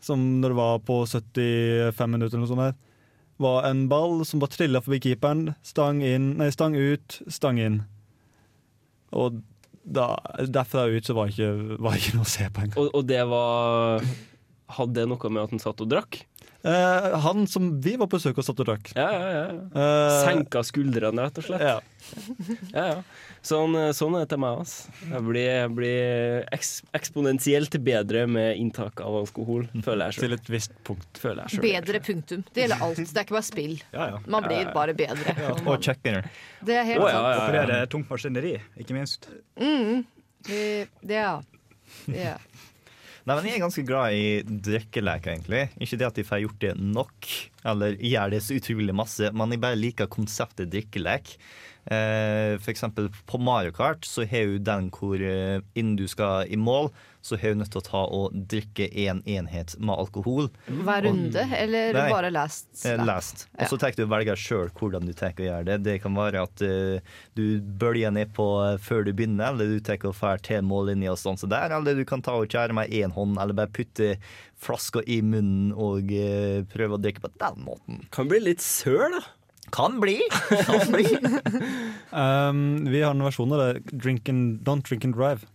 som 0.00 0.22
når 0.40 0.54
det 0.54 0.60
var 0.60 0.80
på 0.86 1.02
75 1.06 2.10
minutter, 2.10 2.38
eller 2.38 2.46
noe 2.46 2.52
sånt, 2.52 2.64
der, 2.70 2.78
var 3.40 3.64
en 3.68 3.86
ball 3.88 4.20
som 4.28 4.40
bare 4.40 4.52
trilla 4.52 4.82
forbi 4.84 5.00
keeperen. 5.08 5.54
Stang 5.64 6.02
inn, 6.04 6.34
nei, 6.40 6.50
stang 6.52 6.76
ut, 6.76 7.20
stang 7.32 7.60
inn. 7.60 7.80
Og 9.16 9.40
da, 9.80 10.12
derfra 10.44 10.86
ut 10.92 11.08
så 11.08 11.16
var 11.16 11.28
det 11.28 11.36
ikke, 11.38 11.78
ikke 11.80 12.18
noe 12.18 12.26
å 12.26 12.32
se 12.36 12.48
på 12.48 12.64
engang. 12.64 12.82
Og, 12.82 12.90
og 13.00 13.06
det 13.08 13.22
var 13.30 14.04
Hadde 14.70 15.00
det 15.00 15.08
noe 15.10 15.30
med 15.34 15.42
at 15.42 15.50
han 15.50 15.58
satt 15.58 15.80
og 15.82 15.88
drakk? 15.90 16.20
Eh, 16.62 17.18
han 17.24 17.46
som 17.48 17.70
vi 17.80 17.94
var 17.96 18.06
på 18.10 18.18
besøk 18.18 18.36
hos, 18.36 18.46
satt 18.50 18.58
og 18.60 18.66
drakk. 18.68 18.90
Ja, 18.92 19.06
ja, 19.14 19.28
ja. 19.32 19.44
Uh, 19.72 20.16
Senka 20.26 20.60
skuldrene, 20.66 21.24
rett 21.24 21.38
og 21.40 21.46
slett. 21.46 21.62
Ja. 21.64 21.78
ja, 22.76 22.84
ja. 22.90 22.96
Sånn, 23.40 23.72
sånn 23.96 24.18
er 24.18 24.26
det 24.26 24.30
til 24.34 24.40
meg. 24.42 24.58
Altså. 24.60 24.92
Jeg 25.08 25.24
blir, 25.24 25.46
jeg 25.48 25.70
blir 25.78 26.42
eks 26.52 26.72
eksponentielt 26.98 27.78
bedre 27.86 28.26
med 28.28 28.60
inntak 28.60 29.00
av 29.00 29.16
alkohol, 29.22 29.64
føler 29.80 30.10
jeg 30.10 30.18
sjøl. 30.18 30.26
Til 30.26 30.36
et 30.36 30.50
visst 30.52 30.76
punkt. 30.84 31.08
Føler 31.22 31.46
jeg 31.46 31.54
selv. 31.56 31.64
Bedre 31.70 32.02
punktum. 32.10 32.44
Det 32.52 32.66
gjelder 32.66 32.84
alt. 32.84 33.00
Det 33.00 33.16
er 33.22 33.24
ikke 33.28 33.38
bare 33.38 33.48
spill. 33.48 33.76
Ja, 33.96 34.08
ja. 34.12 34.20
Man 34.36 34.44
blir 34.50 34.72
bare 34.76 34.96
bedre. 35.00 35.36
Og 35.64 35.80
check-dinner. 35.80 36.28
Det 36.60 36.76
er 36.76 36.84
helt 36.92 37.00
Og 37.06 37.08
sant. 37.08 37.40
operere 37.46 37.80
tungt 37.96 38.12
maskineri, 38.12 38.58
ikke 38.84 38.98
minst. 39.00 39.30
Mm. 39.56 40.04
Det- 40.44 40.88
Ja. 41.08 41.40
ja. 42.12 42.36
Nei, 43.30 43.36
men 43.38 43.46
Jeg 43.46 43.60
er 43.60 43.62
ganske 43.62 43.82
glad 43.86 44.14
i 44.18 44.22
drikkelek, 44.42 45.26
egentlig. 45.30 45.60
Ikke 45.78 45.96
det 46.00 46.06
at 46.08 46.16
jeg 46.18 46.26
får 46.26 46.40
gjort 46.42 46.62
det 46.64 46.70
nok, 46.82 47.28
eller 47.70 47.94
gjør 47.94 48.32
det 48.32 48.40
så 48.42 48.56
utrolig 48.58 48.94
masse, 48.98 49.28
men 49.30 49.54
jeg 49.54 49.62
bare 49.62 49.78
liker 49.78 50.08
konseptet 50.10 50.72
drikkelek. 50.72 51.36
Eh, 51.86 52.56
eksempel 52.70 53.08
på 53.26 53.38
Mario 53.38 53.72
Kart 53.72 54.04
så 54.04 54.26
har 54.28 54.50
hun 54.50 54.64
den 54.66 54.90
hvor 54.94 55.20
eh, 55.20 55.62
innen 55.74 55.96
du 55.96 56.06
skal 56.10 56.50
i 56.50 56.58
mål, 56.60 56.90
så 57.20 57.36
har 57.36 57.52
du 57.52 57.60
nødt 57.60 57.72
til 57.72 57.80
å 57.82 57.84
ta 57.84 58.02
og 58.16 58.36
drikke 58.48 58.86
én 58.88 59.08
en 59.10 59.22
enhet 59.28 59.74
med 59.80 59.92
alkohol. 59.92 60.48
Hver 60.66 61.04
runde, 61.04 61.42
eller 61.56 61.96
Nei. 61.96 62.06
bare 62.12 62.30
last? 62.32 62.68
Eh. 62.86 63.00
Last. 63.04 63.46
Og 63.58 63.72
så 63.72 63.78
tenker 63.80 64.02
du 64.02 64.06
å 64.06 64.12
velger 64.12 64.38
sjøl 64.40 64.70
hvordan 64.76 65.08
du 65.08 65.12
tar 65.16 65.34
å 65.36 65.44
gjøre 65.44 65.66
det. 65.68 65.78
Det 65.84 65.96
kan 66.04 66.16
være 66.16 66.44
at 66.46 66.64
eh, 66.64 67.16
du 67.36 67.60
bølger 67.60 68.14
nedpå 68.14 68.40
på 68.40 68.46
før 68.80 69.04
du 69.04 69.12
begynner, 69.16 69.50
eller 69.50 69.74
du 69.74 69.82
tar 69.84 70.00
og 70.06 70.14
drar 70.16 70.40
til 70.44 70.62
mållinja 70.64 71.12
og 71.12 71.18
stanser 71.20 71.50
der, 71.50 71.74
eller 71.76 71.98
du 71.98 72.06
kan 72.08 72.22
ta 72.24 72.36
og 72.38 72.48
kjære 72.48 72.76
med 72.76 72.94
én 72.94 73.12
hånd, 73.12 73.36
eller 73.42 73.56
bare 73.58 73.72
putte 73.74 74.14
flaska 74.60 75.02
i 75.08 75.20
munnen 75.24 75.74
og 75.74 76.12
eh, 76.14 76.62
prøve 76.70 76.96
å 76.96 77.02
drikke 77.02 77.24
på 77.24 77.32
den 77.40 77.60
måten. 77.66 78.00
Kan 78.14 78.30
bli 78.30 78.40
litt 78.44 78.64
søl, 78.64 79.18
da. 79.18 79.24
Kan 79.74 80.00
bli. 80.02 80.18
Kan 80.66 80.92
bli. 80.92 81.06
Um, 82.10 82.90
vi 82.90 83.04
har 83.04 83.12
en 83.14 83.22
versjon 83.22 83.52
av 83.54 83.60
det. 83.60 83.82
Drink 83.94 84.26
and, 84.28 84.64
don't 84.66 84.82
drink 84.82 85.04
and 85.06 85.14
drive. 85.14 85.46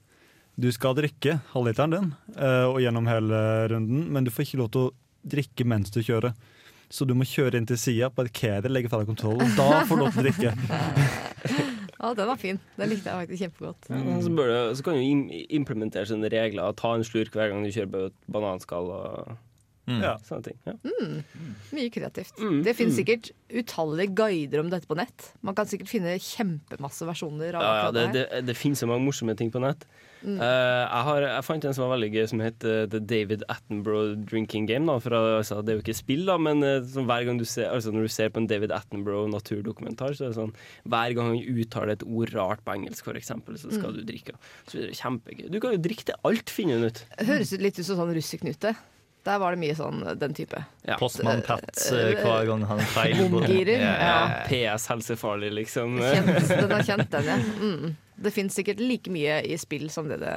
Du 0.56 0.70
skal 0.72 0.96
drikke 0.96 1.42
halvliteren 1.52 1.92
din 1.92 2.06
uh, 2.38 2.70
og 2.70 2.80
gjennom 2.80 3.10
hele 3.12 3.42
runden, 3.74 4.06
men 4.16 4.24
du 4.24 4.32
får 4.32 4.46
ikke 4.46 4.62
lov 4.62 4.70
til 4.72 4.86
å 4.86 4.94
drikke 5.36 5.68
mens 5.68 5.92
du 5.92 6.00
kjører. 6.00 6.32
Så 6.88 7.04
du 7.04 7.12
må 7.18 7.28
kjøre 7.28 7.60
inn 7.60 7.68
til 7.68 7.80
sida, 7.82 8.08
parkere, 8.14 8.72
legge 8.72 8.88
ferdig 8.94 9.10
kontrollen. 9.10 9.52
Da 9.58 9.84
får 9.90 10.00
du 10.00 10.06
lov 10.06 10.16
til 10.16 10.24
å 10.24 10.28
drikke. 10.30 10.56
Ja, 11.96 12.12
den 12.14 12.28
var 12.28 12.38
fin. 12.38 12.58
Den 12.76 12.90
likte 12.92 13.10
jeg 13.10 13.24
faktisk 13.24 13.42
kjempegodt. 13.42 13.88
Mm. 13.90 14.10
Så, 14.22 14.32
bør 14.36 14.50
det, 14.52 14.58
så 14.78 14.84
kan 14.86 14.98
du 15.00 15.38
implementere 15.58 16.06
sånne 16.10 16.30
regler. 16.30 16.76
Ta 16.78 16.92
en 16.94 17.06
slurk 17.08 17.34
hver 17.34 17.50
gang 17.50 17.64
du 17.66 17.72
kjører 17.72 17.90
på 17.90 18.02
et 18.10 18.18
bananskall 18.36 18.92
og 18.94 19.32
Mm. 19.86 20.00
ja, 20.02 20.16
sånne 20.26 20.44
ting. 20.48 20.56
Ja. 20.66 20.74
Mm. 20.82 21.20
Mye 21.78 21.90
kreativt. 21.94 22.40
Mm, 22.42 22.64
Det 22.66 22.74
finnes 22.74 22.96
mm. 22.96 23.00
sikkert 23.04 23.28
utallige 23.62 24.16
guider 24.18 24.64
om 24.64 24.72
dette 24.72 24.88
på 24.90 24.98
nett. 24.98 25.28
Man 25.46 25.54
kan 25.54 25.68
sikkert 25.70 25.92
finne 25.92 26.16
kjempemasse 26.18 27.06
versjoner 27.06 27.54
av 27.60 27.62
Ja, 27.62 27.74
ja, 27.84 27.92
det, 27.94 28.06
det, 28.16 28.24
det, 28.32 28.42
det 28.50 28.56
finnes 28.58 28.82
så 28.82 28.90
mange 28.90 29.06
morsomme 29.06 29.36
ting 29.38 29.52
på 29.54 29.62
nett. 29.62 29.86
Mm. 30.26 30.40
Eh, 30.42 30.82
jeg, 30.90 31.04
har, 31.06 31.22
jeg 31.30 31.46
fant 31.46 31.68
en 31.70 31.76
som 31.78 31.86
var 31.86 31.92
veldig 32.00 32.10
gøy, 32.16 32.24
som 32.32 32.42
het 32.42 32.66
uh, 32.66 32.88
The 32.90 32.98
David 32.98 33.44
Attenborough 33.54 34.16
Drinking 34.26 34.66
Game. 34.66 34.88
Da, 34.90 34.96
for, 35.04 35.14
altså, 35.14 35.60
det 35.62 35.76
er 35.76 35.78
jo 35.78 35.84
ikke 35.86 35.98
spill, 36.00 36.26
da, 36.26 36.40
men 36.42 36.66
uh, 36.66 36.82
hver 37.06 37.28
gang 37.30 37.38
du 37.38 37.46
ser, 37.46 37.70
altså, 37.70 37.94
når 37.94 38.08
du 38.08 38.14
ser 38.16 38.34
på 38.34 38.42
en 38.42 38.50
David 38.50 38.74
Attenborough 38.74 39.30
naturdokumentar, 39.30 40.18
så 40.18 40.26
er 40.26 40.34
det 40.34 40.40
sånn 40.40 40.56
hver 40.90 41.14
gang 41.14 41.30
han 41.30 41.62
uttaler 41.62 41.94
et 41.94 42.08
ord 42.10 42.34
rart 42.34 42.66
på 42.66 42.74
engelsk, 42.74 43.06
for 43.06 43.22
eksempel, 43.22 43.60
så 43.62 43.70
skal 43.70 43.94
Mm. 43.94 44.02
du 44.02 44.10
drikke. 44.10 44.34
Så 44.66 44.80
det 44.82 44.90
er 44.90 44.98
kjempegøy. 44.98 45.46
Du 45.54 45.60
kan 45.62 45.78
jo 45.78 45.84
drikke 45.86 46.10
til 46.10 46.18
alt, 46.26 46.50
finner 46.50 46.80
hun 46.82 46.90
ut. 46.90 47.06
Høres 47.22 47.54
ut 47.54 47.62
litt 47.62 47.78
ut 47.78 47.86
som 47.86 48.02
sånn 48.02 48.16
russeknute. 48.18 48.74
Der 49.26 49.40
var 49.42 49.56
det 49.56 49.62
mye 49.64 49.74
sånn 49.78 50.04
den 50.22 50.36
type. 50.38 50.60
Ja. 50.86 51.00
Postmann 51.02 51.42
Pat 51.46 51.66
eh, 51.90 52.12
hver 52.22 52.46
gang 52.46 52.66
han 52.70 52.82
feiler. 52.94 53.32
Bomgirer, 53.34 53.82
Ja. 53.82 54.20
PS 54.46 54.86
helsefarlig, 54.92 55.50
liksom. 55.64 55.98
Kjent, 55.98 56.52
den 56.52 56.76
har 56.76 56.86
kjent 56.86 57.10
den, 57.16 57.32
ja. 57.32 57.40
Mm. 57.58 57.96
Det 58.16 58.32
fins 58.32 58.56
sikkert 58.56 58.80
like 58.80 59.12
mye 59.12 59.42
i 59.44 59.58
spill 59.60 59.90
som 59.92 60.08
det 60.08 60.22
det 60.22 60.36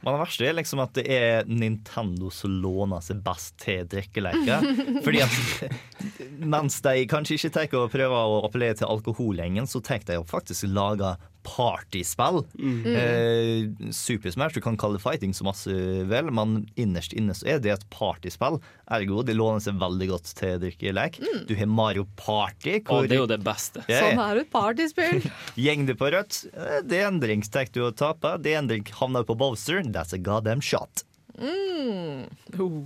Men 0.00 0.14
det 0.14 0.20
verste 0.22 0.46
er 0.48 0.54
liksom 0.56 0.80
at 0.80 0.94
det 0.96 1.04
er 1.12 1.50
Nintendo 1.50 2.30
som 2.32 2.54
låner 2.62 3.02
seg 3.04 3.18
best 3.26 3.58
til 3.60 3.82
drikkeleker. 3.90 4.64
Fordi 5.04 5.20
at 5.26 6.14
mens 6.40 6.78
de 6.86 6.94
kanskje 7.10 7.36
ikke 7.36 7.50
tar 7.58 7.76
og 7.82 7.90
prøver 7.92 8.14
å 8.16 8.38
appellere 8.46 8.78
til 8.78 8.88
alkoholgjengen, 8.88 9.68
så 9.68 9.82
tar 9.84 10.06
de 10.06 10.16
å 10.22 10.24
faktisk 10.24 10.70
lage 10.70 11.16
partyspill. 11.46 12.42
Mm. 12.58 12.86
Eh, 12.86 13.90
Super 13.96 14.32
Smash, 14.34 14.54
du 14.56 14.60
kan 14.64 14.76
kalle 14.80 14.98
det 14.98 15.04
fighting 15.04 15.32
så 15.36 15.46
masse 15.46 15.72
vel, 16.10 16.30
men 16.34 16.66
innerst 16.80 17.14
inne 17.16 17.34
så 17.36 17.46
er 17.54 17.60
det 17.64 17.72
et 17.74 17.86
partyspill. 17.92 18.58
Ergo, 18.90 19.22
det 19.26 19.36
låner 19.38 19.62
seg 19.64 19.78
veldig 19.80 20.08
godt 20.12 20.32
til 20.38 20.58
drikkelek. 20.62 21.20
Du 21.48 21.54
har 21.58 21.70
Mario 21.70 22.06
Party. 22.20 22.78
Å, 22.86 23.02
det 23.06 23.16
er 23.18 23.22
jo 23.22 23.28
det 23.30 23.40
beste. 23.46 23.84
Ja, 23.90 24.02
Sånn 24.06 24.20
er 24.24 24.42
et 24.42 24.50
partyspill! 24.52 25.22
Gjeng 25.64 25.86
du 25.88 25.94
på 25.98 26.10
rødt. 26.12 26.42
eh, 26.54 26.80
Det 26.84 27.00
er 27.02 27.08
en 27.10 27.20
drink 27.22 27.48
tar 27.50 27.70
du 27.72 27.84
å 27.86 27.92
tape. 27.94 28.36
Det 28.42 28.54
er 28.54 28.62
en 28.62 28.68
drink 28.70 28.90
havner 29.00 29.24
på 29.28 29.36
Bowser. 29.38 29.82
That's 29.88 30.12
a 30.16 30.18
goddamn 30.18 30.60
shot. 30.64 31.04
Mm. 31.40 32.26
Oh. 32.60 32.84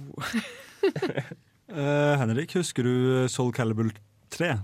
uh, 1.73 2.15
Henrik, 2.21 2.55
husker 2.55 2.87
du 2.87 3.29
Soul 3.33 3.53
Calibur 3.57 3.91
3? 4.35 4.55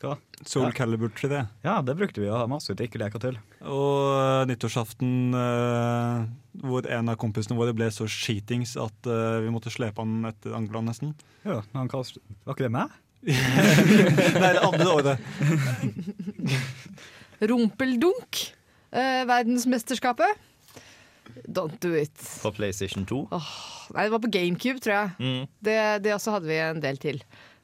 Hva? 0.00 0.14
Soul 0.48 0.70
Ja. 0.70 0.72
Calibur 0.72 1.10
3D. 1.12 1.42
Ja, 1.62 1.74
det 1.84 1.94
brukte 1.98 2.22
vi 2.22 2.30
å 2.32 2.38
ha 2.40 2.46
masse 2.48 2.72
drikkeleker 2.72 3.20
til. 3.20 3.36
Og 3.68 4.48
nyttårsaften 4.48 5.36
eh, 5.36 6.22
hvor 6.64 6.88
en 6.88 7.12
av 7.12 7.18
kompisene 7.20 7.58
våre 7.58 7.74
ble 7.76 7.90
så 7.92 8.08
skitings 8.08 8.78
at 8.80 9.10
eh, 9.10 9.42
vi 9.44 9.52
måtte 9.52 9.72
slepe 9.72 10.00
han 10.00 10.24
etter 10.30 10.56
anklene 10.56 10.88
nesten. 10.88 11.12
Ja, 11.44 11.60
men 11.72 11.82
han 11.82 11.92
kast... 11.92 12.16
Var 12.46 12.56
ikke 12.56 12.68
det 12.70 12.72
meg? 12.78 12.96
Nei, 14.40 14.52
det 14.56 14.64
andre 14.64 14.88
året. 14.88 15.20
Rumpeldunk. 17.52 18.40
Eh, 18.96 19.26
verdensmesterskapet. 19.28 20.48
Don't 21.44 21.76
do 21.84 21.92
it. 21.94 22.16
På 22.42 22.50
PlayStation 22.56 23.04
2. 23.06 23.20
Nei, 23.94 24.06
det 24.06 24.12
var 24.16 24.24
på 24.24 24.32
GameCube, 24.32 24.80
tror 24.80 24.96
jeg. 24.96 25.12
Mm. 25.20 25.44
Det, 25.60 25.78
det 26.08 26.16
også 26.16 26.38
hadde 26.38 26.48
vi 26.48 26.58
en 26.64 26.80
del 26.82 26.98
til. 27.04 27.20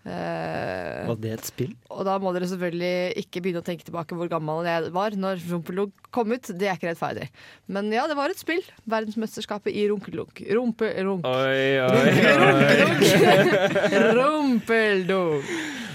Eh, 0.07 1.07
Var 1.09 1.17
det 1.19 1.33
et 1.35 1.47
spill? 1.49 1.73
og 1.91 2.05
da 2.07 2.13
må 2.23 2.31
dere 2.35 2.47
selvfølgelig 2.47 3.19
ikke 3.25 3.41
begynne 3.43 3.63
å 3.63 3.67
tenke 3.67 3.87
tilbake 3.87 4.15
hvor 4.15 4.29
gammel 4.31 4.67
jeg 4.69 4.93
var 4.95 5.17
når 5.19 5.41
Rumpelunk 5.51 6.11
kom 6.15 6.31
ut. 6.31 6.47
Det 6.55 6.69
er 6.69 6.77
ikke 6.79 6.93
rettferdig. 6.93 7.27
Men 7.67 7.91
ja, 7.95 8.05
det 8.07 8.15
var 8.19 8.31
et 8.31 8.39
spill. 8.39 8.63
Verdensmesterskapet 8.87 9.75
i 9.75 9.89
runkelunk. 9.91 10.45
Rumpelunk. 10.47 11.27
Oi, 11.27 11.81
oi, 11.83 12.07
Rumpeldunk! 14.21 15.51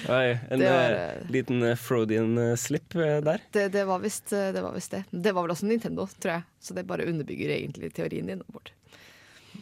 Oi, 0.10 0.38
en 0.50 0.64
var, 0.66 0.92
eh, 0.98 1.32
liten 1.32 1.64
eh, 1.64 1.76
Freudian 1.78 2.38
eh, 2.38 2.56
slip 2.58 2.94
der. 2.98 3.42
Det, 3.54 3.68
det 3.74 3.86
var 3.86 4.00
visst 4.02 4.30
det. 4.34 4.52
Det. 4.58 5.04
det 5.12 5.34
var 5.38 5.46
vel 5.46 5.54
også 5.54 5.70
Nintendo, 5.70 6.08
tror 6.20 6.34
jeg. 6.40 6.48
Så 6.60 6.74
det 6.76 6.88
bare 6.90 7.06
underbygger 7.08 7.54
egentlig 7.56 7.94
teorien 7.94 8.28
din. 8.28 8.42
Bort. 8.52 8.74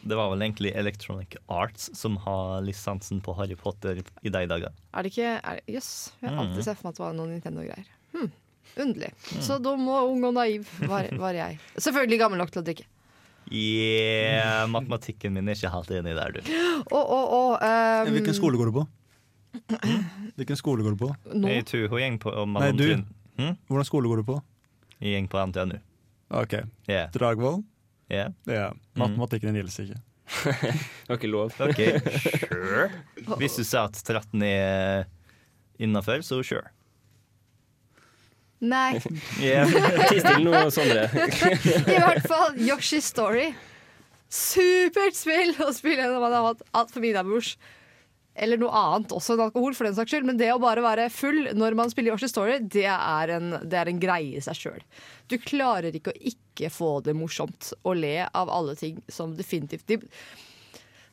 Det 0.03 0.15
var 0.15 0.29
vel 0.31 0.41
egentlig 0.45 0.71
Electronic 0.79 1.35
Arts 1.51 1.89
som 1.97 2.15
har 2.23 2.61
lisensen 2.63 3.19
på 3.21 3.35
Harry 3.37 3.55
Potter 3.59 3.99
i 4.23 4.29
de 4.29 4.43
dager. 4.47 4.71
Er 4.93 5.03
det 5.03 5.11
ikke 5.11 5.31
Jøss. 5.67 5.67
Yes. 5.69 5.89
Jeg 6.21 6.29
har 6.29 6.35
Mm. 6.37 6.39
alltid 6.49 6.63
sett 6.63 6.77
for 6.77 6.87
meg 6.87 6.93
at 6.93 6.95
det 6.97 7.03
var 7.05 7.13
noen 7.17 7.33
Nintendo-greier. 7.35 7.85
Hm. 8.13 8.31
Underlig. 8.77 9.11
Så 9.41 9.57
dum 9.61 9.87
og 9.89 10.11
ung 10.11 10.23
og 10.29 10.33
naiv 10.33 10.67
var, 10.87 11.09
var 11.17 11.33
jeg. 11.33 11.59
Selvfølgelig 11.77 12.19
gammel 12.19 12.37
nok 12.37 12.51
til 12.51 12.61
å 12.61 12.65
drikke. 12.65 12.85
Yeah, 13.51 14.67
matematikken 14.69 15.33
min 15.33 15.49
er 15.49 15.57
ikke 15.57 15.71
helt 15.73 15.89
enig 15.89 16.13
der, 16.15 16.31
du. 16.37 16.39
Oh, 16.93 17.01
oh, 17.01 17.25
oh, 17.33 17.53
um... 17.57 18.11
Hvilken 18.13 18.35
skole 18.37 18.57
går 18.59 18.69
du 18.69 18.75
på? 18.77 18.87
Hvilken 20.37 20.59
skole 20.59 20.83
går 20.85 20.93
du 20.95 21.01
på? 21.01 21.09
Nå? 21.33 21.49
Jeg 21.49 21.65
tror 21.65 21.87
hun 21.89 21.99
gjeng 22.03 22.19
på 22.21 22.33
Nei, 22.53 22.71
du. 22.77 22.85
Hm? 23.39 23.55
Hvordan 23.67 23.87
skole 23.89 24.11
går 24.11 24.21
du 24.21 24.27
på? 24.29 24.37
Jeg 25.01 25.15
gjeng 25.15 25.29
på 25.31 25.41
NTNU. 25.49 25.79
Ok. 26.37 26.53
Yeah. 26.87 27.09
Dragvoll? 27.15 27.63
Yeah. 28.09 28.33
Ja. 28.49 28.71
Matematikken 28.97 29.53
din 29.53 29.61
gjelder 29.61 29.85
ikke. 29.85 30.01
Det 30.49 31.09
var 31.09 31.17
ikke 31.17 31.29
lov. 31.31 31.53
OK, 31.59 31.79
sure. 32.21 32.89
Hvis 33.41 33.57
du 33.57 33.63
sa 33.65 33.85
at 33.89 33.97
13 34.01 34.43
er 34.45 35.07
innafor, 35.81 36.21
så 36.25 36.41
sure. 36.45 36.69
Nei. 38.59 38.99
Yeah. 39.41 39.69
Ti 40.09 40.19
stille 40.19 40.43
nå, 40.43 40.65
Sondre. 40.73 41.07
I 41.15 41.97
hvert 42.01 42.25
fall 42.27 42.57
Yoshi's 42.59 43.07
Story. 43.09 43.53
Supert 44.29 45.17
spill 45.17 45.55
å 45.65 45.71
spille 45.73 46.05
når 46.05 46.21
man 46.21 46.35
har 46.35 46.49
hatt 46.51 46.65
altfor 46.77 47.01
mye 47.01 47.15
innabords. 47.15 47.55
Eller 48.39 48.59
noe 48.61 48.71
annet, 48.71 49.13
også 49.15 49.35
enn 49.35 49.45
alkohol, 49.49 49.75
for 49.75 49.89
den 49.89 49.97
saks 49.97 50.13
skyld. 50.13 50.27
Men 50.29 50.39
det 50.39 50.51
å 50.53 50.61
bare 50.63 50.83
være 50.85 51.09
full 51.13 51.49
når 51.59 51.77
man 51.79 51.91
spiller 51.91 52.13
Yoshi 52.13 52.29
Story, 52.31 52.59
det 52.63 52.87
er 52.89 53.33
en, 53.35 53.55
det 53.67 53.79
er 53.81 53.91
en 53.91 54.01
greie 54.01 54.39
i 54.39 54.43
seg 54.43 54.59
sjøl. 54.59 54.83
Du 55.29 55.37
klarer 55.43 55.95
ikke 55.95 56.13
å 56.13 56.21
ikke 56.31 56.71
få 56.73 56.93
det 57.05 57.15
morsomt 57.17 57.73
og 57.83 57.99
le 57.99 58.15
av 58.25 58.51
alle 58.51 58.75
ting 58.79 59.01
som 59.11 59.35
definitivt 59.37 59.87
de, 59.91 59.99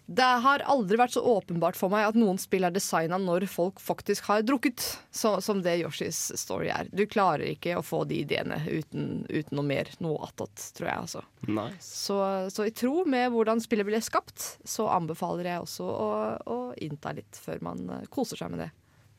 Det 0.07 0.23
har 0.23 0.63
aldri 0.71 0.99
vært 1.01 1.17
så 1.17 1.23
åpenbart 1.27 1.75
for 1.75 1.91
meg 1.91 2.05
at 2.07 2.19
noen 2.19 2.39
spill 2.39 2.63
er 2.69 2.75
designa 2.75 3.19
når 3.19 3.49
folk 3.51 3.81
faktisk 3.83 4.29
har 4.31 4.45
drukket, 4.47 4.85
så, 5.11 5.37
som 5.43 5.65
det 5.65 5.81
Yoshis 5.81 6.21
Story 6.39 6.69
er. 6.71 6.87
Du 6.95 7.03
klarer 7.11 7.49
ikke 7.51 7.75
å 7.75 7.83
få 7.83 8.05
de 8.07 8.21
ideene 8.23 8.61
uten, 8.69 9.25
uten 9.27 9.59
noe 9.59 9.67
mer, 9.67 9.91
noe 9.99 10.21
attåt, 10.29 10.69
tror 10.79 10.91
jeg. 10.93 11.01
altså. 11.09 11.25
Nice. 11.51 11.91
Så, 11.91 12.21
så 12.55 12.69
i 12.69 12.75
tro 12.75 13.03
med 13.09 13.33
hvordan 13.35 13.63
spillet 13.65 13.89
ble 13.89 13.99
skapt, 14.05 14.47
så 14.63 14.87
anbefaler 14.95 15.51
jeg 15.51 15.67
også 15.67 15.91
å, 15.91 16.11
å 16.55 16.59
innta 16.87 17.17
litt 17.17 17.43
før 17.43 17.67
man 17.67 17.83
eh, 17.99 18.07
koser 18.07 18.39
seg 18.39 18.55
med 18.55 18.63
det. 18.63 18.71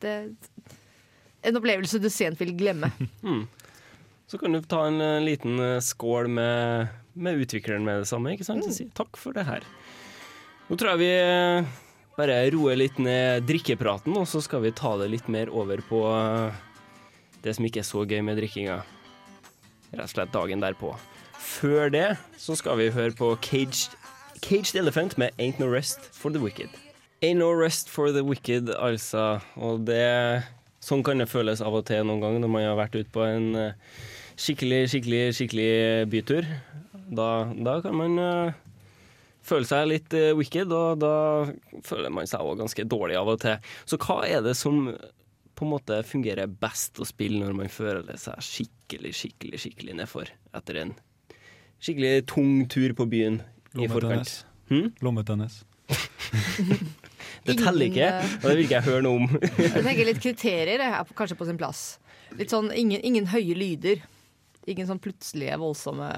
det 0.06 0.16
en 1.48 1.60
opplevelse 1.60 2.00
du 2.00 2.08
sent 2.12 2.40
vil 2.40 2.56
glemme. 2.56 2.92
Mm. 3.22 3.44
Så 4.28 4.36
kan 4.38 4.52
du 4.52 4.60
ta 4.60 4.82
en 4.86 5.00
eh, 5.00 5.20
liten 5.24 5.60
eh, 5.60 5.78
skål 5.80 6.28
med, 6.28 6.88
med 7.12 7.40
utvikleren 7.44 7.84
med 7.84 8.02
det 8.02 8.08
samme, 8.10 8.34
ikke 8.34 8.44
sant? 8.44 8.64
Mm. 8.64 8.74
si 8.76 8.88
takk 8.96 9.16
for 9.16 9.36
det 9.36 9.46
her. 9.48 9.64
Nå 10.68 10.76
tror 10.76 10.90
jeg 10.92 11.00
vi 11.00 11.12
eh, 11.16 11.68
bare 12.18 12.34
roer 12.52 12.76
litt 12.76 12.98
ned 13.00 13.46
drikkepraten, 13.48 14.12
og 14.20 14.26
så 14.28 14.42
skal 14.44 14.60
vi 14.66 14.72
ta 14.76 14.90
det 15.00 15.06
litt 15.08 15.30
mer 15.32 15.48
over 15.48 15.80
på 15.88 16.02
eh, 16.12 16.58
det 17.40 17.54
som 17.56 17.64
ikke 17.64 17.80
er 17.80 17.86
så 17.88 18.02
gøy 18.04 18.20
med 18.26 18.36
drikkinga. 18.36 18.82
Rett 19.94 20.04
og 20.04 20.12
slett 20.12 20.34
dagen 20.34 20.60
derpå. 20.60 20.92
Før 21.40 21.88
det 21.94 22.10
så 22.36 22.58
skal 22.58 22.76
vi 22.82 22.90
høre 22.92 23.16
på 23.16 23.30
Caged, 23.40 23.96
Caged 24.44 24.76
Elephant 24.76 25.16
med 25.16 25.32
Ain't 25.40 25.56
No 25.56 25.70
Rest 25.72 26.10
for 26.12 26.28
the 26.28 26.44
Wicked. 26.44 26.68
Ain't 27.24 27.40
No 27.40 27.48
Rest 27.56 27.88
for 27.88 28.12
the 28.12 28.20
Wicked, 28.20 28.68
altså. 28.76 29.38
Og 29.56 29.88
det 29.88 30.44
sånn 30.84 31.00
kan 31.00 31.24
det 31.24 31.30
føles 31.32 31.64
av 31.64 31.80
og 31.80 31.88
til 31.88 32.04
noen 32.04 32.20
ganger 32.20 32.44
når 32.44 32.56
man 32.58 32.68
har 32.68 32.76
vært 32.84 33.00
ute 33.00 33.08
på 33.16 33.24
en 33.24 33.54
eh, 33.56 33.98
skikkelig, 34.36 34.84
skikkelig, 34.92 35.26
skikkelig 35.40 35.72
bytur. 36.12 36.56
Da, 37.08 37.48
da 37.56 37.80
kan 37.80 37.96
man 37.96 38.20
eh, 39.48 39.52
føle 39.52 39.68
seg 39.68 39.88
litt 39.88 40.16
eh, 40.16 40.34
wicked, 40.36 40.72
og 40.74 41.00
da 41.02 41.14
føler 41.86 42.12
man 42.14 42.28
seg 42.28 42.44
òg 42.44 42.60
ganske 42.60 42.84
dårlig 42.88 43.18
av 43.20 43.32
og 43.32 43.40
til. 43.42 43.72
Så 43.88 43.98
hva 44.02 44.20
er 44.28 44.44
det 44.44 44.54
som 44.58 44.86
på 45.58 45.66
en 45.66 45.72
måte 45.72 46.02
fungerer 46.06 46.46
best 46.46 47.00
å 47.02 47.06
spille 47.08 47.40
når 47.42 47.56
man 47.58 47.72
føler 47.72 48.20
seg 48.20 48.38
skikkelig, 48.44 49.14
skikkelig, 49.18 49.58
skikkelig 49.64 49.96
nedfor 49.98 50.30
etter 50.54 50.84
en 50.84 50.92
skikkelig 51.82 52.28
tung 52.30 52.60
tur 52.70 52.94
på 52.98 53.08
byen 53.10 53.40
i 53.78 53.88
forkant? 53.90 54.44
Hmm? 54.70 54.92
Lommetennis. 55.02 55.64
Det 57.48 57.54
teller 57.56 57.88
ikke, 57.88 58.08
og 58.42 58.44
det 58.44 58.54
vil 58.58 58.64
ikke 58.66 58.76
jeg 58.76 58.86
høre 58.88 59.02
noe 59.06 59.20
om. 59.22 59.28
Jeg 59.62 59.82
tenker 59.86 60.04
litt 60.04 60.20
kriterier 60.20 60.82
er 60.84 61.10
kanskje 61.16 61.36
på 61.38 61.46
sin 61.48 61.56
plass. 61.60 61.82
Litt 62.36 62.52
sånn 62.52 62.68
ingen, 62.76 63.00
ingen 63.06 63.28
høye 63.30 63.54
lyder. 63.56 64.02
Ingen 64.68 64.88
sånn 64.90 65.00
plutselige, 65.00 65.56
voldsomme 65.60 66.10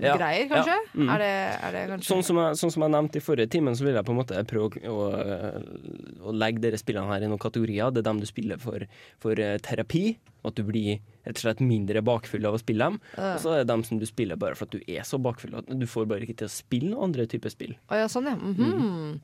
Ja, 0.00 0.14
greier, 0.16 0.46
kanskje? 0.48 0.72
ja, 0.72 0.96
mm. 0.96 1.08
Er, 1.12 1.20
det, 1.20 1.32
er 1.52 1.74
det 1.74 1.80
kanskje 1.90 2.08
Sånn 2.08 2.22
som, 2.24 2.38
jeg, 2.40 2.56
sånn 2.62 2.72
som 2.72 2.84
jeg 2.86 2.92
nevnte 2.94 3.20
i 3.20 3.24
forrige 3.24 3.50
timen, 3.52 3.76
så 3.76 3.84
vil 3.84 3.98
jeg 3.98 4.06
på 4.08 4.14
en 4.14 4.20
måte 4.22 4.44
prøve 4.48 4.80
å, 4.88 4.94
å, 4.96 6.30
å 6.30 6.34
legge 6.36 6.62
dere 6.64 6.80
spillene 6.80 7.12
her 7.12 7.26
i 7.26 7.28
noen 7.28 7.42
kategorier. 7.42 7.92
Det 7.92 8.00
er 8.00 8.08
dem 8.08 8.22
du 8.22 8.28
spiller 8.28 8.60
for, 8.62 8.86
for 9.20 9.42
eh, 9.42 9.58
terapi, 9.60 10.04
at 10.48 10.56
du 10.56 10.64
blir 10.66 11.02
rett 11.26 11.36
og 11.36 11.44
slett 11.44 11.60
mindre 11.62 12.00
bakfull 12.04 12.48
av 12.48 12.56
å 12.56 12.62
spille 12.62 12.88
dem. 12.88 13.00
Uh. 13.18 13.34
Og 13.34 13.42
så 13.44 13.52
er 13.52 13.62
det 13.62 13.70
dem 13.74 13.84
som 13.86 14.00
du 14.00 14.08
spiller 14.08 14.40
bare 14.40 14.56
for 14.58 14.70
at 14.70 14.74
du 14.78 14.80
er 14.88 15.04
så 15.06 15.20
bakfull 15.22 15.60
at 15.60 15.68
du 15.68 15.88
får 15.90 16.08
bare 16.10 16.24
ikke 16.24 16.40
til 16.40 16.48
å 16.48 16.54
spille 16.56 16.94
noen 16.94 17.10
andre 17.10 17.28
typer 17.30 17.52
spill. 17.52 17.76
Oh, 17.90 17.98
ja, 18.00 18.08
sånn 18.10 18.32
ja. 18.32 18.38
Mhm. 18.40 19.18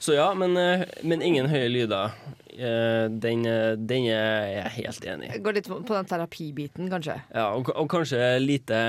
Så 0.00 0.16
ja, 0.16 0.30
men, 0.34 0.56
eh, 0.56 0.86
men 1.04 1.22
ingen 1.22 1.48
høye 1.52 1.68
lyder. 1.68 2.14
Eh, 2.50 3.06
Den, 3.12 3.44
eh, 3.46 3.76
den 3.76 4.06
er 4.08 4.46
jeg 4.54 4.76
helt 4.80 5.08
enig 5.12 5.30
i. 5.30 5.40
Går 5.44 5.58
litt 5.58 5.68
på 5.68 5.92
den 5.92 6.08
terapibiten, 6.08 6.88
kanskje. 6.92 7.20
Ja, 7.34 7.50
og, 7.52 7.68
og 7.76 7.88
kanskje 7.92 8.18
lite 8.40 8.80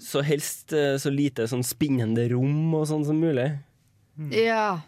Så 0.00 0.24
helst 0.26 0.74
så 0.74 1.10
lite 1.12 1.46
sånn 1.48 1.62
spinnende 1.64 2.26
rom 2.32 2.74
og 2.74 2.88
sånn 2.90 3.04
som 3.06 3.20
mulig. 3.22 3.46
Ja. 4.34 4.80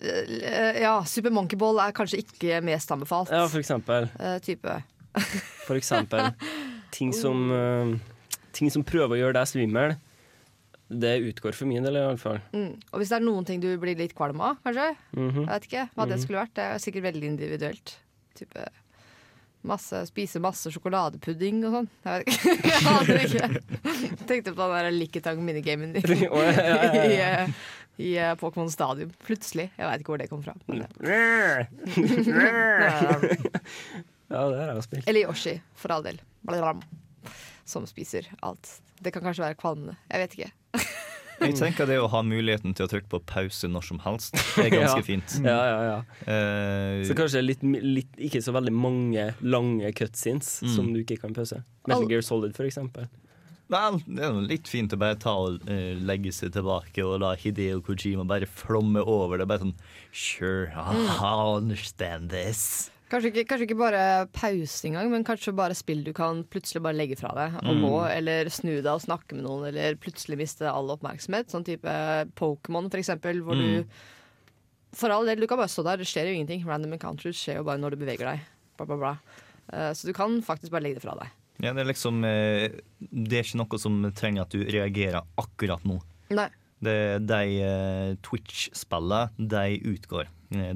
Eh, 0.00 0.80
ja, 0.82 1.04
Super 1.06 1.30
Monkey 1.30 1.58
Ball 1.58 1.78
er 1.84 1.94
kanskje 1.94 2.22
ikke 2.24 2.60
mest 2.64 2.90
anbefalt. 2.90 3.30
Ja, 3.30 3.44
for 3.50 3.60
eksempel. 3.60 4.08
Uh, 4.18 4.38
type. 4.42 4.80
For 5.68 5.78
eksempel 5.78 6.32
ting 6.96 7.12
som, 7.14 7.46
uh, 7.52 8.40
ting 8.56 8.72
som 8.72 8.84
prøver 8.86 9.16
å 9.16 9.20
gjøre 9.20 9.38
deg 9.38 9.50
svimmel. 9.52 9.94
Det 10.90 11.14
utgår 11.30 11.54
for 11.56 11.66
min 11.66 11.82
del, 11.82 11.96
i 11.96 12.00
hvert 12.04 12.20
fall. 12.20 12.38
Mm. 12.52 12.74
Og 12.92 13.00
hvis 13.00 13.08
det 13.08 13.16
er 13.16 13.24
noen 13.24 13.44
ting 13.48 13.60
du 13.62 13.70
blir 13.80 13.96
litt 13.96 14.14
kvalm 14.14 14.40
av, 14.44 14.58
kanskje? 14.64 14.90
Mhm. 15.16 15.44
Jeg 15.46 15.52
vet 15.54 15.68
ikke 15.70 15.84
hva 15.96 16.06
det 16.08 16.16
Mhm. 16.18 16.22
skulle 16.26 16.42
vært. 16.44 16.54
Det 16.54 16.64
er 16.64 16.78
sikkert 16.84 17.06
veldig 17.08 17.24
individuelt. 17.32 17.94
Type 18.36 18.66
masse, 19.64 20.02
Spise 20.10 20.40
masse 20.44 20.68
sjokoladepudding 20.70 21.64
og 21.64 21.72
sånn. 21.72 21.88
Jeg 22.04 22.12
vet 22.12 22.26
ikke. 22.34 22.52
Jeg 22.74 22.80
aner 22.92 23.16
ikke. 23.24 23.46
Tenkte 24.28 24.52
på 24.52 24.60
den 24.60 24.76
der 24.76 24.90
Liketang-minigamen 24.92 25.96
i, 25.96 26.02
Å, 26.28 26.42
ja, 26.44 26.52
ja, 26.52 26.66
ja, 26.68 26.92
ja. 26.92 27.04
i, 27.08 27.16
eh, 27.16 27.48
i 28.04 28.10
eh, 28.18 28.34
Pokémon 28.36 28.68
Stadium. 28.70 29.10
Plutselig. 29.24 29.70
Jeg 29.78 29.88
veit 29.88 30.00
ikke 30.04 30.12
hvor 30.12 30.18
det 30.20 30.28
kom 30.28 30.42
fra. 30.44 30.52
Men, 30.68 30.84
Ja, 34.28 34.48
det 34.50 34.56
har 34.58 34.70
jeg 34.74 34.82
spilt. 34.86 35.08
Eller 35.08 35.26
Yoshi, 35.28 35.60
for 35.78 35.92
all 35.94 36.02
del. 36.02 36.18
Blablabla. 36.44 36.82
Som 37.64 37.86
spiser 37.88 38.28
alt. 38.42 38.80
Det 39.00 39.12
kan 39.14 39.22
kanskje 39.24 39.44
være 39.46 39.56
kvalmende. 39.60 39.96
Jeg 40.10 40.20
vet 40.24 40.36
ikke. 40.38 40.52
Jeg 41.44 41.56
tenker 41.58 41.88
det 41.90 41.96
å 41.98 42.06
ha 42.08 42.20
muligheten 42.22 42.72
til 42.78 42.86
å 42.86 42.88
trykke 42.88 43.08
på 43.10 43.18
pause 43.26 43.66
når 43.68 43.82
som 43.88 43.98
helst, 44.04 44.36
det 44.54 44.68
er 44.68 44.70
ganske 44.78 45.00
Ja. 45.02 45.04
fint. 45.04 45.32
Ja, 45.42 45.56
ja, 45.66 45.80
ja. 45.88 45.96
Eh, 46.30 47.02
Så 47.08 47.16
kanskje 47.18 47.42
litt, 47.42 47.64
litt, 47.64 48.14
ikke 48.22 48.40
så 48.44 48.54
veldig 48.54 48.72
mange 48.72 49.26
lange 49.42 49.90
cutscenes 49.98 50.60
Mm. 50.62 50.70
som 50.76 50.92
du 50.94 51.00
ikke 51.02 51.18
kan 51.20 51.34
pause. 51.34 51.58
Metal 51.88 52.06
Gear 52.08 52.22
Solid, 52.22 52.54
for 52.56 52.64
eksempel. 52.64 53.08
Vel, 53.68 53.98
det 54.06 54.22
er 54.22 54.38
litt 54.46 54.68
fint 54.70 54.92
å 54.94 54.98
bare 55.00 55.16
ta 55.18 55.32
og 55.40 55.62
uh, 55.66 55.94
legge 56.06 56.30
seg 56.36 56.52
tilbake 56.54 57.02
og 57.02 57.18
la 57.24 57.34
Hideo 57.34 57.80
Kojima 57.82 58.24
bare 58.28 58.46
flomme 58.46 59.00
over 59.02 59.38
det. 59.40 59.48
Bare 59.50 59.64
sånn 59.64 59.74
Sure, 60.12 60.70
I 60.70 61.32
understand 61.56 62.30
this. 62.30 62.90
Kanskje 63.14 63.30
ikke, 63.30 63.44
kanskje 63.52 63.66
ikke 63.68 63.78
bare 63.78 63.98
pause 64.34 64.88
engang, 64.88 65.10
men 65.12 65.22
kanskje 65.26 65.52
bare 65.54 65.74
spill 65.78 66.00
du 66.02 66.10
kan 66.16 66.40
plutselig 66.50 66.80
bare 66.82 66.96
legge 66.98 67.14
fra 67.20 67.30
deg 67.36 67.60
og 67.62 67.76
Mm. 67.76 67.84
gå, 67.86 67.92
eller 68.10 68.50
snu 68.50 68.72
deg 68.82 68.90
og 68.90 69.02
snakke 69.04 69.36
med 69.38 69.44
noen, 69.46 69.68
eller 69.70 69.94
plutselig 69.94 70.36
miste 70.40 70.66
all 70.66 70.90
oppmerksomhet. 70.90 71.46
Sånn 71.52 71.62
type 71.64 71.86
Pokémon, 72.34 72.90
for 72.90 72.98
eksempel, 72.98 73.38
hvor 73.46 73.54
Mm. 73.54 73.84
du 73.84 73.84
For 74.94 75.10
all 75.10 75.24
del, 75.26 75.40
du 75.40 75.46
kan 75.50 75.58
bare 75.58 75.66
stå 75.66 75.82
der, 75.82 75.96
det 75.98 76.06
skjer 76.06 76.26
jo 76.28 76.34
ingenting. 76.38 76.64
Random 76.64 76.92
encounters 76.92 77.34
skjer 77.34 77.56
jo 77.56 77.64
bare 77.64 77.78
når 77.78 77.90
du 77.90 77.96
beveger 78.04 78.26
deg. 78.30 78.40
Bla, 78.76 78.86
bla, 78.86 78.96
bla. 78.96 79.18
Eh, 79.72 79.90
så 79.92 80.06
du 80.06 80.12
kan 80.12 80.40
faktisk 80.40 80.70
bare 80.70 80.82
legge 80.82 81.00
det 81.00 81.02
fra 81.02 81.16
deg. 81.18 81.30
Ja, 81.60 81.72
det 81.72 81.82
er 81.82 81.92
liksom 81.92 82.24
eh, 82.24 82.68
Det 83.00 83.32
er 83.38 83.42
ikke 83.42 83.58
noe 83.62 83.78
som 83.78 84.02
trenger 84.12 84.42
at 84.42 84.50
du 84.50 84.64
reagerer 84.64 85.22
akkurat 85.36 85.82
nå. 85.84 86.00
Nei. 86.30 86.48
Det, 86.80 87.26
de 87.26 87.60
eh, 87.62 88.14
Twitch-spillene, 88.22 89.30
de 89.38 89.80
utgår 89.82 90.26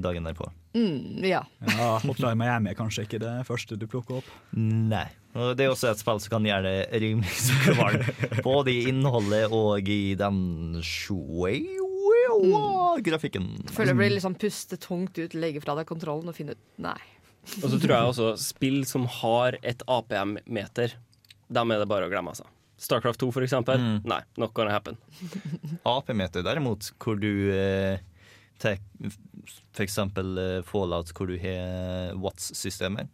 dagen 0.01 0.23
derpå. 0.27 0.51
Mm, 0.79 1.25
ja. 1.27 1.43
Ja, 1.67 1.89
Hotline 2.05 2.37
Miami 2.39 2.71
er 2.71 2.77
kanskje 2.79 3.03
ikke 3.03 3.19
det 3.21 3.33
første 3.47 3.75
du 3.79 3.87
plukker 3.89 4.21
opp. 4.21 4.29
Nei. 4.55 5.07
Og 5.37 5.51
det 5.59 5.67
er 5.67 5.73
også 5.73 5.91
et 5.91 5.99
spill 6.01 6.21
som 6.23 6.37
kan 6.37 6.47
gjøre 6.47 6.71
det 6.71 7.01
rimelig 7.03 7.35
sukkervarmt. 7.45 8.23
Både 8.47 8.73
i 8.73 8.87
innholdet 8.89 9.51
og 9.53 9.91
i 9.91 10.15
den 10.17 10.39
grafikken. 13.05 13.47
Føler 13.71 13.93
det 13.93 13.99
blir 13.99 14.13
liksom 14.15 14.35
puste 14.39 14.77
tungt 14.81 15.17
ut, 15.19 15.35
legge 15.37 15.61
fra 15.63 15.75
deg 15.79 15.87
kontrollen 15.89 16.31
og 16.31 16.37
finne 16.37 16.55
ut 16.55 16.63
Nei. 16.81 16.99
Og 17.63 17.69
så 17.71 17.79
tror 17.79 17.93
jeg 17.93 18.13
også 18.13 18.29
spill 18.41 18.81
som 18.87 19.07
har 19.21 19.57
et 19.65 19.81
APM-meter, 19.89 20.95
dem 21.49 21.71
er 21.71 21.79
det 21.81 21.87
bare 21.89 22.09
å 22.09 22.11
glemme, 22.11 22.33
altså. 22.35 22.45
Starcraft 22.79 23.19
2, 23.23 23.29
for 23.35 23.43
eksempel. 23.43 23.79
Mm. 23.79 23.95
Nei, 24.07 24.19
not 24.39 24.53
gonna 24.55 24.71
happen. 24.71 24.99
AP-meter 25.95 26.43
derimot, 26.45 26.91
hvor 27.01 27.17
du 27.19 27.49
eh, 27.55 28.03
tar 28.61 28.77
eksempel 29.85 30.37
eh, 30.37 30.61
Fallout, 30.67 31.11
hvor 31.15 31.27
du 31.29 31.37
har 31.41 32.15
Watts-systemer. 32.19 33.07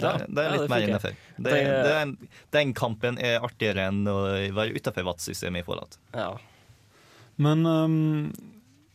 Det, 0.00 0.06
Ja, 0.06 0.12
det 0.24 0.38
er 0.38 0.46
ja, 0.46 0.52
litt 0.54 0.62
det 0.62 0.70
mer 0.72 0.84
innafor. 0.88 1.16
Det, 1.36 1.50
Det- 1.52 1.82
det 1.84 1.96
en- 2.02 2.28
den 2.56 2.70
kampen 2.74 3.18
er 3.18 3.40
artigere 3.44 3.88
enn 3.90 4.04
å 4.08 4.14
være 4.56 4.74
utafor 4.78 5.04
Watts-systemet 5.04 5.60
i 5.60 5.66
Fallout. 5.66 5.98
Ja. 6.14 6.30
Men 7.36 7.66
um, 7.66 8.32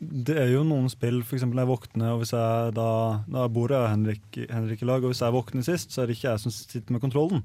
det 0.01 0.35
er 0.37 0.49
jo 0.51 0.63
noen 0.63 0.89
spill, 0.89 1.21
f.eks. 1.21 1.43
når 1.45 1.61
jeg 1.63 1.69
våkner, 1.71 2.11
og 2.13 2.19
hvis 2.23 2.33
jeg 2.33 2.73
da, 2.75 2.87
da 3.31 3.47
bor 3.47 3.69
jeg 3.69 3.79
og 3.79 3.89
Henrik, 3.89 4.39
Henrik 4.49 4.81
i 4.81 4.85
lag, 4.89 5.03
og 5.03 5.13
hvis 5.13 5.21
jeg 5.21 5.33
våkner 5.33 5.63
sist, 5.65 5.91
så 5.93 6.01
er 6.03 6.07
det 6.09 6.17
ikke 6.17 6.31
jeg 6.31 6.39
som 6.43 6.51
sitter 6.51 6.91
med 6.93 7.01
kontrollen. 7.01 7.43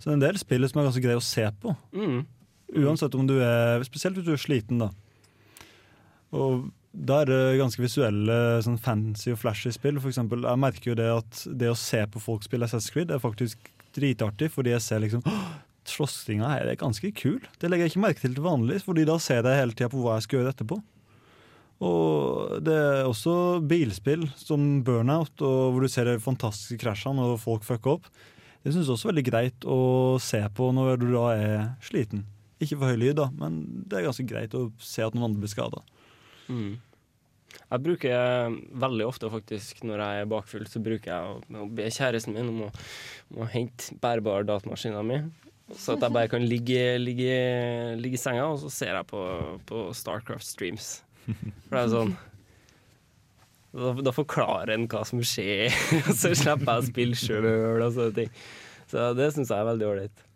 Så 0.00 0.08
det 0.08 0.12
er 0.12 0.16
en 0.18 0.24
del 0.26 0.38
spill 0.40 0.66
som 0.68 0.80
er 0.80 0.88
ganske 0.90 1.04
greie 1.04 1.20
å 1.20 1.24
se 1.24 1.44
på. 1.62 1.76
Mm. 1.94 2.24
Uansett 2.84 3.14
om 3.14 3.26
du 3.28 3.36
er 3.40 3.84
Spesielt 3.86 4.16
hvis 4.18 4.24
du 4.26 4.32
er 4.34 4.40
sliten, 4.40 4.78
da. 4.82 4.88
Og 6.34 6.66
da 6.94 7.20
er 7.22 7.30
det 7.30 7.58
ganske 7.58 7.82
visuelle, 7.82 8.38
sånn 8.62 8.78
fancy 8.78 9.32
og 9.34 9.40
flashy 9.42 9.72
spill. 9.74 9.98
For 9.98 10.12
eksempel, 10.12 10.46
jeg 10.46 10.62
merker 10.62 10.92
jo 10.92 10.98
det 10.98 11.10
at 11.10 11.44
det 11.58 11.72
å 11.72 11.78
se 11.78 12.04
på 12.06 12.22
folk 12.22 12.46
spille 12.46 12.68
Assassin's 12.68 12.94
Creed 12.94 13.10
er 13.10 13.22
faktisk 13.22 13.70
dritartig, 13.94 14.50
fordi 14.54 14.74
jeg 14.74 14.84
ser 14.84 15.02
liksom 15.02 15.24
«Åh, 15.30 15.46
Slåssinga 15.84 16.48
her 16.48 16.70
er 16.70 16.80
ganske 16.80 17.10
kul. 17.12 17.42
Det 17.60 17.68
legger 17.68 17.84
jeg 17.84 17.92
ikke 17.92 18.04
merke 18.06 18.22
til 18.22 18.34
til 18.36 18.46
vanlig, 18.46 18.78
fordi 18.86 19.04
da 19.04 19.18
ser 19.20 19.44
jeg 19.44 19.60
hele 19.60 19.76
tida 19.76 19.90
på 19.92 20.00
hva 20.00 20.16
jeg 20.16 20.26
skal 20.26 20.40
gjøre 20.40 20.54
etterpå. 20.54 20.78
Og 21.84 22.54
det 22.64 22.74
er 22.74 23.08
også 23.08 23.34
bilspill 23.68 24.24
som 24.38 24.80
Burnout, 24.86 25.34
og 25.44 25.74
hvor 25.74 25.84
du 25.84 25.90
ser 25.92 26.08
de 26.08 26.22
fantastiske 26.22 26.80
krasjene 26.80 27.26
og 27.34 27.42
folk 27.42 27.66
fucker 27.66 27.98
opp. 27.98 28.08
Det 28.64 28.72
syns 28.72 28.86
jeg 28.86 28.94
også 28.94 29.10
er 29.10 29.12
veldig 29.12 29.26
greit 29.28 29.66
å 29.68 29.80
se 30.22 30.40
på 30.56 30.70
når 30.72 30.96
du 31.02 31.10
da 31.12 31.26
er 31.34 31.66
sliten. 31.84 32.24
Ikke 32.62 32.78
for 32.78 32.88
høy 32.88 33.02
lyd, 33.02 33.18
da, 33.18 33.28
men 33.36 33.60
det 33.84 33.98
er 33.98 34.06
ganske 34.06 34.24
greit 34.28 34.56
å 34.56 34.70
se 34.80 35.04
at 35.04 35.12
noen 35.12 35.28
andre 35.28 35.44
blir 35.44 35.52
skada. 35.52 35.82
Mm. 36.48 36.74
Jeg 37.54 37.82
bruker 37.84 38.58
veldig 38.82 39.06
ofte 39.06 39.30
faktisk 39.30 39.84
når 39.86 40.02
jeg 40.02 40.24
er 40.24 40.30
bakfull, 40.30 40.66
så 40.68 40.82
bruker 40.82 41.10
jeg 41.10 41.62
å 41.62 41.68
be 41.70 41.88
kjæresten 41.92 42.36
min 42.36 42.50
om 42.50 42.66
å, 42.66 42.70
om 43.32 43.44
å 43.44 43.50
hente 43.50 43.96
bærbar 44.02 44.46
datamaskina 44.48 45.02
mi. 45.06 45.22
Så 45.72 45.94
at 45.94 46.04
jeg 46.04 46.12
bare 46.12 46.28
kan 46.28 46.44
ligge, 46.44 46.98
ligge, 47.00 47.36
ligge 47.96 48.18
i 48.18 48.20
senga, 48.20 48.50
og 48.52 48.60
så 48.60 48.70
ser 48.72 48.92
jeg 48.98 49.08
på, 49.08 49.22
på 49.68 49.86
Starcraft 49.96 50.44
streams. 50.44 50.90
For 51.24 51.72
det 51.72 51.80
er 51.80 51.92
sånn 51.94 52.10
Da, 53.74 53.94
da 54.06 54.12
forklarer 54.14 54.74
en 54.74 54.84
hva 54.90 55.00
som 55.08 55.22
skjer, 55.24 55.72
og 56.04 56.12
så 56.12 56.34
slipper 56.36 56.68
jeg 56.68 56.84
å 56.84 56.90
spille 56.90 57.18
sjøl 57.18 57.48
og 57.48 57.88
sånne 57.96 58.12
ting. 58.20 58.36
Så 58.92 59.08
det 59.18 59.32
syns 59.34 59.50
jeg 59.50 59.58
er 59.58 59.70
veldig 59.72 59.88
ålreit. 59.88 60.26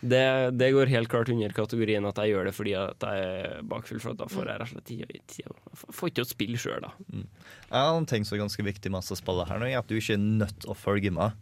Det, 0.00 0.50
det 0.58 0.70
går 0.76 0.92
helt 0.92 1.08
klart 1.08 1.30
under 1.32 1.54
kategorien 1.56 2.04
at 2.06 2.18
jeg 2.20 2.34
gjør 2.34 2.50
det 2.50 2.54
fordi 2.56 2.74
at 2.78 3.06
jeg 3.06 3.30
er 3.36 3.62
bakfull, 3.66 4.00
for 4.02 4.18
da 4.18 4.28
får 4.30 4.50
jeg 4.50 4.60
rett 4.60 4.66
og 4.66 4.74
slett 4.74 5.40
Jeg 5.40 5.56
får 5.96 6.12
ikke 6.12 6.26
å 6.26 6.28
spille 6.28 6.60
sjøl, 6.60 6.84
da. 6.84 6.92
En 7.16 7.80
annen 7.80 8.08
ting 8.10 8.26
som 8.26 8.36
er 8.36 8.44
ganske 8.44 8.66
viktig 8.66 8.92
med 8.92 9.00
å 9.00 9.18
spille 9.18 9.48
her 9.48 9.62
nå, 9.62 9.70
er 9.70 9.80
at 9.80 9.90
du 9.90 9.96
ikke 9.98 10.18
er 10.18 10.22
nødt 10.42 10.60
til 10.62 10.72
å 10.72 10.78
følge 10.78 11.14
med. 11.14 11.36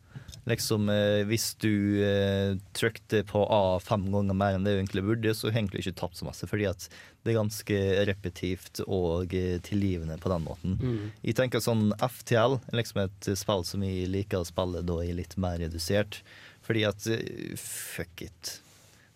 Liksom, 0.44 0.88
eh, 0.92 1.24
Hvis 1.24 1.54
du 1.60 2.04
eh, 2.04 2.56
trykte 2.76 3.22
på 3.24 3.44
A 3.48 3.78
fem 3.80 4.04
ganger 4.12 4.36
mer 4.36 4.56
enn 4.56 4.66
det 4.66 4.74
du 4.74 4.80
egentlig 4.82 5.04
burde, 5.06 5.34
så 5.34 5.48
har 5.48 5.54
du 5.54 5.58
egentlig 5.62 5.84
ikke 5.84 6.00
tapt 6.02 6.20
så 6.20 6.28
masse, 6.28 6.48
fordi 6.48 6.68
at 6.68 6.88
det 7.24 7.32
er 7.32 7.38
ganske 7.38 7.78
repetivt 8.10 8.82
og 8.84 9.32
eh, 9.34 9.56
tilgivende 9.64 10.18
på 10.20 10.32
den 10.32 10.44
måten. 10.44 10.76
Mm. 10.80 11.12
Jeg 11.24 11.38
tenker 11.40 11.64
sånn 11.64 11.94
FTL 11.96 12.58
er 12.60 12.80
liksom 12.80 13.04
et 13.06 13.30
spill 13.40 13.64
som 13.64 13.86
jeg 13.86 14.10
liker 14.12 14.42
å 14.42 14.48
spille 14.48 14.84
da 14.84 14.98
i 15.00 15.14
litt 15.16 15.38
mer 15.40 15.56
redusert, 15.64 16.20
fordi 16.64 16.86
at 16.88 17.06
eh, 17.12 17.54
fuck 17.60 18.24
it. 18.24 18.56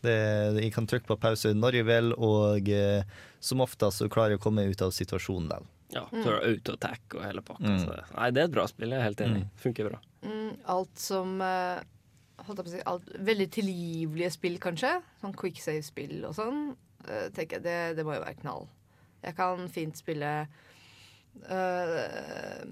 Det, 0.04 0.14
jeg 0.60 0.70
kan 0.74 0.86
trykke 0.86 1.08
på 1.08 1.18
pause 1.18 1.50
når 1.56 1.80
jeg 1.80 1.88
vil, 1.88 2.12
og 2.14 2.70
eh, 2.70 3.18
som 3.42 3.64
oftest 3.64 4.02
så 4.02 4.10
klarer 4.12 4.36
jeg 4.36 4.42
å 4.42 4.46
komme 4.46 4.68
ut 4.68 4.84
av 4.84 4.94
situasjonen 4.94 5.50
der. 5.50 5.68
Ja, 5.94 6.04
så 6.12 6.34
er 6.34 6.34
det 6.34 6.50
autotack 6.52 7.14
og 7.16 7.24
hele 7.24 7.42
pakka. 7.44 7.64
Mm. 7.64 7.86
Nei, 8.12 8.30
det 8.36 8.42
er 8.42 8.50
et 8.50 8.56
bra 8.58 8.66
spill, 8.68 8.92
jeg 8.92 9.00
er 9.00 9.08
helt 9.08 9.22
enig. 9.24 9.46
Funker 9.62 9.88
bra. 9.88 10.00
Mm, 10.20 10.50
alt 10.74 11.00
som 11.00 11.38
eh, 11.44 11.80
holdt 12.44 12.60
jeg 12.60 12.66
på 12.66 12.70
å 12.70 12.74
si, 12.74 12.82
alt, 12.92 13.12
Veldig 13.30 13.48
tilgivelige 13.56 14.34
spill, 14.36 14.58
kanskje. 14.62 14.92
Sånn 15.22 15.36
quick 15.38 15.62
save-spill 15.62 16.20
og 16.28 16.36
sånn. 16.36 16.66
Uh, 17.08 17.28
tenker 17.32 17.56
jeg, 17.56 17.64
det, 17.64 17.78
det 17.96 18.04
må 18.04 18.16
jo 18.16 18.24
være 18.24 18.40
knall. 18.42 18.66
Jeg 19.22 19.34
kan 19.38 19.64
fint 19.72 19.98
spille 19.98 20.32
eh, 21.48 22.62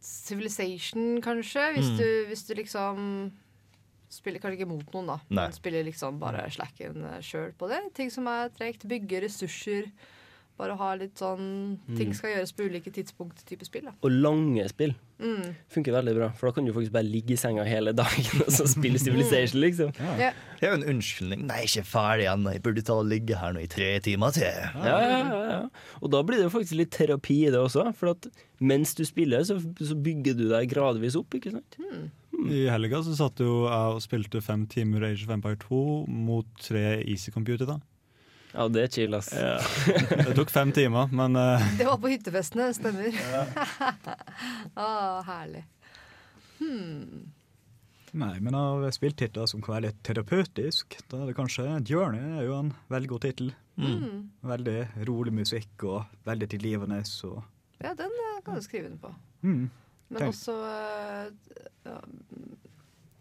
Civilization, 0.00 1.20
kanskje, 1.22 1.72
hvis, 1.76 1.90
Mm. 1.90 1.96
du, 1.98 2.26
hvis 2.30 2.46
du 2.48 2.54
liksom 2.54 3.32
Spiller 4.10 4.40
kanskje 4.42 4.58
ikke 4.58 4.66
mot 4.66 4.88
noen, 4.92 5.06
da, 5.06 5.16
Nei. 5.30 5.44
men 5.44 5.52
spiller 5.54 5.84
liksom 5.86 6.16
bare 6.18 6.48
slacken 6.50 7.04
sjøl 7.22 7.52
på 7.54 7.68
det. 7.70 7.78
Ting 7.94 8.10
som 8.10 8.26
er 8.26 8.48
tregt. 8.50 8.82
Bygge 8.90 9.20
ressurser. 9.22 9.86
Bare 10.60 10.74
ha 10.76 10.90
litt 11.00 11.16
sånn 11.16 11.78
Ting 11.96 12.10
Mm. 12.10 12.14
skal 12.18 12.34
gjøres 12.34 12.50
på 12.52 12.66
ulike 12.68 12.90
tidspunkt 12.92 13.40
type 13.48 13.64
spill. 13.64 13.86
da 13.88 13.92
Og 14.04 14.10
lange 14.12 14.66
spill 14.68 14.92
Mm. 15.20 15.54
funker 15.68 15.92
veldig 15.92 16.14
bra, 16.16 16.28
for 16.32 16.48
da 16.48 16.52
kan 16.56 16.64
du 16.64 16.72
faktisk 16.72 16.92
bare 16.92 17.04
ligge 17.04 17.32
i 17.34 17.36
senga 17.40 17.64
hele 17.68 17.92
dagen 17.96 18.40
og 18.40 18.48
så 18.52 18.64
spille 18.68 18.98
Civilization, 19.00 19.60
liksom. 19.60 19.90
Ja. 20.18 20.30
Det 20.60 20.64
er 20.68 20.70
jo 20.76 20.78
en 20.82 20.88
unnskyldning. 20.94 21.42
Nei, 21.48 21.58
ikke 21.66 21.84
ferdig 21.84 22.24
ennå. 22.30 22.52
Jeg 22.54 22.62
burde 22.64 22.82
ta 22.84 22.94
og 22.94 23.04
ligge 23.10 23.36
her 23.36 23.52
nå 23.52 23.60
i 23.64 23.66
tre 23.68 23.90
timer 24.00 24.32
til. 24.32 24.44
Ja, 24.80 25.00
ja, 25.00 25.18
ja, 25.28 25.42
ja. 25.50 25.60
Og 26.02 26.10
da 26.10 26.22
blir 26.22 26.40
det 26.40 26.46
jo 26.48 26.54
faktisk 26.58 26.76
litt 26.76 26.90
terapi 26.96 27.36
i 27.48 27.50
det 27.52 27.60
også, 27.60 27.90
for 27.96 28.14
at 28.14 28.28
mens 28.60 28.94
du 28.96 29.04
spiller, 29.04 29.40
så, 29.44 29.58
så 29.76 29.94
bygger 30.02 30.36
du 30.40 30.48
deg 30.48 30.70
gradvis 30.72 31.16
opp, 31.20 31.36
ikke 31.36 31.52
sant? 31.52 31.76
I 32.40 32.64
helga 32.72 33.02
så 33.04 33.12
satt 33.18 33.36
jo 33.44 33.66
jeg 33.68 33.92
og 33.92 34.00
spilte 34.00 34.40
fem 34.42 34.64
timer 34.66 35.04
Age 35.04 35.24
of 35.28 35.30
Empire 35.36 35.56
2 35.60 36.06
mot 36.08 36.46
tre 36.64 37.02
Easy 37.04 37.30
Computer. 37.30 37.66
da. 37.66 37.78
Ja, 38.52 38.66
det 38.68 38.82
er 38.82 38.88
chill, 38.90 39.14
ass. 39.14 39.28
Det 40.26 40.34
tok 40.34 40.50
fem 40.50 40.72
timer, 40.74 41.10
men 41.14 41.36
uh... 41.38 41.62
Det 41.78 41.86
var 41.86 41.98
på 42.02 42.10
hyttefestene, 42.10 42.70
stemmer. 42.74 43.14
ah, 44.74 45.20
herlig. 45.30 45.62
Hmm. 46.58 47.28
Nei, 48.10 48.32
men 48.42 48.56
av 48.58 48.82
spilltitler 48.90 49.46
som 49.46 49.62
kan 49.62 49.76
være 49.76 49.84
litt 49.86 50.00
terapeutisk, 50.06 50.96
da 51.12 51.20
er 51.22 51.30
det 51.30 51.36
kanskje 51.38 51.68
Journey 51.86 52.40
er 52.40 52.48
jo 52.48 52.56
en 52.58 52.72
veldig 52.90 53.10
god 53.12 53.22
tittel. 53.28 53.52
Mm. 53.80 54.24
Veldig 54.50 54.78
rolig 55.08 55.32
musikk 55.36 55.84
og 55.86 56.10
veldig 56.26 56.48
tilgivende. 56.50 56.98
Så. 57.06 57.36
Ja, 57.78 57.94
den 57.96 58.10
eh, 58.12 58.40
kan 58.44 58.58
du 58.58 58.64
skrive 58.66 58.90
under 58.90 59.04
på. 59.06 59.14
mm. 59.46 59.62
Men 60.10 60.24
Tenk- 60.24 60.32
også 60.34 60.56
eh, 60.66 61.28
ja, 61.86 61.98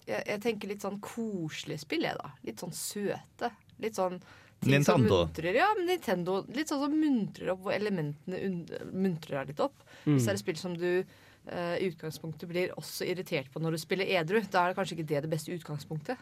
jeg, 0.09 0.23
jeg 0.25 0.41
tenker 0.41 0.71
litt 0.71 0.81
sånn 0.81 0.97
koselig 1.05 1.77
spill, 1.83 2.07
jeg, 2.07 2.17
da. 2.17 2.31
Litt 2.47 2.63
sånn 2.63 2.73
søte. 2.73 3.51
Litt 3.79 3.99
sånn 3.99 4.17
ting 4.59 4.75
Nintendo. 4.75 5.23
Som 5.23 5.29
muntrer, 5.29 5.57
ja, 5.61 5.69
men 5.77 5.89
Nintendo. 5.89 6.37
Litt 6.55 6.71
sånn 6.71 6.83
som 6.83 6.99
muntrer 6.99 7.53
opp, 7.53 7.65
hvor 7.65 7.75
elementene 7.75 8.83
muntrer 8.91 9.41
deg 9.41 9.53
litt 9.53 9.65
opp. 9.65 9.83
Mm. 10.05 10.19
Så 10.19 10.29
er 10.29 10.37
det 10.37 10.43
spill 10.43 10.59
som 10.59 10.77
du 10.77 10.87
i 10.99 11.07
i 11.49 11.87
utgangspunktet 11.89 12.49
blir 12.49 12.73
også 12.77 13.07
irritert 13.09 13.47
på 13.49 13.61
når 13.63 13.73
du 13.73 13.81
spiller 13.81 14.09
edru. 14.19 14.41
Da 14.51 14.63
er 14.63 14.71
det 14.71 14.77
kanskje 14.77 14.97
ikke 14.97 15.09
det 15.09 15.21
det 15.25 15.31
beste 15.31 15.55
utgangspunktet. 15.55 16.19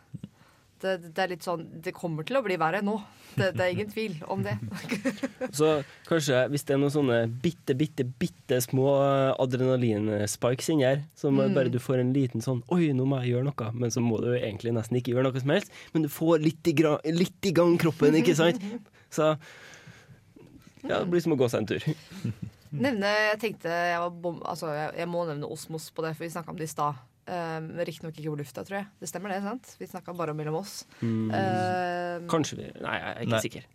Det, 0.82 0.92
det 1.16 1.22
er 1.24 1.32
litt 1.32 1.46
sånn 1.46 1.64
Det 1.82 1.90
kommer 1.96 2.26
til 2.28 2.38
å 2.38 2.44
bli 2.46 2.54
verre 2.62 2.84
nå. 2.86 2.94
Det, 3.38 3.48
det 3.58 3.64
er 3.66 3.72
ingen 3.74 3.90
tvil 3.90 4.16
om 4.30 4.44
det. 4.46 4.54
Så 5.58 5.72
kanskje 6.08 6.44
hvis 6.54 6.66
det 6.70 6.76
er 6.76 6.82
noen 6.82 6.94
sånne 6.94 7.18
bitte, 7.44 7.74
bitte, 7.78 8.06
bitte 8.06 8.60
små 8.66 8.88
adrenalinspikes 9.42 10.70
inni 10.74 10.86
her, 10.88 11.02
som 11.18 11.38
Mm. 11.38 11.54
bare 11.56 11.70
du 11.74 11.80
får 11.80 12.00
en 12.02 12.14
liten 12.14 12.42
sånn 12.42 12.64
Oi, 12.74 12.92
nå 12.98 13.06
må 13.06 13.20
jeg 13.24 13.34
gjøre 13.36 13.48
noe. 13.50 13.72
Men 13.74 13.94
så 13.94 14.02
må 14.02 14.20
du 14.22 14.32
egentlig 14.36 14.74
nesten 14.74 14.98
ikke 15.00 15.14
gjøre 15.16 15.30
noe 15.32 15.40
som 15.44 15.54
helst. 15.54 15.72
Men 15.94 16.06
du 16.06 16.10
får 16.10 16.42
litt 16.46 16.68
i, 16.68 16.76
litt 17.14 17.46
i 17.50 17.54
gang 17.58 17.78
kroppen, 17.82 18.16
ikke 18.22 18.36
sant? 18.38 18.62
Så 19.18 19.36
ja, 20.88 21.00
det 21.02 21.08
blir 21.12 21.22
som 21.24 21.34
å 21.34 21.40
gå 21.40 21.48
seg 21.50 21.64
en 21.64 21.70
tur. 21.74 21.84
Nevne, 22.72 23.08
jeg 23.32 23.40
tenkte 23.42 23.72
jeg, 23.72 24.00
var 24.04 24.12
bom, 24.12 24.42
altså, 24.46 24.70
jeg, 24.76 24.92
jeg 25.00 25.08
må 25.10 25.24
nevne 25.28 25.48
Osmos 25.50 25.90
på 25.96 26.04
det, 26.04 26.14
for 26.18 26.26
vi 26.26 26.32
snakka 26.34 26.52
om 26.52 26.58
det 26.60 26.68
i 26.68 26.72
stad. 26.72 27.00
Um, 27.28 27.72
Riktignok 27.84 28.16
ikke 28.16 28.32
på 28.32 28.38
lufta, 28.40 28.64
tror 28.64 28.78
jeg. 28.80 28.88
Det 29.04 29.10
stemmer 29.12 29.34
det, 29.34 29.42
sant? 29.44 29.74
Vi 29.82 29.88
snakka 29.90 30.14
bare 30.16 30.36
mellom 30.38 30.62
oss. 30.62 30.86
Mm. 31.02 31.28
Uh, 31.32 32.28
Kanskje 32.32 32.60
vi 32.62 32.70
Nei, 32.80 32.94
jeg 32.96 33.10
er 33.10 33.26
ikke 33.26 33.36
Nei. 33.36 33.42
sikker. 33.44 33.66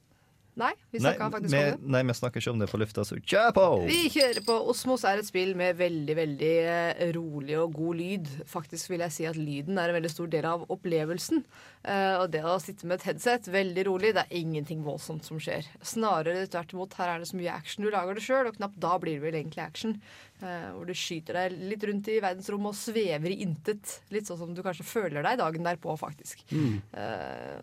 Nei, 0.60 0.74
vi 0.92 0.98
Nei, 1.00 1.14
snakka 1.14 1.30
faktisk 1.32 1.54
vi, 1.54 1.60
om 1.64 1.78
det. 1.80 1.90
nei, 1.94 2.00
vi 2.04 2.14
snakker 2.18 2.42
ikke 2.42 2.52
om 2.52 2.58
det 2.60 2.66
på 2.68 2.78
lufta, 2.82 3.04
så 3.08 3.16
kjør 3.16 3.54
på! 3.56 3.62
Vi 3.88 4.00
kjører 4.12 4.44
på. 4.44 4.56
Osmos 4.68 5.04
er 5.08 5.22
et 5.22 5.24
spill 5.24 5.54
med 5.56 5.78
veldig 5.78 6.16
veldig 6.18 6.50
eh, 6.68 6.98
rolig 7.16 7.54
og 7.56 7.72
god 7.78 7.96
lyd. 7.96 8.28
Faktisk 8.50 8.90
vil 8.92 9.00
jeg 9.06 9.14
si 9.14 9.24
at 9.30 9.38
lyden 9.40 9.80
er 9.80 9.88
en 9.88 9.96
veldig 9.96 10.10
stor 10.12 10.28
del 10.34 10.48
av 10.50 10.66
opplevelsen. 10.74 11.40
Eh, 11.88 12.18
og 12.18 12.26
det 12.34 12.42
å 12.44 12.58
sitte 12.60 12.84
med 12.84 12.98
et 13.00 13.06
headset 13.08 13.48
veldig 13.54 13.86
rolig, 13.88 14.10
det 14.18 14.26
er 14.26 14.42
ingenting 14.42 14.82
voldsomt 14.84 15.24
som 15.24 15.40
skjer. 15.40 15.70
Snarere 15.88 16.44
tvert 16.52 16.76
imot, 16.76 16.98
her 17.00 17.14
er 17.14 17.24
det 17.24 17.30
så 17.32 17.40
mye 17.40 17.56
action. 17.56 17.88
Du 17.88 17.88
lager 17.94 18.20
det 18.20 18.26
sjøl, 18.26 18.52
og 18.52 18.60
knapt 18.60 18.76
da 18.84 18.92
blir 19.00 19.16
det 19.16 19.24
vel 19.24 19.40
egentlig 19.40 19.64
action. 19.64 19.96
Eh, 20.44 20.68
hvor 20.76 20.84
du 20.84 20.92
skyter 20.92 21.40
deg 21.40 21.56
litt 21.72 21.88
rundt 21.88 22.12
i 22.12 22.20
verdensrommet 22.20 22.74
og 22.74 22.78
svever 22.82 23.32
i 23.32 23.40
intet. 23.48 24.02
Litt 24.12 24.28
sånn 24.28 24.42
som 24.44 24.52
du 24.52 24.60
kanskje 24.68 24.84
føler 24.84 25.24
deg 25.24 25.40
dagen 25.40 25.64
derpå, 25.72 25.96
faktisk. 26.04 26.44
Mm. 26.52 26.76
Eh, 26.92 27.58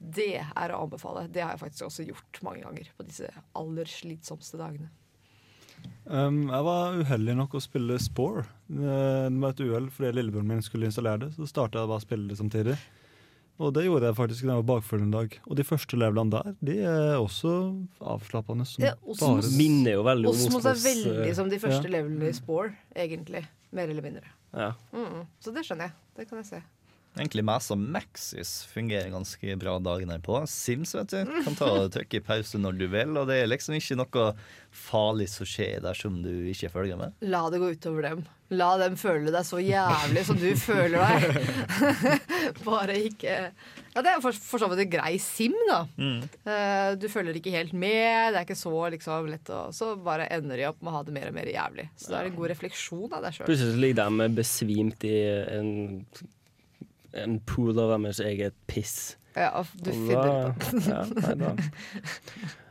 det 0.00 0.44
er 0.44 0.70
å 0.74 0.82
anbefale. 0.84 1.26
Det 1.32 1.42
har 1.42 1.56
jeg 1.56 1.60
faktisk 1.64 1.86
også 1.88 2.06
gjort 2.06 2.42
mange 2.46 2.62
ganger 2.62 2.88
på 2.96 3.06
disse 3.08 3.30
aller 3.58 3.84
slitsomste 3.90 4.58
dagene. 4.60 4.88
um, 6.06 6.48
jeg 6.50 6.64
var 6.66 6.96
uheldig 7.02 7.34
nok 7.36 7.54
å 7.58 7.60
spille 7.62 7.98
Spore. 8.02 8.44
Eh, 8.70 9.28
Det 9.28 9.40
var 9.42 9.50
et 9.54 9.60
uhell 9.60 9.90
fordi 9.90 10.12
lillebroren 10.14 10.46
min 10.48 10.62
skulle 10.62 10.86
installere 10.90 11.26
det, 11.26 11.32
så 11.36 11.46
starta 11.46 11.78
jeg 11.82 11.88
bare 11.90 12.00
å 12.02 12.06
spille 12.06 12.28
det 12.28 12.38
samtidig. 12.38 12.78
Og 13.58 13.72
det 13.74 13.84
gjorde 13.88 14.06
jeg 14.06 14.14
faktisk 14.14 14.42
da 14.46 14.52
jeg 14.54 14.62
var 14.62 14.68
bakfull 14.78 15.00
en 15.02 15.10
dag. 15.10 15.32
Og 15.50 15.56
de 15.58 15.64
første 15.66 15.98
levelene 15.98 16.30
der, 16.30 16.52
de 16.62 16.76
er 16.86 17.16
også 17.18 17.50
avslappende. 18.00 18.64
som 18.64 18.84
Ja, 18.84 18.92
Osmos- 19.02 19.42
bare- 19.48 19.56
Minner 19.58 19.92
jo 19.96 20.02
veldig 20.06 20.26
om 20.30 20.34
Osmos 20.36 20.64
er 20.64 20.74
veldig 20.78 21.26
eh, 21.26 21.34
som 21.34 21.48
de 21.50 21.58
første 21.58 21.82
ja. 21.82 21.90
levelene 21.90 22.28
i 22.28 22.32
Spore, 22.38 22.76
egentlig. 22.94 23.44
Mer 23.72 23.88
eller 23.90 24.02
mindre. 24.02 24.22
Ja. 24.54 24.72
Mm, 24.94 25.26
så 25.42 25.52
det 25.52 25.64
skjønner 25.66 25.90
jeg. 25.90 25.92
Det 26.16 26.28
kan 26.30 26.38
jeg 26.38 26.46
se. 26.46 26.62
Egentlig 27.16 27.42
Massa 27.42 27.74
Maxis 27.74 28.62
fungerer 28.70 29.10
ganske 29.10 29.56
bra 29.58 29.78
dagen 29.82 30.12
her 30.12 30.20
på. 30.22 30.38
Sims 30.46 30.94
vet 30.94 31.10
du, 31.10 31.32
kan 31.46 31.56
ta 31.58 31.70
og 31.84 31.92
trykke 31.96 32.20
pause 32.26 32.60
når 32.60 32.76
du 32.78 32.86
vil, 32.92 33.16
og 33.18 33.26
det 33.30 33.40
er 33.42 33.50
liksom 33.50 33.74
ikke 33.78 33.96
noe 33.98 34.26
farlig 34.70 35.26
som 35.32 35.48
skjer 35.48 35.80
dersom 35.82 36.20
du 36.22 36.30
ikke 36.52 36.70
følger 36.70 37.00
med. 37.00 37.16
La 37.26 37.46
det 37.50 37.58
gå 37.62 37.72
utover 37.74 38.06
dem. 38.06 38.22
La 38.54 38.70
dem 38.80 38.94
føle 38.96 39.28
deg 39.34 39.44
så 39.44 39.58
jævlig 39.60 40.22
som 40.24 40.38
du 40.40 40.46
føler 40.68 41.02
deg. 41.02 41.50
Bare 42.68 42.94
ikke 43.10 43.34
Ja, 43.92 44.00
det 44.04 44.12
er 44.14 44.22
for, 44.24 44.32
for 44.32 44.62
så 44.62 44.68
vidt 44.70 44.84
en 44.86 44.92
grei 44.92 45.16
sim, 45.20 45.56
da. 45.68 45.80
Eh, 45.98 46.92
du 47.00 47.08
følger 47.12 47.36
ikke 47.36 47.52
helt 47.52 47.74
med, 47.74 48.30
det 48.32 48.40
er 48.40 48.46
ikke 48.46 48.56
så 48.56 48.72
liksom 48.94 49.28
lett 49.32 49.50
å 49.52 49.66
Så 49.74 49.90
bare 50.06 50.28
ender 50.32 50.60
de 50.60 50.68
opp 50.70 50.78
med 50.80 50.92
å 50.92 51.00
ha 51.00 51.04
det 51.04 51.14
mer 51.16 51.28
og 51.32 51.36
mer 51.36 51.50
jævlig. 51.50 51.88
Så 51.98 52.12
det 52.14 52.20
er 52.22 52.30
en 52.30 52.38
god 52.38 52.52
refleksjon 52.54 53.10
av 53.18 53.26
deg 53.26 53.36
sjøl. 53.36 53.48
Plutselig 53.50 53.82
ligger 53.82 54.06
de 54.22 54.28
besvimt 54.38 55.08
i 55.08 55.16
en, 55.58 55.72
en 57.16 57.38
pool 57.48 57.78
av 57.78 57.94
deres 57.94 58.20
eget 58.20 58.56
piss. 58.70 59.16
Ja, 59.38 59.64
du 59.78 59.90
finner 59.92 60.54
ja, 60.88 61.02
nei, 61.06 61.34
da. 61.38 61.52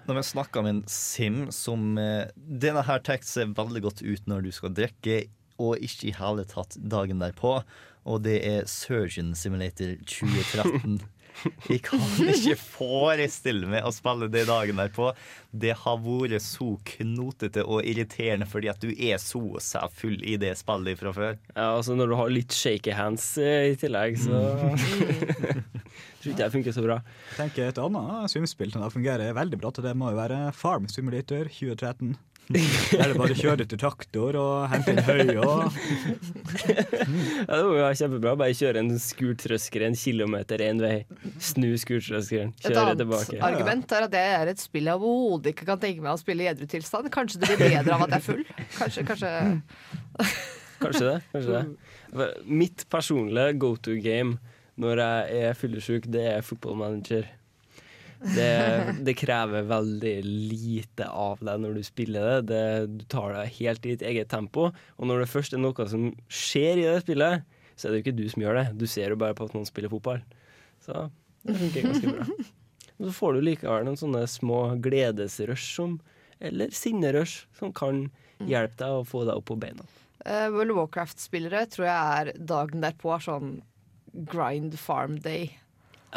Når 0.07 0.19
vi 0.19 0.23
snakker 0.29 0.61
om 0.61 0.69
en 0.69 0.81
sim 0.91 1.45
som 1.51 1.97
eh, 1.99 2.29
Denne 2.35 2.83
her 2.87 3.01
teksten 3.03 3.53
ser 3.53 3.55
veldig 3.57 3.83
godt 3.85 4.01
ut 4.03 4.27
når 4.27 4.47
du 4.47 4.51
skal 4.55 4.73
drikke, 4.75 5.25
og 5.59 5.83
ikke 5.83 6.09
i 6.09 6.15
hele 6.17 6.45
tatt 6.47 6.77
dagen 6.79 7.21
derpå. 7.23 7.59
Og 8.07 8.23
det 8.23 8.37
er 8.47 8.67
Surgeon 8.71 9.33
Simulator 9.35 9.95
2013. 10.07 11.01
Jeg 11.71 11.81
kan 11.85 12.01
ikke 12.31 12.55
forestille 12.57 13.69
meg 13.69 13.85
å 13.85 13.91
spille 13.95 14.29
det 14.31 14.45
dagen 14.49 14.79
derpå. 14.81 15.11
Det 15.51 15.73
har 15.83 15.99
vært 16.03 16.43
så 16.43 16.73
knotete 16.91 17.63
og 17.65 17.85
irriterende 17.87 18.47
fordi 18.49 18.71
at 18.71 18.81
du 18.83 18.91
er 18.91 19.17
så 19.21 19.43
full 19.93 20.17
i 20.23 20.37
det 20.41 20.53
spillet 20.59 20.99
fra 20.99 21.13
før. 21.15 21.37
Ja, 21.55 21.71
altså 21.77 21.95
Når 21.97 22.11
du 22.11 22.17
har 22.19 22.33
litt 22.33 22.55
shaky 22.55 22.95
hands 22.97 23.29
eh, 23.41 23.71
i 23.73 23.77
tillegg, 23.79 24.19
så 24.21 24.41
tror 26.27 26.33
ikke 26.33 26.43
det 26.43 26.53
funker 26.53 26.75
så 26.75 26.83
bra. 26.85 26.99
Jeg 27.31 27.37
tenker 27.39 27.69
Et 27.71 27.81
annet 27.81 28.31
svømmespill 28.31 28.73
som 28.73 28.87
fungerer 28.93 29.35
veldig 29.37 29.59
bra 29.61 29.71
til 29.73 29.85
det, 29.87 29.95
må 29.97 30.11
jo 30.11 30.19
være 30.19 30.39
Farm 30.55 30.87
Simulator 30.91 31.47
2013. 31.47 32.15
Der 32.47 33.01
er 33.03 33.11
det 33.11 33.17
bare 33.19 33.35
å 33.35 33.37
kjøre 33.37 33.65
til 33.67 33.79
traktor 33.81 34.37
og 34.39 34.69
hente 34.71 34.93
inn 34.93 35.01
høy 35.03 35.33
og 35.43 35.65
Ja, 35.67 37.57
det 37.57 37.63
var 37.67 37.79
jo 37.81 37.87
kjempebra. 37.99 38.35
Bare 38.39 38.55
kjøre 38.55 38.79
en 38.83 38.93
skurtrøsker 39.03 39.83
en 39.87 39.97
kilometer 39.99 40.63
én 40.63 40.79
vei. 40.79 40.93
Snu 41.43 41.73
skurtrøskeren, 41.81 42.53
Et 42.63 42.79
annet 42.79 43.03
argument 43.43 43.95
er 43.97 44.07
at 44.07 44.13
det 44.13 44.23
er 44.37 44.51
et 44.53 44.63
spill 44.63 44.87
jeg 44.87 44.95
overhodet 45.01 45.51
ikke 45.51 45.67
kan 45.67 45.81
tenke 45.83 46.05
meg 46.05 46.15
å 46.15 46.21
spille 46.21 46.45
i 46.45 46.51
edru 46.53 46.69
tilstand. 46.71 47.11
Kanskje 47.13 47.43
det 47.43 47.51
blir 47.51 47.75
bedre 47.77 47.97
av 47.97 48.05
at 48.07 48.15
jeg 48.15 48.21
er 48.21 48.27
full. 48.29 48.45
Kanskje, 48.77 49.07
kanskje 49.11 49.33
Kanskje 50.77 51.03
det. 51.09 51.17
kanskje 51.33 51.57
det. 51.57 52.27
Mitt 52.47 52.85
personlige 52.93 53.57
go 53.59 53.75
to 53.75 53.97
game 54.03 54.37
når 54.77 54.99
jeg 55.01 55.43
er 55.49 55.55
fyllesyk, 55.57 56.05
det 56.13 56.23
er 56.35 56.43
football 56.45 56.77
manager. 56.77 57.25
Det, 58.21 58.95
det 59.05 59.13
krever 59.19 59.67
veldig 59.69 60.15
lite 60.25 61.07
av 61.09 61.41
deg 61.45 61.61
når 61.61 61.77
du 61.77 61.83
spiller 61.85 62.27
det. 62.27 62.39
det. 62.51 62.63
Du 62.99 63.05
tar 63.11 63.35
det 63.35 63.45
helt 63.59 63.85
i 63.85 63.93
ditt 63.93 64.05
eget 64.07 64.31
tempo. 64.33 64.71
Og 64.97 65.09
når 65.09 65.23
det 65.23 65.31
først 65.31 65.53
er 65.53 65.61
noe 65.61 65.87
som 65.91 66.09
skjer 66.25 66.81
i 66.81 66.87
det 66.87 67.03
spillet, 67.05 67.45
så 67.77 67.87
er 67.87 67.93
det 67.93 67.99
jo 67.99 68.05
ikke 68.05 68.17
du 68.17 68.25
som 68.33 68.45
gjør 68.45 68.61
det. 68.61 68.65
Du 68.81 68.87
ser 68.89 69.13
jo 69.13 69.19
bare 69.21 69.37
på 69.37 69.47
at 69.47 69.57
noen 69.57 69.67
spiller 69.69 69.93
fotball. 69.93 70.23
Så 70.85 71.09
det 71.45 71.57
funker 71.61 71.89
ganske 71.89 72.15
bra. 72.15 72.27
Og 72.97 73.05
så 73.05 73.13
får 73.13 73.35
du 73.35 73.43
likevel 73.45 73.85
noen 73.85 73.99
sånne 73.99 74.23
små 74.29 74.61
gledesrush 74.81 75.67
som, 75.75 75.99
eller 76.41 76.73
sinnerush 76.73 77.45
som 77.59 77.69
kan 77.75 78.07
hjelpe 78.41 78.79
deg 78.81 79.01
å 79.01 79.05
få 79.05 79.23
deg 79.27 79.37
opp 79.37 79.49
på 79.51 79.59
beina. 79.61 79.85
Uh, 80.25 80.49
World 80.51 80.73
of 80.73 80.79
Warcraft-spillere 80.81 81.67
tror 81.71 81.85
jeg 81.87 82.17
er 82.17 82.31
dagen 82.49 82.81
derpå 82.81 83.13
er 83.13 83.23
sånn 83.23 83.51
grind 84.27 84.73
farm 84.81 85.19
day. 85.21 85.51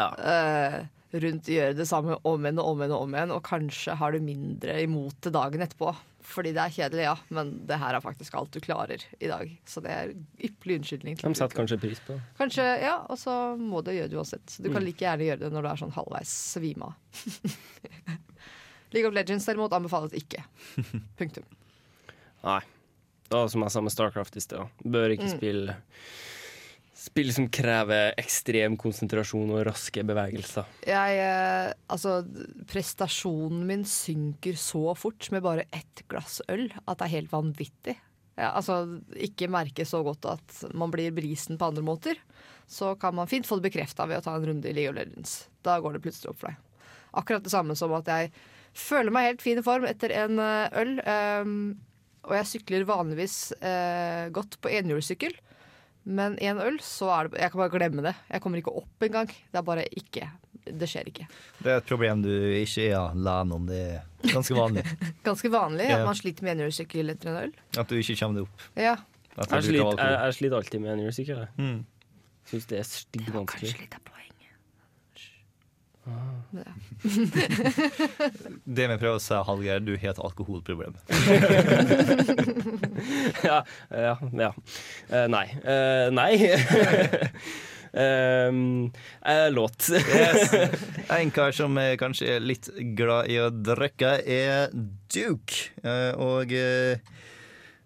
Eh, 0.01 0.81
rundt 1.13 1.49
gjøre 1.51 1.75
det 1.75 1.87
samme 1.91 2.17
om 2.25 2.45
igjen 2.47 2.61
og 2.63 2.69
om 2.71 2.79
igjen 2.85 2.93
og 2.95 3.03
om 3.07 3.15
igjen, 3.17 3.33
og 3.35 3.43
kanskje 3.47 3.97
har 3.99 4.13
du 4.15 4.21
mindre 4.23 4.77
imot 4.85 5.17
det 5.27 5.33
dagen 5.35 5.61
etterpå. 5.65 5.91
Fordi 6.31 6.53
det 6.55 6.61
er 6.63 6.71
kjedelig, 6.71 7.03
ja, 7.09 7.15
men 7.35 7.67
det 7.67 7.79
her 7.81 7.97
er 7.97 8.03
faktisk 8.05 8.35
alt 8.39 8.53
du 8.55 8.61
klarer 8.63 9.03
i 9.19 9.27
dag. 9.27 9.51
Så 9.67 9.81
det 9.83 9.91
er 9.91 10.13
ypperlig 10.47 10.77
unnskyldning. 10.79 11.17
De 11.19 11.33
setter 11.35 11.57
kanskje 11.59 11.79
pris 11.83 11.99
på. 12.07 12.19
Kanskje, 12.39 12.67
ja, 12.85 12.99
og 13.11 13.19
så 13.19 13.35
må 13.59 13.81
du 13.83 13.91
gjøre 13.91 14.13
det 14.13 14.19
uansett. 14.21 14.45
Så 14.47 14.63
du 14.63 14.69
kan 14.71 14.83
Mm. 14.83 14.87
like 14.87 15.03
gjerne 15.05 15.27
gjøre 15.27 15.41
det 15.41 15.51
når 15.53 15.63
du 15.63 15.69
er 15.73 15.81
sånn 15.81 15.97
halvveis 15.97 16.35
svima. 16.55 16.93
League 18.93 19.09
of 19.09 19.15
Legends 19.15 19.47
derimot 19.47 19.73
anbefales 19.73 20.13
ikke. 20.19 20.45
Punktum. 21.19 21.45
Nei. 22.45 22.61
Det 23.31 23.39
var 23.39 23.49
som 23.53 23.63
jeg 23.63 23.71
sa 23.71 23.81
med 23.87 23.93
Starcraft 23.95 24.37
i 24.37 24.41
sted. 24.43 24.71
Bør 24.85 25.13
ikke 25.15 25.29
Mm. 25.29 25.37
spille 25.39 25.77
Spill 27.01 27.31
som 27.33 27.47
krever 27.49 28.13
ekstrem 28.21 28.75
konsentrasjon 28.81 29.55
og 29.55 29.63
raske 29.71 30.03
bevegelser. 30.05 30.69
Jeg, 30.85 31.17
eh, 31.25 31.71
altså, 31.89 32.19
prestasjonen 32.69 33.63
min 33.69 33.87
synker 33.89 34.59
så 34.61 34.93
fort 34.99 35.31
med 35.33 35.41
bare 35.47 35.65
ett 35.73 36.05
glass 36.13 36.43
øl 36.53 36.67
at 36.85 37.01
det 37.01 37.07
er 37.07 37.15
helt 37.15 37.33
vanvittig. 37.33 37.97
Ja, 38.37 38.53
altså, 38.53 39.01
ikke 39.17 39.49
merke 39.53 39.89
så 39.89 40.03
godt 40.05 40.29
at 40.29 40.61
man 40.77 40.93
blir 40.93 41.15
brisen 41.17 41.57
på 41.61 41.73
andre 41.73 41.85
måter. 41.85 42.21
Så 42.69 42.93
kan 43.01 43.17
man 43.17 43.33
fint 43.33 43.49
få 43.49 43.57
det 43.57 43.71
bekrefta 43.71 44.05
ved 44.05 44.21
å 44.21 44.27
ta 44.29 44.37
en 44.37 44.49
runde 44.53 44.69
i 44.69 44.77
League 44.77 44.93
of 44.93 45.01
Legends. 45.01 45.47
Da 45.65 45.81
går 45.81 45.97
det 45.97 46.05
plutselig 46.05 46.35
opp 46.35 46.45
for 46.45 46.53
deg. 46.53 46.87
Akkurat 47.17 47.45
det 47.49 47.53
samme 47.57 47.75
som 47.81 47.97
at 47.97 48.13
jeg 48.13 48.35
føler 48.77 49.13
meg 49.15 49.33
helt 49.33 49.43
fin 49.45 49.59
i 49.59 49.65
form 49.65 49.89
etter 49.89 50.13
en 50.21 50.37
eh, 50.37 50.81
øl. 50.85 50.99
ehm, 51.01 51.61
og 52.29 52.37
jeg 52.37 52.49
sykler 52.51 52.85
vanligvis 52.85 53.37
eh, 53.65 54.29
godt 54.37 54.61
på 54.61 54.69
enhjulssykkel. 54.77 55.33
Men 56.05 56.39
en 56.41 56.61
øl, 56.65 56.79
så 56.81 57.11
er 57.13 57.29
det 57.29 57.41
Jeg 57.43 57.53
kan 57.53 57.61
bare 57.61 57.73
glemme 57.75 58.03
det. 58.07 58.15
Jeg 58.31 58.41
kommer 58.41 58.59
ikke 58.63 58.73
opp 58.81 59.05
engang. 59.05 59.29
Det 59.29 59.59
er 59.61 59.67
bare 59.67 59.85
ikke 60.01 60.31
Det 60.65 60.89
skjer 60.89 61.09
ikke. 61.11 61.27
Det 61.61 61.73
er 61.73 61.81
et 61.81 61.89
problem 61.89 62.23
du 62.25 62.31
ikke 62.31 62.89
er 62.91 62.99
alene 63.01 63.55
om. 63.57 63.67
Det 63.69 63.81
er 63.81 64.33
ganske 64.33 64.55
vanlig. 64.57 64.85
Ganske 65.29 65.51
vanlig 65.53 65.89
at 65.93 66.05
man 66.07 66.17
sliter 66.19 66.45
med 66.47 66.57
enhjulssykkel 66.57 67.15
etter 67.15 67.31
en 67.33 67.39
øl. 67.47 67.55
At 67.81 67.89
du 67.89 67.97
ikke 67.97 68.17
kommer 68.21 68.41
deg 68.41 68.49
opp. 68.49 68.67
Ja. 68.77 68.97
Jeg 69.41 69.65
sliter, 69.65 69.97
jeg, 69.97 70.19
jeg 70.21 70.37
sliter 70.37 70.57
alltid 70.61 70.83
med 70.85 70.93
enhjulssykkel. 70.97 71.41
jeg. 71.41 71.49
Mm. 71.57 71.81
Syns 72.51 72.67
det 72.71 72.79
er 72.81 72.87
stygg 72.89 73.29
vanskelig. 73.35 73.73
Litt. 76.05 76.13
Det 78.65 78.89
vi 78.89 78.99
prøver 78.99 79.17
å 79.17 79.21
si, 79.23 79.35
Hallgeir, 79.47 79.81
du 79.85 79.97
har 80.01 80.11
et 80.15 80.21
alkoholproblem. 80.23 80.95
ja, 83.49 83.65
ja, 83.91 84.17
ja. 84.41 84.53
Uh, 85.11 85.27
nei. 85.31 85.47
Uh, 85.65 86.11
nei. 86.15 86.33
um, 87.93 88.93
eh, 89.33 89.51
låt. 89.53 89.89
Yes. 89.91 90.55
En 91.21 91.31
kar 91.35 91.53
som 91.57 91.79
er 91.83 91.97
kanskje 92.01 92.27
er 92.37 92.41
litt 92.45 92.67
glad 92.97 93.29
i 93.33 93.39
å 93.43 93.51
drikke, 93.51 94.11
er 94.25 94.71
Duke. 95.11 95.55
Eh, 95.83 96.13
Og 96.15 96.53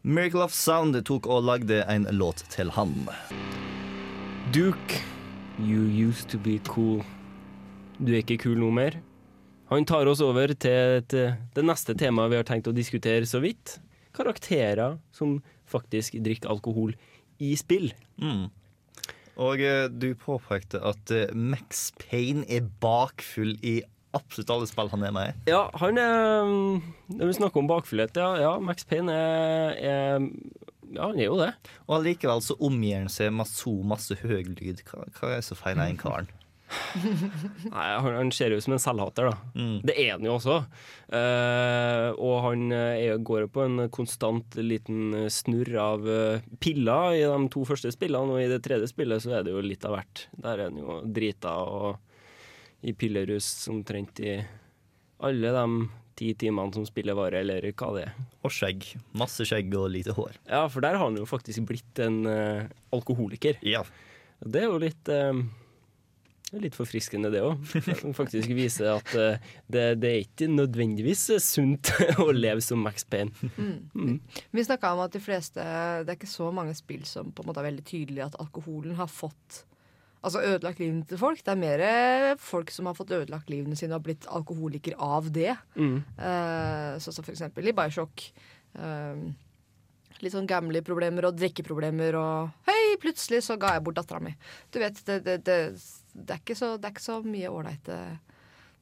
Miracle 0.05 0.43
of 0.45 0.53
Sound 0.53 0.99
tok 1.09 1.27
og 1.33 1.47
lagde 1.49 1.81
en 1.89 2.05
låt 2.13 2.45
til 2.53 2.69
han. 2.77 2.93
Duke, 4.53 5.01
you 5.59 5.89
used 5.89 6.29
to 6.29 6.39
be 6.39 6.59
cool. 6.69 7.01
Du 7.99 8.11
er 8.11 8.23
ikke 8.25 8.41
kul 8.43 8.59
noe 8.59 8.75
mer. 8.75 8.99
Han 9.71 9.87
tar 9.89 10.09
oss 10.11 10.23
over 10.25 10.53
til 10.61 10.99
et, 10.99 11.15
det 11.55 11.65
neste 11.65 11.95
temaet 11.99 12.33
vi 12.33 12.39
har 12.41 12.47
tenkt 12.49 12.69
å 12.69 12.75
diskutere 12.75 13.27
så 13.29 13.41
vidt. 13.43 13.79
Karakterer 14.15 14.99
som 15.15 15.39
faktisk 15.71 16.19
drikker 16.23 16.51
alkohol 16.53 16.93
i 17.43 17.55
spill. 17.59 17.91
Mm. 18.21 18.51
Og 19.43 19.63
eh, 19.65 19.87
du 19.91 20.13
påpekte 20.19 20.79
at 20.87 21.11
eh, 21.15 21.33
Max 21.35 21.89
Payne 21.99 22.45
er 22.47 22.67
bakfull 22.83 23.57
i 23.67 23.81
absolutt 24.15 24.53
alle 24.55 24.69
spill 24.71 24.93
han 24.93 25.07
er 25.07 25.15
med 25.15 25.31
i. 25.31 25.51
Ja, 25.51 25.65
han 25.81 25.99
er 25.99 26.53
Når 27.11 27.31
vi 27.31 27.39
snakker 27.41 27.63
om 27.63 27.71
bakfullhet, 27.71 28.15
ja, 28.15 28.31
ja 28.43 28.53
Max 28.63 28.87
Payne 28.87 29.11
er, 29.11 29.75
er 29.75 30.29
Ja, 30.95 31.09
han 31.09 31.19
er 31.19 31.27
jo 31.27 31.41
det. 31.41 31.51
Og 31.89 31.99
allikevel 31.99 32.45
så 32.45 32.55
omgir 32.63 33.01
han 33.01 33.11
seg 33.11 33.35
med 33.35 33.51
så 33.51 33.75
masse 33.83 34.15
høy 34.23 34.45
lyd. 34.55 34.85
Hva, 34.87 35.09
hva 35.19 35.35
er 35.35 35.43
så 35.43 35.59
feil 35.59 35.81
med 35.81 35.91
den 35.95 36.03
karen? 36.03 36.31
Nei, 37.75 37.87
han, 38.05 38.31
ser 38.35 38.55
ut 38.55 38.65
som 38.65 38.75
en 38.77 38.83
selvhater, 38.83 39.31
da. 39.31 39.65
Det 39.85 39.97
er 39.99 40.15
han 40.15 40.27
jo 40.27 40.37
også. 40.37 40.59
Eh, 41.09 42.09
og 42.15 42.37
han 42.47 42.75
eh, 42.75 43.05
er, 43.09 43.23
går 43.25 43.49
på 43.53 43.65
en 43.65 43.87
konstant 43.95 44.59
liten 44.61 45.27
snurr 45.33 45.73
av 45.81 46.09
eh, 46.11 46.47
piller 46.63 47.19
i 47.19 47.25
de 47.25 47.51
to 47.53 47.65
første 47.69 47.93
spillene, 47.95 48.37
og 48.37 48.43
i 48.43 48.51
det 48.51 48.63
tredje 48.65 48.91
spillet 48.93 49.25
så 49.25 49.39
er 49.39 49.47
det 49.47 49.55
jo 49.55 49.65
litt 49.65 49.85
av 49.89 49.99
hvert. 49.99 50.27
Der 50.37 50.55
er 50.55 50.71
han 50.71 50.81
jo 50.81 51.01
drita 51.05 51.57
og 51.65 52.85
i 52.85 52.93
pillerus 52.93 53.69
omtrent 53.73 54.21
i 54.21 54.39
alle 55.25 55.53
de 55.57 55.69
ti 56.15 56.31
timene 56.39 56.75
som 56.75 56.87
spillet 56.87 57.17
varer, 57.17 57.43
eller 57.43 57.65
hva 57.75 57.91
det 57.97 58.07
er. 58.07 58.17
Og 58.45 58.53
skjegg. 58.53 58.87
Masse 59.19 59.47
skjegg 59.49 59.73
og 59.79 59.89
lite 59.93 60.15
hår. 60.17 60.37
Ja, 60.47 60.65
for 60.71 60.85
der 60.85 60.99
har 60.99 61.09
han 61.09 61.19
jo 61.19 61.27
faktisk 61.29 61.65
blitt 61.69 62.01
en 62.03 62.23
uh, 62.29 62.67
alkoholiker. 62.95 63.59
Ja. 63.67 63.83
Det 64.45 64.63
er 64.63 64.69
jo 64.69 64.81
litt 64.83 65.09
eh, 65.09 65.33
det 66.55 66.61
er 66.61 66.67
litt 66.69 66.79
forfriskende, 66.79 67.33
det 67.35 67.43
òg. 67.43 67.65
Faktisk 68.21 68.53
viser 68.55 68.93
at 68.93 69.11
eh, 69.19 69.43
det, 69.67 69.85
det 69.99 70.11
er 70.11 70.23
ikke 70.23 70.47
nødvendigvis 70.53 71.27
sunt 71.43 71.91
å 72.23 72.29
leve 72.31 72.63
som 72.63 72.83
Max 72.85 73.03
Payne. 73.11 73.35
Mm. 73.59 74.21
Vi 74.55 74.67
snakka 74.67 74.93
om 74.95 75.03
at 75.03 75.15
de 75.15 75.23
fleste 75.23 75.63
Det 76.05 76.13
er 76.13 76.17
ikke 76.17 76.31
så 76.31 76.51
mange 76.55 76.77
spill 76.79 77.03
som 77.09 77.33
på 77.35 77.43
en 77.43 77.51
måte 77.51 77.63
er 77.63 77.69
veldig 77.73 77.87
tydelig 77.89 78.23
at 78.29 78.39
alkoholen 78.43 78.95
har 79.01 79.11
fått 79.11 79.65
Altså 80.25 80.41
ødelagt 80.41 80.79
livene 80.81 81.05
til 81.05 81.19
folk. 81.21 81.43
Det 81.45 81.53
er 81.53 81.59
mer 81.61 81.83
folk 82.41 82.71
som 82.73 82.87
har 82.89 82.97
fått 82.97 83.11
ødelagt 83.13 83.51
livene 83.53 83.77
sine 83.77 83.93
og 83.93 83.99
har 83.99 84.05
blitt 84.07 84.29
alkoholiker 84.33 84.95
av 84.97 85.29
det. 85.29 85.51
Mm. 85.77 85.99
Uh, 86.17 86.95
Sånn 86.97 87.19
som 87.19 87.27
for 87.27 87.35
eksempel 87.35 87.69
i 87.69 87.75
Bioshock. 87.77 88.25
Eh, 88.75 89.27
litt 90.23 90.35
sånn 90.35 90.49
gamle 90.49 90.81
problemer 90.87 91.29
og 91.29 91.37
drikkeproblemer 91.39 92.17
og 92.19 92.71
Hei, 92.71 92.97
plutselig 93.03 93.43
så 93.47 93.59
ga 93.61 93.75
jeg 93.75 93.85
bort 93.87 93.99
dattera 93.99 94.23
mi. 94.23 94.33
Du 94.73 94.81
vet, 94.83 94.99
det, 95.07 95.21
det, 95.27 95.37
det, 95.47 95.59
det, 96.15 96.29
er 96.37 96.41
ikke 96.41 96.59
så, 96.59 96.75
det 96.79 96.89
er 96.89 96.95
ikke 96.95 97.05
så 97.05 97.19
mye 97.27 97.51
ålreite 97.51 97.99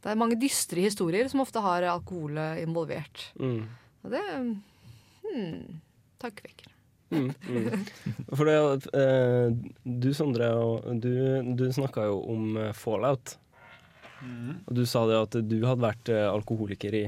Det 0.02 0.12
er 0.12 0.20
mange 0.20 0.38
dystre 0.40 0.84
historier 0.84 1.28
som 1.32 1.42
ofte 1.44 1.62
har 1.64 1.88
alkohol 1.88 2.38
involvert. 2.60 3.28
Mm. 3.40 3.64
Og 4.02 4.14
det 4.14 4.22
hmm, 4.32 5.80
tankevekker. 6.22 6.72
Mm, 7.12 7.28
mm. 7.48 7.84
For 8.36 8.48
det, 8.48 8.56
eh, 8.96 9.52
du 9.84 10.10
Sondre, 10.16 10.48
du, 10.96 11.12
du 11.56 11.66
snakka 11.72 12.08
jo 12.08 12.20
om 12.32 12.56
eh, 12.56 12.72
fallout. 12.76 13.36
Og 14.22 14.76
du 14.76 14.84
sa 14.86 15.02
det 15.08 15.18
at 15.18 15.36
du 15.48 15.58
hadde 15.66 15.82
vært 15.82 16.12
eh, 16.12 16.28
alkoholiker 16.30 16.94
i 16.94 17.04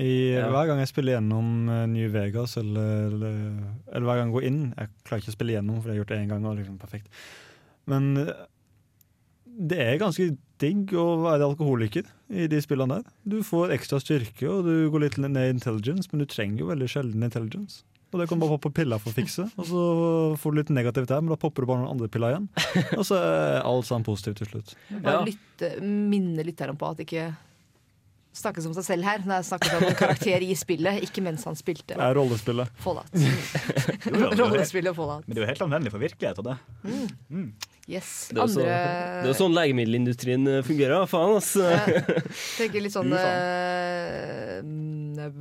I, 0.00 0.10
Ja. 0.34 0.48
Hver 0.50 0.70
gang 0.70 0.80
jeg 0.82 0.90
spiller 0.90 1.18
gjennom 1.18 1.68
eh, 1.70 1.84
New 1.92 2.08
Vegas, 2.14 2.56
eller, 2.60 3.08
eller, 3.10 3.38
eller 3.92 4.08
hver 4.08 4.20
gang 4.20 4.30
jeg 4.30 4.36
går 4.36 4.48
inn 4.48 4.62
Jeg 4.70 4.92
klarer 5.04 5.22
ikke 5.22 5.34
å 5.34 5.36
spille 5.36 5.56
gjennom, 5.56 5.78
for 5.78 5.90
jeg 5.90 5.94
har 5.94 6.02
gjort 6.02 6.14
det 6.14 6.20
én 6.22 6.32
gang. 6.32 6.46
og 6.48 6.58
liksom 6.58 6.78
perfekt. 6.82 7.22
Men 7.90 8.12
det 9.52 9.78
er 9.84 10.00
ganske 10.00 10.30
digg 10.62 10.92
å 10.96 11.06
være 11.24 11.46
alkoholiker 11.50 12.06
i 12.32 12.48
de 12.50 12.60
spillene 12.62 13.00
der. 13.00 13.14
Du 13.28 13.40
får 13.46 13.74
ekstra 13.76 14.00
styrke, 14.02 14.46
og 14.48 14.66
du 14.66 14.90
går 14.92 15.06
litt 15.06 15.18
ned 15.20 15.38
i 15.40 15.52
intelligence, 15.52 16.08
men 16.12 16.22
du 16.22 16.28
trenger 16.30 16.64
jo 16.64 16.70
veldig 16.70 16.88
sjelden 16.90 17.26
intelligence. 17.26 17.82
Og 18.12 18.20
det 18.20 18.26
kan 18.28 18.36
du 18.36 18.44
bare 18.44 18.58
poppe 18.58 18.74
piller 18.76 19.00
for 19.00 19.08
å 19.08 19.16
fikse, 19.16 19.46
og 19.56 19.68
så 19.68 19.82
får 20.40 20.52
du 20.52 20.58
litt 20.60 20.72
negativt 20.76 21.12
her, 21.14 21.22
men 21.24 21.32
da 21.32 21.38
popper 21.40 21.64
du 21.64 21.70
bare 21.70 21.80
noen 21.80 21.94
andre 21.94 22.10
piller 22.12 22.34
igjen. 22.34 22.50
Og 22.98 23.06
så 23.08 23.16
er 23.16 23.62
alt 23.64 23.88
sammen 23.88 24.04
positivt 24.04 24.42
til 24.42 24.50
slutt. 24.50 24.74
Bare 24.98 25.24
lytte, 25.30 25.72
minne 25.80 26.44
lytterne 26.44 26.76
på 26.76 26.92
at 26.92 27.00
ikke 27.06 27.30
snakkes 28.36 28.68
om 28.68 28.74
seg 28.76 28.86
selv 28.86 29.08
her. 29.08 29.24
Når 29.24 29.40
jeg 29.40 29.48
snakker 29.48 29.76
om 29.78 29.86
en 29.88 29.96
karakter 29.96 30.44
i 30.44 30.52
spillet, 30.56 31.02
ikke 31.08 31.24
mens 31.24 31.44
han 31.48 31.56
spilte. 31.58 31.96
Det 31.96 32.04
er 32.04 32.16
rollespillet. 32.16 32.72
Fallout. 32.84 33.16
Rollespillet 34.40 34.96
Fallout. 34.96 35.26
Men 35.26 35.36
det 35.36 35.40
er 35.40 35.46
jo 35.46 35.50
helt 35.52 35.66
anvendelig 35.68 35.94
for 35.94 36.04
virkeligheten, 36.04 36.52
det. 36.52 36.58
Mm. 37.32 37.48
Yes. 37.90 38.30
Det 38.30 38.38
er 38.38 38.46
sånn, 38.46 38.62
Andre 38.62 39.22
det 39.24 39.30
er 39.32 39.38
sånn 39.38 39.56
legemiddelindustrien 39.56 40.46
eh, 40.50 40.60
fungerer. 40.66 41.06
Faen, 41.10 41.34
ass. 41.40 41.56
tenker 42.60 42.84
litt 42.84 42.94
sånn 42.94 43.10
eh, 43.16 44.60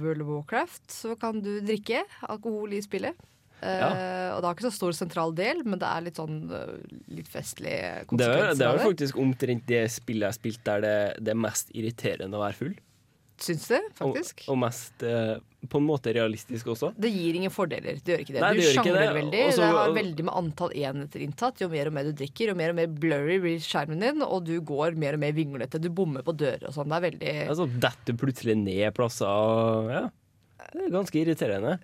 World 0.02 0.24
of 0.26 0.32
Warcraft, 0.32 0.88
så 0.90 1.14
kan 1.22 1.42
du 1.44 1.60
drikke 1.66 2.02
alkohol 2.28 2.74
i 2.78 2.82
spillet. 2.82 3.16
Eh, 3.62 4.30
og 4.34 4.42
det 4.42 4.48
har 4.48 4.56
ikke 4.56 4.66
så 4.72 4.74
stor 4.74 4.96
sentral 4.98 5.36
del, 5.38 5.62
men 5.68 5.78
det 5.82 5.86
er 5.86 6.02
litt 6.08 6.18
sånn 6.18 6.40
litt 7.14 7.30
festlig 7.30 7.76
Det 7.76 7.84
er, 7.86 8.08
konsekvenser 8.10 8.58
det 8.58 8.66
er 8.66 8.80
jo 8.80 8.88
faktisk 8.90 9.20
omtrent 9.22 9.68
det 9.70 9.84
spillet 9.94 10.26
jeg 10.26 10.34
har 10.34 10.40
spilt 10.40 10.64
der 10.66 10.82
det, 10.82 10.96
det 11.22 11.36
er 11.36 11.44
mest 11.46 11.70
irriterende 11.78 12.40
å 12.40 12.46
være 12.48 12.58
full. 12.58 12.74
Syns 13.42 13.64
det, 13.72 13.80
faktisk? 13.98 14.44
Og, 14.46 14.54
og 14.54 14.60
mest 14.62 15.04
eh, 15.08 15.38
på 15.70 15.80
en 15.82 15.86
måte 15.88 16.14
realistisk 16.14 16.68
også. 16.74 16.92
Det 17.02 17.10
gir 17.14 17.38
ingen 17.40 17.54
fordeler. 17.54 17.98
Det 18.02 18.14
gjør 18.14 18.24
ikke 18.24 18.36
det. 18.36 18.42
Nei, 18.44 18.52
du 18.54 18.62
det 18.62 18.68
sjangler 18.76 19.14
veldig. 19.18 19.42
Også- 19.48 19.62
det 19.64 19.70
har 19.78 19.96
veldig 19.98 20.26
med 20.28 20.34
antall 20.42 20.76
enheter 20.78 21.24
inntatt. 21.26 21.62
Jo 21.62 21.70
mer 21.74 21.90
og 21.90 21.96
mer 21.98 22.10
du 22.10 22.14
drikker, 22.22 22.52
jo 22.54 22.56
mer 22.60 22.74
og 22.74 22.78
mer 22.82 22.88
blurry 23.02 23.40
blir 23.42 23.62
skjermen 23.66 24.02
din, 24.06 24.22
og 24.26 24.46
du 24.46 24.56
går 24.62 24.98
mer 25.02 25.18
og 25.18 25.24
mer 25.26 25.34
vinglete. 25.38 25.82
Du 25.82 25.90
bommer 25.90 26.26
på 26.26 26.36
dører 26.38 26.68
og 26.70 26.76
sånn. 26.78 26.90
Det 26.94 26.98
er 27.00 27.06
veldig 27.10 27.36
Altså, 27.50 27.68
detter 27.88 28.18
plutselig 28.22 28.58
ned 28.62 28.94
plasser 28.98 29.26
og 29.28 29.90
Ja. 29.92 30.04
Det 30.72 30.86
er 30.86 30.94
ganske 30.94 31.18
irriterende. 31.18 31.80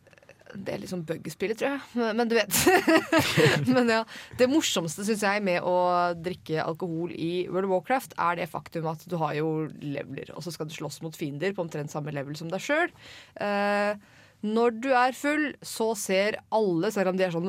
Det 0.65 0.73
er 0.73 0.81
liksom 0.81 1.03
bug-spillet, 1.07 1.59
tror 1.59 1.75
jeg. 1.75 1.81
Men, 1.99 2.21
men 2.21 2.31
du 2.31 2.35
vet. 2.37 2.59
men 3.75 3.93
ja. 3.93 4.01
Det 4.39 4.49
morsomste, 4.51 5.05
syns 5.07 5.25
jeg, 5.27 5.43
med 5.45 5.65
å 5.65 5.77
drikke 6.17 6.63
alkohol 6.65 7.13
i 7.13 7.47
World 7.51 7.69
of 7.69 7.75
Warcraft, 7.75 8.17
er 8.27 8.41
det 8.41 8.49
faktum 8.51 8.89
at 8.91 9.05
du 9.09 9.17
har 9.21 9.37
jo 9.37 9.51
leveler, 9.83 10.33
og 10.35 10.45
så 10.45 10.53
skal 10.53 10.69
du 10.69 10.75
slåss 10.75 11.01
mot 11.05 11.17
fiender 11.17 11.55
på 11.55 11.65
omtrent 11.65 11.93
samme 11.93 12.13
level 12.15 12.37
som 12.39 12.51
deg 12.51 12.63
sjøl. 12.63 12.93
Når 14.45 14.75
du 14.83 14.89
er 14.93 15.15
full, 15.17 15.47
så 15.65 15.87
ser 15.97 16.35
alle, 16.53 16.91
selv 16.93 17.09
om 17.09 17.17
de 17.17 17.25
er 17.25 17.31
sånn 17.33 17.47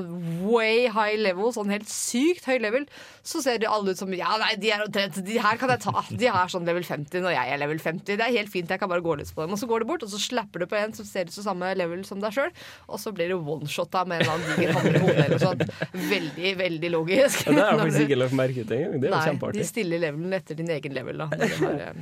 way 0.48 0.86
high 0.88 1.18
level, 1.20 1.50
sånn 1.52 1.68
helt 1.68 1.90
sykt 1.92 2.46
høy 2.48 2.56
level, 2.64 2.86
så 3.26 3.42
ser 3.44 3.60
de 3.60 3.68
alle 3.68 3.92
ut 3.92 4.00
som 4.00 4.12
Ja, 4.16 4.38
nei, 4.40 4.54
de 4.56 4.70
er 4.72 4.86
omtrent 4.86 5.18
De 5.26 5.36
her 5.36 5.58
kan 5.60 5.68
jeg 5.74 5.82
ta. 5.84 5.92
De 6.08 6.30
er 6.30 6.52
sånn 6.52 6.64
level 6.64 6.86
50 6.86 7.20
når 7.24 7.34
jeg 7.34 7.52
er 7.52 7.60
level 7.60 7.82
50. 7.82 8.16
Det 8.16 8.24
er 8.24 8.32
helt 8.38 8.52
fint, 8.52 8.72
jeg 8.72 8.80
kan 8.80 8.88
bare 8.88 9.04
gå 9.04 9.18
løs 9.20 9.34
på 9.36 9.44
dem. 9.44 9.52
Og 9.52 9.60
så 9.60 9.68
går 9.68 9.84
du 9.84 9.90
bort, 9.90 10.06
og 10.06 10.12
så 10.12 10.20
slapper 10.22 10.64
du 10.64 10.68
på 10.70 10.78
en 10.80 10.96
som 10.96 11.08
ser 11.08 11.28
ut 11.28 11.36
som 11.36 11.44
samme 11.50 11.74
level 11.76 12.06
som 12.08 12.22
deg 12.24 12.32
sjøl, 12.34 12.54
og 12.88 13.02
så 13.02 13.12
blir 13.12 13.34
du 13.34 13.36
oneshota 13.36 14.06
med 14.08 14.22
en 14.22 14.24
eller 14.24 14.38
annen 14.38 14.56
diger 14.56 14.78
hammer 14.78 14.96
i 14.96 15.02
hodet 15.04 15.26
eller 15.26 15.44
sånt. 15.44 15.66
Veldig, 16.08 16.54
veldig 16.62 16.92
logisk. 16.94 17.44
Ja, 17.44 17.52
det 17.52 17.66
har 17.66 17.74
jeg 17.74 17.82
faktisk 17.84 18.06
ikke 18.08 18.22
lagt 18.22 18.38
merke 18.40 18.64
til 18.64 18.78
engang. 18.78 19.04
Det 19.04 19.12
er 19.12 19.28
jo 19.28 19.36
Nei, 19.44 19.52
de 19.60 19.68
stiller 19.68 20.02
levelen 20.08 20.40
etter 20.40 20.58
din 20.58 20.72
egen 20.78 20.96
level, 20.96 21.26
da. 21.26 22.00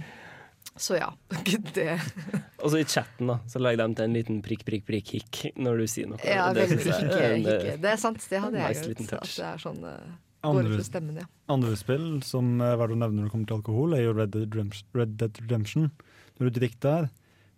Så 0.77 0.97
ja. 0.97 1.11
Det 1.75 1.99
Og 2.67 2.73
så 2.73 2.81
i 2.83 2.87
chatten, 2.91 3.29
da, 3.31 3.39
så 3.47 3.61
legger 3.63 3.85
de 3.85 3.95
til 3.95 4.09
en 4.09 4.15
liten 4.17 4.39
prikk, 4.43 4.65
prikk, 4.67 4.83
prikk, 4.89 5.11
hikk 5.15 5.59
når 5.63 5.83
du 5.83 5.91
sier 5.91 6.09
noe. 6.11 6.19
Ja, 6.27 6.49
Det 6.51 6.65
veldig 6.65 6.79
synes 6.83 6.89
jeg 6.89 7.05
hikke, 7.05 7.19
er 7.23 7.35
en, 7.37 7.45
eh, 7.53 7.77
Det 7.85 7.91
er 7.93 8.01
sant, 8.03 8.25
det 8.27 8.41
hadde 8.43 8.59
jeg 8.59 8.75
nice 8.75 8.89
gjort. 8.89 9.13
At 9.21 9.29
det 9.31 9.45
er 9.47 9.63
sånn 9.63 9.85
uh, 9.87 10.15
Går 10.47 10.59
Andre, 10.63 10.83
stemmen, 10.87 11.21
ja. 11.23 11.27
andre 11.51 11.77
spill 11.79 12.09
som 12.27 12.61
er 12.63 12.75
verdt 12.79 12.95
å 12.95 12.99
nevne 12.99 13.21
når 13.21 13.29
det 13.29 13.33
kommer 13.35 13.51
til 13.51 13.57
alkohol, 13.61 13.95
er 13.97 14.03
jo 14.05 14.17
Red 14.17 14.35
Dead 14.35 14.51
Redemption. 14.55 14.89
Red 14.99 15.15
Dead 15.21 15.41
Redemption. 15.43 15.89
Når 16.39 16.51
du 16.51 16.59
drikker 16.61 16.83
der, 16.85 17.09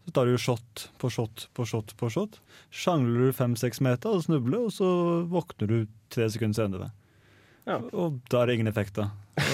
så 0.04 0.14
tar 0.16 0.28
du 0.28 0.32
jo 0.32 0.40
shot 0.40 0.84
på 1.00 1.10
shot 1.12 1.48
på 1.56 1.66
shot 1.68 1.92
på 2.00 2.08
shot. 2.12 2.38
Sjangler 2.72 3.28
du 3.28 3.36
fem-seks 3.36 3.82
meter 3.84 4.16
og 4.16 4.24
snubler, 4.24 4.68
og 4.68 4.72
så 4.72 4.88
våkner 5.28 5.72
du 5.72 5.78
tre 6.12 6.28
sekunder 6.32 6.62
senere. 6.62 6.90
Ja. 7.68 7.80
Og 7.92 8.20
da 8.32 8.42
er 8.42 8.48
det 8.48 8.56
ingen 8.56 8.70
effekt, 8.70 8.96
da. 8.96 9.10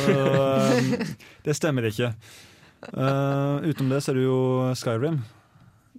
Um, 0.07 0.92
det 1.46 1.57
stemmer 1.59 1.90
ikke. 1.90 2.12
Uh, 2.92 3.64
utenom 3.64 3.96
det 3.96 4.02
så 4.05 4.12
er 4.12 4.20
det 4.20 4.28
jo 4.28 4.38
Skyrim. 4.78 5.18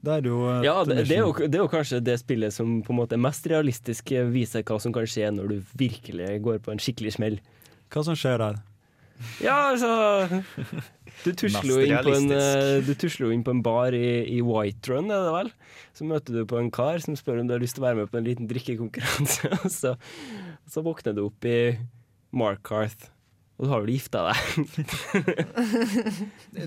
Da 0.05 0.19
er 0.19 0.29
jo 0.29 0.39
Ja, 0.65 0.77
det, 0.85 1.07
det, 1.09 1.17
er 1.17 1.23
jo, 1.23 1.33
det 1.33 1.57
er 1.57 1.63
jo 1.63 1.71
kanskje 1.71 2.03
det 2.05 2.19
spillet 2.21 2.53
som 2.53 2.77
på 2.85 2.93
en 2.93 2.99
måte 2.99 3.17
er 3.17 3.23
mest 3.23 3.47
realistisk 3.49 4.11
eh, 4.13 4.27
viser 4.29 4.65
hva 4.67 4.77
som 4.81 4.93
kan 4.95 5.07
skje 5.09 5.31
når 5.33 5.51
du 5.51 5.75
virkelig 5.79 6.37
går 6.45 6.61
på 6.65 6.73
en 6.73 6.81
skikkelig 6.81 7.15
smell. 7.17 7.39
Hva 7.93 8.05
som 8.05 8.17
skjer 8.19 8.41
der? 8.41 8.63
Ja, 9.39 9.71
altså 9.71 10.27
Du 11.23 11.31
tusler 11.39 11.69
jo 11.69 11.79
inn 11.85 11.95
på 12.03 12.13
en, 12.17 12.31
eh, 12.35 12.83
du 12.83 12.91
tusler 12.99 13.29
jo 13.29 13.31
inn 13.33 13.45
på 13.47 13.53
en 13.55 13.63
bar 13.65 13.95
i, 13.95 14.25
i 14.35 14.41
Whiterun, 14.43 15.09
er 15.09 15.23
det 15.25 15.33
vel? 15.37 15.51
Så 15.95 16.07
møter 16.07 16.35
du 16.35 16.43
på 16.49 16.59
en 16.59 16.71
kar 16.73 16.99
som 17.03 17.15
spør 17.17 17.41
om 17.41 17.49
du 17.49 17.55
har 17.55 17.63
lyst 17.63 17.79
til 17.79 17.85
å 17.85 17.87
være 17.87 18.01
med 18.01 18.11
på 18.11 18.19
en 18.19 18.27
liten 18.27 18.49
drikkekonkurranse. 18.51 19.51
Og 19.63 19.71
så, 19.71 19.95
så 20.69 20.83
våkner 20.85 21.15
du 21.15 21.25
opp 21.29 21.47
i 21.47 21.57
Markarth, 22.35 23.09
og 23.55 23.65
du 23.65 23.69
har 23.71 23.79
vel 23.85 23.95
gifta 23.95 24.19
deg. 24.27 24.37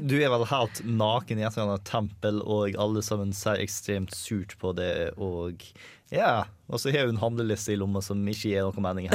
Du 0.09 0.17
er 0.17 0.31
vel 0.33 0.45
helt 0.49 0.77
naken 0.85 1.39
i 1.41 1.45
et 1.45 1.53
eller 1.53 1.67
annet 1.75 1.85
tempel, 1.89 2.37
og 2.45 2.77
alle 2.81 3.03
sammen 3.05 3.33
ser 3.37 3.61
ekstremt 3.61 4.15
surt 4.17 4.57
på 4.61 4.73
det, 4.77 5.11
og 5.21 5.55
ja. 6.13 6.45
Og 6.69 6.81
så 6.81 6.91
har 6.93 7.07
hun 7.09 7.17
handleliste 7.21 7.73
i 7.75 7.77
lomma 7.81 8.01
som 8.05 8.29
ikke 8.29 8.49
gir 8.53 8.63
noen 8.65 8.83
mening. 8.85 9.09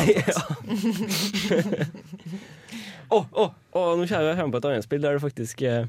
Å, 3.13 3.19
å, 3.19 3.43
å, 3.77 3.81
nå 3.97 4.03
kommer 4.09 4.31
jeg 4.31 4.51
på 4.53 4.59
et 4.59 4.67
annet 4.69 4.85
spill 4.85 5.03
der 5.03 5.13
det 5.17 5.21
faktisk 5.21 5.61
eh, 5.67 5.83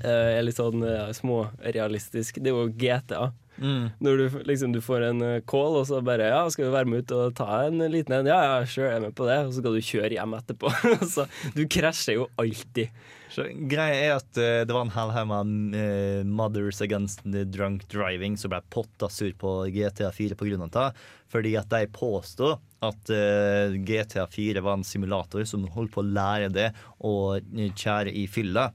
eh, 0.00 0.38
er 0.38 0.44
litt 0.46 0.56
sånn 0.56 0.80
eh, 0.86 1.12
smårealistisk. 1.16 2.38
Det 2.40 2.48
er 2.52 2.56
jo 2.56 2.72
GTA. 2.72 3.22
Mm. 3.60 3.90
Når 4.02 4.16
du, 4.16 4.36
liksom, 4.48 4.72
du 4.72 4.80
får 4.82 5.06
en 5.10 5.22
eh, 5.26 5.40
call, 5.46 5.76
og 5.78 5.86
så 5.88 6.00
bare 6.04 6.30
Ja, 6.32 6.42
skal 6.50 6.68
du 6.68 6.74
være 6.74 6.88
med 6.88 7.04
ut 7.04 7.14
og 7.16 7.34
ta 7.38 7.64
en 7.66 7.84
liten 7.92 8.16
en? 8.16 8.30
Ja, 8.30 8.40
ja, 8.48 8.60
sure, 8.66 8.88
jeg 8.88 9.00
er 9.00 9.04
med 9.06 9.16
på 9.18 9.28
det. 9.28 9.38
Og 9.44 9.52
så 9.52 9.62
skal 9.62 9.76
du 9.76 9.88
kjøre 9.88 10.14
hjem 10.16 10.38
etterpå. 10.38 10.72
så 11.14 11.26
du 11.56 11.66
krasjer 11.70 12.20
jo 12.20 12.28
alltid. 12.40 13.02
Så 13.32 13.46
greia 13.48 13.96
er 13.96 14.18
at 14.18 14.28
uh, 14.36 14.60
det 14.68 14.74
var 14.74 14.84
en 14.84 14.92
hel 14.92 15.12
haug 15.14 15.30
med 15.30 15.78
eh, 15.78 16.20
Mothers 16.28 16.82
Against 16.84 17.24
Drunk 17.24 17.86
Driving 17.92 18.36
som 18.36 18.52
ble 18.52 18.60
potta 18.72 19.08
sur 19.08 19.32
på 19.40 19.54
GTA4 19.72 20.36
pga. 20.36 20.68
det. 20.74 20.88
Fordi 21.32 21.54
at 21.56 21.70
de 21.72 21.88
påstod 21.88 22.60
at 22.84 23.12
uh, 23.14 23.72
GTA4 23.72 24.60
var 24.60 24.76
en 24.76 24.84
simulator 24.84 25.46
som 25.48 25.64
holdt 25.72 25.94
på 25.94 26.02
å 26.02 26.10
lære 26.12 26.50
det 26.52 26.68
å 27.00 27.38
kjære 27.48 28.12
i 28.12 28.26
fylla. 28.28 28.68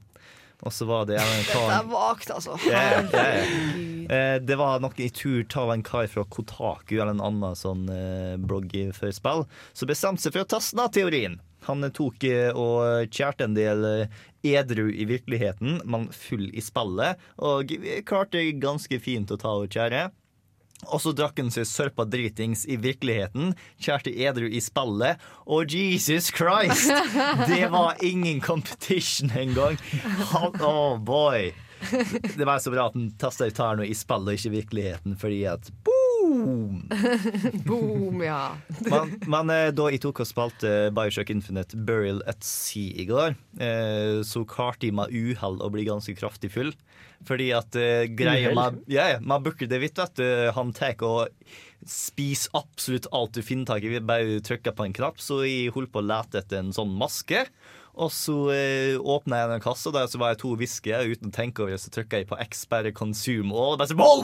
Og 0.66 0.72
så 0.74 0.86
var 0.88 1.04
det 1.06 1.18
en 1.22 1.28
Dette 1.46 1.58
er 1.76 1.90
vagt, 1.90 2.30
altså. 2.34 2.56
Yeah. 2.66 3.06
Eh, 4.10 4.38
Det 4.42 4.56
var 4.58 4.80
noe 4.82 4.96
i 5.04 5.10
tur 5.14 5.44
av 5.60 5.70
en 5.74 5.84
kar 5.86 6.08
fra 6.10 6.24
Kotaku 6.26 6.96
eller 6.96 7.14
en 7.14 7.22
annen 7.28 7.58
sånn 7.58 7.84
eh, 7.92 8.34
blogg 8.40 8.74
for 8.96 9.14
spill, 9.14 9.44
som 9.72 9.90
bestemte 9.90 10.24
seg 10.24 10.34
for 10.34 10.46
å 10.46 10.50
teste 10.56 10.74
denne 10.78 10.90
teorien. 10.96 11.38
Han 11.68 11.84
eh, 11.86 11.92
tok 11.94 12.26
og 12.58 13.12
kjærte 13.14 13.46
en 13.46 13.54
del 13.58 13.86
edru 14.46 14.88
i 14.90 15.06
virkeligheten, 15.10 15.80
men 15.84 16.08
full 16.14 16.48
i 16.50 16.62
spillet, 16.64 17.18
og 17.38 17.74
klarte 18.08 18.42
ganske 18.62 18.98
fint 19.02 19.30
å 19.34 19.38
ta 19.38 19.54
og 19.62 19.70
kjære. 19.70 20.08
Og 20.86 21.02
så 21.02 21.12
drakk 21.16 21.40
han 21.42 21.50
seg 21.52 21.66
sørpa 21.66 22.06
dritings 22.06 22.62
i 22.70 22.78
virkeligheten, 22.80 23.54
kjærte 23.82 24.12
edru 24.14 24.46
i 24.46 24.60
spillet, 24.62 25.18
og 25.44 25.74
Jesus 25.74 26.30
Christ! 26.34 26.92
Det 27.50 27.64
var 27.72 27.98
ingen 28.04 28.40
competition 28.40 29.32
engang. 29.34 29.78
Oh 30.62 30.98
boy! 30.98 31.50
Det 32.36 32.44
var 32.46 32.58
så 32.58 32.70
bra 32.74 32.88
at 32.88 32.96
han 32.96 33.10
tasta 33.20 33.46
ut 33.46 33.54
tærne 33.58 33.86
i 33.86 33.94
spillet 33.94 34.38
ikke 34.38 34.50
i 34.50 34.56
virkeligheten, 34.56 35.18
fordi 35.18 35.44
at 35.50 35.70
boom! 36.28 36.88
Boom, 37.66 38.22
ja. 38.22 38.56
Men, 38.88 39.14
men 39.26 39.52
eh, 39.52 39.70
da 39.74 39.88
jeg 39.92 40.02
tok 40.04 40.22
og 40.22 40.28
spilte 40.28 40.72
Bioshock 40.96 41.32
Infinite 41.32 41.78
Burial 41.88 42.20
at 42.30 42.44
Sea 42.46 42.94
i 42.98 43.06
går, 43.08 43.36
eh, 43.62 44.20
så 44.26 44.44
klarte 44.48 44.88
jeg 44.88 44.96
med 44.98 45.14
uhell 45.14 45.60
å 45.64 45.70
bli 45.74 45.86
ganske 45.88 46.14
kraftig 46.18 46.52
full. 46.54 46.74
Fordi 47.26 47.48
at 47.56 47.74
eh, 47.78 48.06
greia 48.14 48.52
med, 48.54 48.82
ja, 48.90 49.08
ja, 49.14 49.22
med 49.22 49.46
Booker 49.46 49.70
DeWitt, 49.70 49.98
vet 49.98 50.20
du, 50.20 50.28
han 50.54 50.74
tar 50.76 51.00
og 51.06 51.28
spiser 51.86 52.50
absolutt 52.58 53.06
alt 53.14 53.36
du 53.36 53.42
finner 53.44 53.68
tak 53.68 53.84
i. 53.84 53.92
Vi 53.92 54.00
Bare 54.04 54.40
trykker 54.44 54.74
på 54.76 54.86
en 54.86 54.96
knapp, 54.96 55.20
så 55.22 55.42
jeg 55.46 55.74
holdt 55.74 55.92
på 55.94 56.02
å 56.02 56.08
lete 56.08 56.42
etter 56.42 56.62
en 56.62 56.72
sånn 56.74 56.90
maske. 56.98 57.46
Og 57.98 58.12
så 58.14 58.34
eh, 58.54 58.94
åpna 58.98 59.40
jeg 59.40 59.50
den 59.50 59.62
kassa, 59.62 59.90
der 59.94 60.06
så 60.10 60.20
var 60.22 60.30
jeg 60.30 60.40
to 60.44 60.52
whisky. 60.58 60.92
og 60.94 61.16
Uten 61.16 61.32
å 61.32 61.34
tenke 61.34 61.64
over 61.64 61.74
det, 61.74 61.80
så 61.82 61.90
trykka 61.90 62.20
jeg 62.20 62.28
på 62.30 62.38
X, 62.44 62.62
bare 62.70 62.92
consume. 62.94 63.50
Og 63.50 63.78
bare 63.80 63.90
så 63.90 63.96
wow, 63.98 64.22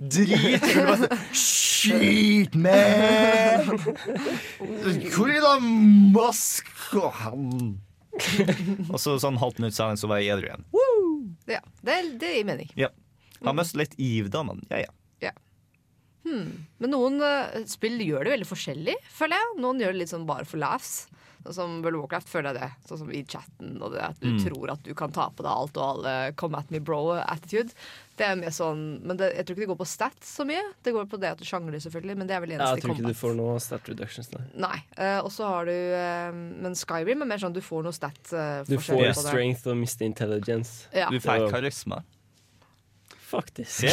Drit! 0.00 0.64
Bare 0.88 1.18
Shit, 1.36 2.56
man! 2.56 3.68
Hvor 5.12 5.28
er 5.30 5.44
da 5.44 5.52
maska? 6.16 7.12
Og 8.88 8.96
så 8.98 9.18
sånn 9.20 9.38
halvt 9.38 9.60
minutt 9.60 9.76
senere 9.76 10.00
så 10.00 10.08
var 10.10 10.22
jeg 10.22 10.32
edru 10.38 10.48
igjen. 10.48 10.64
ja 11.52 11.60
det, 11.84 12.00
det 12.22 12.32
gir 12.38 12.48
mening. 12.48 12.72
Ja. 12.78 12.88
Har 13.44 13.54
mistet 13.54 13.82
litt 13.84 13.98
iv 14.02 14.32
da, 14.32 14.42
men 14.48 14.64
ja, 14.72 14.80
ja. 14.88 14.94
Hmm. 16.28 16.66
Men 16.78 16.92
noen 16.92 17.20
uh, 17.24 17.60
spill 17.70 17.96
gjør 18.04 18.24
det 18.28 18.36
veldig 18.36 18.48
forskjellig, 18.50 18.96
føler 19.16 19.40
jeg. 19.40 19.54
Noen 19.64 19.80
gjør 19.80 19.94
det 19.96 20.02
litt 20.04 20.12
sånn 20.12 20.26
bare 20.28 20.44
for 20.48 20.60
laughs. 20.60 21.06
Sånn 21.46 21.54
som 21.54 21.74
World 21.84 21.96
of 21.96 22.02
Warcraft 22.02 22.28
føler 22.28 22.50
jeg 22.52 22.60
det. 22.60 22.68
Sånn 22.88 22.98
som 23.00 23.10
i 23.14 23.20
chatten 23.24 23.76
og 23.80 23.92
det 23.94 24.00
at 24.04 24.18
du 24.20 24.26
Mm. 24.26 24.40
tror 24.42 24.72
at 24.74 24.82
du 24.84 24.90
kan 24.98 25.12
ta 25.14 25.28
på 25.30 25.44
deg 25.46 25.48
alt 25.52 25.76
og 25.78 25.84
alle 26.04 26.32
come 26.36 26.58
at 26.58 26.70
me 26.74 26.80
bro-attitude. 26.82 27.70
Det 28.18 28.26
er 28.26 28.34
mer 28.36 28.50
sånn 28.50 29.00
Men 29.06 29.16
det, 29.16 29.28
jeg 29.36 29.46
tror 29.46 29.54
ikke 29.54 29.62
det 29.62 29.68
går 29.70 29.78
på 29.78 29.86
stats 29.86 30.34
så 30.36 30.44
mye. 30.44 30.64
Det 30.82 30.92
går 30.92 31.06
på 31.08 31.20
det 31.22 31.30
at 31.30 31.38
du 31.38 31.46
sjangler, 31.46 31.78
selvfølgelig, 31.78 32.18
men 32.18 32.26
det 32.26 32.34
er 32.36 32.40
vel 32.42 32.50
Jeg 32.50 32.58
eneste 32.58 32.78
i 32.78 32.80
tror 32.82 32.90
ikke 32.90 32.98
combat. 32.98 33.14
du 33.14 33.20
får 33.22 33.36
noe 33.38 33.56
stat 33.62 33.88
reductions 33.88 34.32
nei. 34.34 34.42
Nei. 34.66 34.78
Uh, 34.98 35.20
og 35.22 35.30
så 35.32 35.46
har 35.46 35.64
du 35.70 35.72
uh, 35.94 36.32
Men 36.66 36.74
Skyrim 36.74 37.22
er 37.22 37.30
mer 37.30 37.38
sånn 37.38 37.54
du 37.54 37.62
får 37.62 37.86
noe 37.86 37.94
stat 37.96 38.18
uh, 38.34 38.64
Du 38.68 38.76
får 38.76 39.14
strength 39.22 39.66
og 39.70 39.78
miste 39.78 40.04
intelligence. 40.04 40.88
Ja. 40.92 41.08
Du 41.08 41.20
får 41.22 41.48
karisma. 41.54 42.02
Faktisk. 43.28 43.84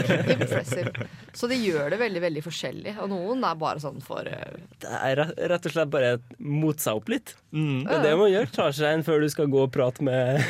Impressive. 0.34 1.08
Så 1.32 1.46
de 1.50 1.58
gjør 1.60 1.90
det 1.92 1.98
veldig 2.00 2.22
veldig 2.24 2.42
forskjellig, 2.44 2.94
og 3.02 3.10
noen 3.12 3.44
er 3.44 3.58
bare 3.60 3.82
sånn 3.82 4.00
for 4.04 4.26
eh, 4.26 4.56
Det 4.80 4.94
er 4.96 5.20
rett 5.52 5.68
og 5.68 5.74
slett 5.74 5.92
bare 5.92 6.14
mot 6.38 6.80
seg 6.80 7.00
opp 7.00 7.12
litt. 7.12 7.34
Mm. 7.52 7.84
Det 7.84 7.98
er 7.98 8.04
det 8.06 8.14
man 8.20 8.30
gjør. 8.32 8.50
Tar 8.56 8.74
seg 8.76 8.94
en 8.94 9.04
før 9.04 9.20
du 9.24 9.28
skal 9.32 9.50
gå 9.52 9.62
og 9.66 9.72
prate 9.74 10.04
med 10.06 10.40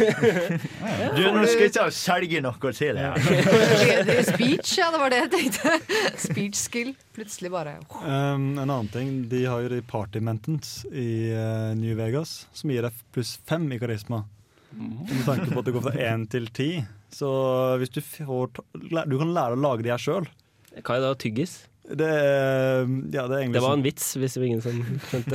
Du, 1.16 1.22
nå 1.34 1.42
skal 1.48 1.66
jeg 1.66 1.72
ikke 1.72 1.88
selge 1.96 2.42
noe 2.44 2.72
til 2.76 3.00
deg. 3.00 3.02
Ja. 3.02 4.22
speech, 4.30 4.76
ja, 4.78 4.90
det 4.94 5.02
var 5.02 5.12
det 5.12 5.22
jeg 5.24 5.32
tenkte. 5.34 5.76
Speech 6.28 6.60
skill. 6.60 6.94
Plutselig 7.16 7.50
bare 7.52 7.78
Um, 7.90 8.58
en 8.58 8.70
annen 8.70 8.88
ting, 8.92 9.10
de 9.30 9.42
har 9.48 9.62
jo 9.64 9.70
de 9.72 9.80
party 9.86 10.20
mentons 10.24 10.84
i 10.90 11.30
uh, 11.34 11.72
New 11.78 11.96
Vegas, 11.98 12.46
som 12.56 12.72
gir 12.72 12.86
deg 12.86 12.96
pluss 13.14 13.34
fem 13.48 13.66
i 13.74 13.78
karisma. 13.80 14.22
Med 14.70 15.24
tanke 15.26 15.50
på 15.50 15.60
at 15.60 15.68
det 15.68 15.74
går 15.74 15.84
fra 15.84 16.08
én 16.10 16.26
til 16.30 16.48
ti. 16.54 16.70
Så 17.10 17.28
hvis 17.80 17.90
du 17.90 18.00
får 18.04 18.52
Du 18.80 19.16
kan 19.18 19.32
lære 19.34 19.56
å 19.56 19.60
lage 19.60 19.82
de 19.86 19.90
her 19.90 19.98
sjøl. 20.00 20.28
Hva 20.78 20.94
er 20.96 21.00
det 21.02 21.08
da? 21.08 21.14
Tyggis? 21.18 21.54
Det, 21.90 22.06
ja, 23.10 23.24
det 23.26 23.38
er 23.40 23.48
Det 23.50 23.58
var 23.60 23.72
sånn- 23.72 23.80
en 23.80 23.82
vits, 23.88 24.04
hvis 24.20 24.36
det 24.36 24.40
var 24.40 24.46
ingen 24.46 24.62
som 24.62 24.76
skjønte. 25.10 25.34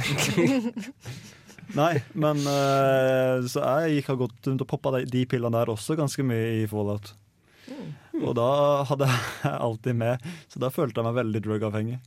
Nei, 1.75 1.95
men 2.13 2.37
eh, 2.47 3.41
Så 3.51 3.59
jeg 3.65 3.97
gikk 3.97 4.11
og 4.13 4.21
gått 4.27 4.47
rundt 4.47 4.63
og 4.63 4.69
poppa 4.69 4.93
de, 4.95 5.01
de 5.09 5.25
pillene 5.27 5.51
der 5.57 5.71
også 5.73 5.97
ganske 5.99 6.23
mye 6.23 6.61
i 6.61 6.65
Fallout. 6.71 7.11
Og 8.21 8.31
da 8.37 8.47
hadde 8.87 9.09
jeg 9.09 9.51
alltid 9.57 9.97
med, 9.99 10.23
så 10.47 10.61
da 10.61 10.69
følte 10.71 11.01
jeg 11.01 11.07
meg 11.09 11.17
veldig 11.17 11.41
drug-avhengig. 11.47 11.97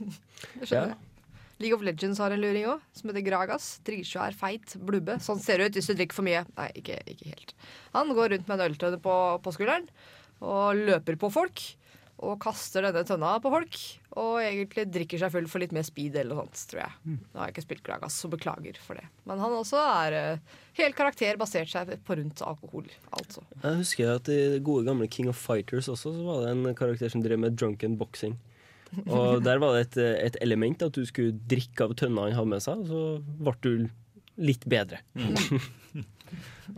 Det 0.00 0.66
skjønner 0.66 0.94
jeg. 0.94 0.98
League 1.60 1.76
of 1.76 1.82
Legends 1.84 2.20
har 2.22 2.32
en 2.32 2.40
luring 2.40 2.64
òg, 2.72 2.84
som 2.96 3.10
heter 3.10 3.24
Gragas. 3.26 3.74
Dritsvær, 3.84 4.36
feit, 4.36 4.78
blubbe. 4.80 5.18
Sånn 5.20 5.42
ser 5.42 5.60
det 5.60 5.68
ut 5.68 5.80
hvis 5.80 5.90
du 5.90 5.96
drikker 5.98 6.16
for 6.16 6.26
mye. 6.26 6.46
Nei, 6.56 6.70
ikke, 6.80 6.96
ikke 7.12 7.34
helt. 7.34 7.52
Han 7.96 8.14
går 8.16 8.32
rundt 8.34 8.48
med 8.48 8.56
en 8.56 8.70
øltønne 8.70 9.00
på, 9.04 9.18
på 9.44 9.52
skulderen 9.56 9.90
og 10.40 10.80
løper 10.88 11.20
på 11.20 11.30
folk. 11.34 11.66
Og 12.20 12.34
kaster 12.40 12.84
denne 12.84 13.00
tønna 13.08 13.36
på 13.40 13.52
folk. 13.52 13.76
Og 14.20 14.40
egentlig 14.42 14.86
drikker 14.92 15.20
seg 15.20 15.32
full 15.32 15.46
for 15.48 15.62
litt 15.62 15.72
mer 15.72 15.84
speed 15.86 16.18
eller 16.20 16.36
noe 16.36 16.44
sånt, 16.44 16.64
tror 16.72 16.82
jeg. 16.82 17.16
Nå 17.16 17.40
har 17.40 17.48
jeg 17.48 17.54
ikke 17.54 17.64
spilt 17.64 17.84
Gragas, 17.86 18.18
så 18.20 18.28
beklager 18.32 18.80
for 18.80 19.00
det. 19.00 19.06
Men 19.28 19.40
han 19.40 19.56
også 19.56 19.80
er 19.80 20.16
uh, 20.16 20.58
helt 20.80 20.96
karakter 20.98 21.40
basert 21.40 21.72
seg 21.72 21.94
på 22.04 22.16
rundt 22.20 22.42
alkohol, 22.44 22.88
altså. 23.16 23.44
Jeg 23.62 23.80
husker 23.80 24.12
at 24.16 24.28
i 24.32 24.40
gode 24.64 24.84
gamle 24.88 25.08
King 25.08 25.32
of 25.32 25.40
Fighters 25.40 25.88
også, 25.88 26.12
så 26.16 26.26
var 26.26 26.44
det 26.44 26.52
en 26.56 26.76
karakter 26.76 27.12
som 27.12 27.24
drev 27.24 27.40
med 27.40 27.56
drunken 27.56 27.96
boxing. 28.00 28.36
Og 29.06 29.42
der 29.46 29.60
var 29.62 29.76
det 29.76 29.82
et, 29.86 29.98
et 30.30 30.38
element 30.42 30.82
at 30.82 30.96
du 30.96 31.04
skulle 31.06 31.36
drikke 31.50 31.86
av 31.86 31.94
tønna 31.98 32.28
han 32.28 32.38
hadde 32.38 32.52
med 32.54 32.64
seg, 32.64 32.82
og 32.82 32.90
så 32.90 33.02
ble 33.40 33.54
du 33.62 33.72
litt 34.40 34.66
bedre. 34.70 35.02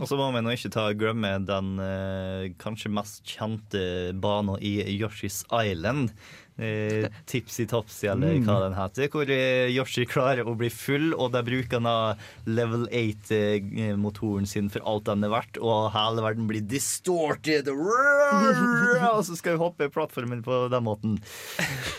Og 0.01 0.07
så 0.09 0.17
må 0.17 0.31
vi 0.33 0.41
nå 0.41 0.55
ikke 0.55 0.71
ta 0.73 0.87
glemme 0.97 1.35
den 1.45 1.75
eh, 1.85 2.45
kanskje 2.63 2.93
mest 2.97 3.21
kjente 3.29 3.83
banen 4.17 4.57
i 4.65 4.79
Yoshi's 4.95 5.43
Island. 5.53 6.15
Eh, 6.61 7.07
Tipsy 7.27 7.65
Topsy, 7.67 8.07
eller 8.13 8.35
Mm. 8.37 8.45
hva 8.45 8.59
den 8.69 8.75
heter. 8.77 9.09
Hvor 9.09 9.31
eh, 9.33 9.71
Yoshi 9.73 10.05
klarer 10.07 10.45
å 10.47 10.53
bli 10.57 10.69
full, 10.69 11.15
og 11.15 11.33
der 11.33 11.43
bruker 11.47 11.81
han 11.81 11.87
av 11.87 12.19
level 12.47 12.85
8-motoren 12.93 14.47
sin 14.47 14.69
for 14.71 14.85
alt 14.87 15.05
den 15.09 15.25
er 15.25 15.33
verdt, 15.33 15.57
og 15.63 15.91
hele 15.95 16.23
verden 16.23 16.47
blir 16.51 16.61
distorted. 16.61 17.69
Og 17.73 19.25
så 19.25 19.37
skal 19.37 19.57
vi 19.57 19.63
hoppe 19.65 19.89
i 19.89 19.93
plattformen 19.93 20.43
på 20.45 20.69
den 20.73 20.85
måten. 20.85 21.17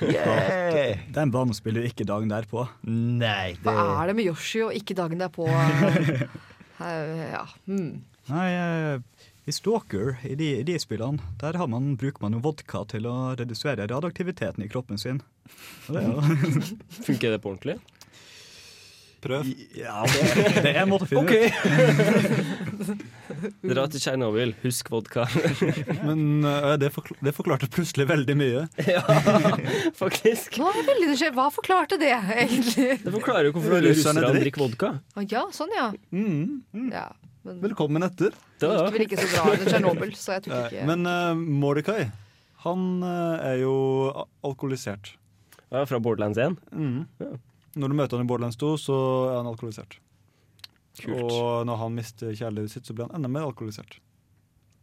Yeah. 0.01 0.99
Den 1.17 1.31
banen 1.33 1.53
spiller 1.57 1.81
du 1.83 1.87
ikke 1.89 2.05
dagen 2.07 2.29
derpå. 2.31 2.67
Nei, 2.85 3.55
Hva 3.63 4.03
er 4.03 4.07
det 4.11 4.15
med 4.17 4.25
Yoshi 4.29 4.61
og 4.65 4.73
ikke 4.77 4.95
dagen 4.97 5.19
derpå? 5.23 5.49
Eh, 6.83 7.29
ja. 7.31 7.43
hmm. 7.69 8.01
Nei, 8.27 8.47
eh, 8.57 9.22
i 9.45 9.51
Stalker, 9.51 10.15
i 10.23 10.35
de, 10.39 10.49
i 10.61 10.63
de 10.63 10.77
spillene, 10.79 11.19
der 11.41 11.57
har 11.59 11.67
man, 11.67 11.97
bruker 11.99 12.23
man 12.23 12.37
jo 12.37 12.43
vodka 12.45 12.85
til 12.91 13.07
å 13.09 13.33
redusere 13.39 13.89
radioaktiviteten 13.89 14.63
i 14.63 14.69
kroppen 14.71 15.01
sin. 15.01 15.19
Og 15.89 15.97
det 15.97 16.05
er 16.05 16.13
Funker 17.09 17.35
det 17.35 17.41
på 17.43 17.51
ordentlig? 17.51 17.79
Prøv. 19.23 19.47
Ja, 19.79 20.01
det, 20.03 20.23
det 20.65 20.71
er 20.73 20.81
en 20.81 20.89
måte 20.91 21.05
å 21.05 21.07
finne 21.07 21.31
ut. 21.31 21.51
Dra 23.71 23.85
til 23.87 24.01
Tsjernobyl, 24.03 24.51
husk 24.65 24.91
vodka. 24.91 25.23
Men 26.07 26.43
uh, 26.43 26.73
det, 26.79 26.89
forkl 26.91 27.15
det 27.23 27.31
forklarte 27.35 27.69
plutselig 27.71 28.09
veldig 28.11 28.35
mye. 28.39 28.65
ja, 28.83 29.03
faktisk. 29.95 30.59
Nå 30.59 30.67
er 30.71 30.87
veldig 30.91 31.11
nysgjerrig. 31.13 31.37
Hva 31.39 31.47
forklarte 31.55 31.99
det, 32.01 32.11
egentlig? 32.35 32.99
Det 33.05 33.15
forklarer 33.15 33.47
jo 33.47 33.55
hvorfor 33.55 33.79
Russerne 33.87 34.33
drikker. 34.35 34.65
vodka. 34.65 34.91
Å 35.15 35.23
ja, 35.23 35.45
sånn 35.55 35.71
ja. 35.75 35.87
Mm. 36.11 36.91
ja. 36.91 37.07
Men 37.43 37.59
Velkommen 37.59 38.05
etter. 38.05 38.35
Det 38.61 38.69
gikk 38.71 38.93
vel 38.95 39.03
ikke 39.07 39.19
så 39.19 39.29
bra 39.33 39.41
under 39.51 39.67
Tsjernobyl, 39.67 40.13
så 40.15 40.37
jeg 40.37 40.45
tror 40.45 40.67
ikke 40.69 40.85
Men 40.87 41.09
uh, 41.09 41.33
Mordecai, 41.35 42.05
han 42.63 42.85
uh, 43.03 43.35
er 43.43 43.57
jo 43.59 43.73
alkoholisert. 44.47 45.17
Ja, 45.67 45.81
fra 45.89 45.99
Borderlands 45.99 46.39
1. 46.39 46.55
Mm. 46.71 47.01
Ja. 47.19 47.33
Når 47.81 47.91
du 47.91 47.97
møter 47.97 48.19
han 48.19 48.27
i 48.27 48.29
Borderlands 48.29 48.59
2, 48.61 48.69
så 48.79 48.95
er 49.31 49.35
han 49.41 49.49
alkoholisert. 49.49 49.97
Kult. 51.01 51.19
Og 51.25 51.65
når 51.67 51.81
han 51.81 51.97
mister 51.97 52.31
kjærligheten 52.31 52.71
sitt, 52.71 52.87
så 52.87 52.95
blir 52.95 53.09
han 53.09 53.17
enda 53.17 53.31
mer 53.33 53.47
alkoholisert. 53.49 53.97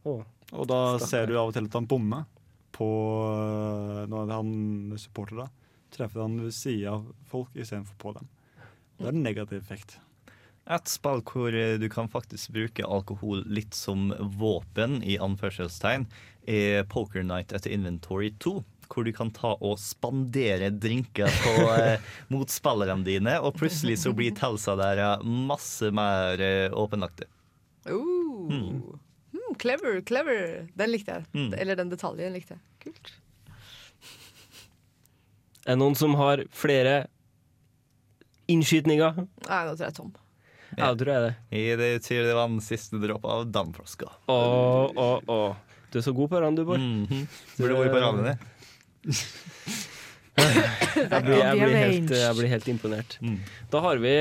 Oh. 0.04 0.24
Og 0.50 0.66
da 0.68 0.98
Stakker. 0.98 1.06
ser 1.06 1.30
du 1.30 1.38
av 1.38 1.52
og 1.52 1.56
til 1.56 1.70
at 1.70 1.78
han 1.78 1.88
bommer 1.88 2.26
på 2.74 2.90
eh, 3.30 4.04
når 4.10 4.34
han 4.34 4.52
supporter 4.98 5.44
deg. 5.44 5.56
Treffer 5.94 6.24
han 6.24 6.38
ved 6.42 6.54
sida 6.56 6.96
av 6.96 7.08
folk 7.30 7.54
istedenfor 7.54 7.98
på 8.02 8.14
dem. 8.18 8.30
Det 8.98 9.08
er 9.08 9.14
en 9.14 9.24
negativ 9.24 9.60
effekt. 9.60 9.96
Et 10.70 10.90
spill 10.90 11.22
hvor 11.26 11.54
du 11.54 11.86
kan 11.90 12.10
faktisk 12.10 12.52
bruke 12.54 12.84
alkohol 12.86 13.40
litt 13.50 13.74
som 13.74 14.10
våpen, 14.38 15.00
i 15.02 15.16
anførselstegn, 15.18 16.04
er 16.50 16.84
Poker 16.90 17.24
Night 17.26 17.54
etter 17.56 17.72
Inventory 17.74 18.30
2. 18.38 18.60
Hvor 18.90 19.06
du 19.06 19.12
kan 19.14 19.30
ta 19.30 19.52
og 19.62 19.78
spandere 19.78 20.72
drinker 20.74 21.30
på 21.44 21.52
eh, 21.78 22.02
motspillerne 22.32 23.06
dine, 23.06 23.36
og 23.38 23.54
plutselig 23.58 24.00
så 24.02 24.12
blir 24.16 24.34
Telsa 24.34 24.74
der 24.78 25.02
eh, 25.04 25.22
masse 25.22 25.92
mer 25.94 26.42
eh, 26.42 26.74
åpenaktig. 26.74 27.28
Uh. 27.86 28.50
Mm, 28.50 29.54
clever, 29.62 30.00
clever. 30.06 30.66
Den 30.74 30.90
likte 30.90 31.20
jeg. 31.20 31.28
Mm. 31.32 31.52
Eller 31.54 31.78
den 31.78 31.92
detaljen 31.92 32.34
likte 32.34 32.58
jeg. 32.58 32.66
Kult. 32.88 33.12
Er 35.66 35.76
det 35.76 35.80
noen 35.84 35.94
som 35.98 36.16
har 36.18 36.42
flere 36.50 37.04
innskytninger? 38.50 39.22
Nei, 39.46 39.62
nå 39.68 39.76
tror 39.76 39.86
jeg 39.86 39.96
Tom. 40.00 40.10
Ja, 40.78 40.92
tror 40.94 41.10
jeg 41.12 41.22
det. 41.26 41.32
I 41.56 41.64
det 41.80 41.90
til 42.06 42.22
det 42.28 42.34
var 42.36 42.48
den 42.52 42.60
siste 42.64 43.00
dropp 43.02 43.24
av 43.26 43.46
damflaska. 43.50 44.10
Å, 44.30 44.38
å, 44.94 45.08
å. 45.26 45.38
Du 45.90 45.98
er 45.98 46.04
så 46.06 46.12
god 46.14 46.30
på 46.30 46.40
rand, 46.42 46.60
du, 46.60 46.64
Bård. 46.68 46.78
Mhm. 46.82 47.24
Burde 47.58 47.78
vært 47.80 47.94
på 47.96 48.02
ranet, 48.04 48.30
din. 48.30 49.14
Jeg 50.40 51.22
blir, 51.26 51.36
jeg, 51.36 51.56
blir 51.58 51.74
helt, 51.76 52.12
jeg 52.16 52.36
blir 52.38 52.48
helt 52.48 52.68
imponert. 52.70 53.16
Da 53.72 53.80
har 53.84 53.98
vi 54.00 54.12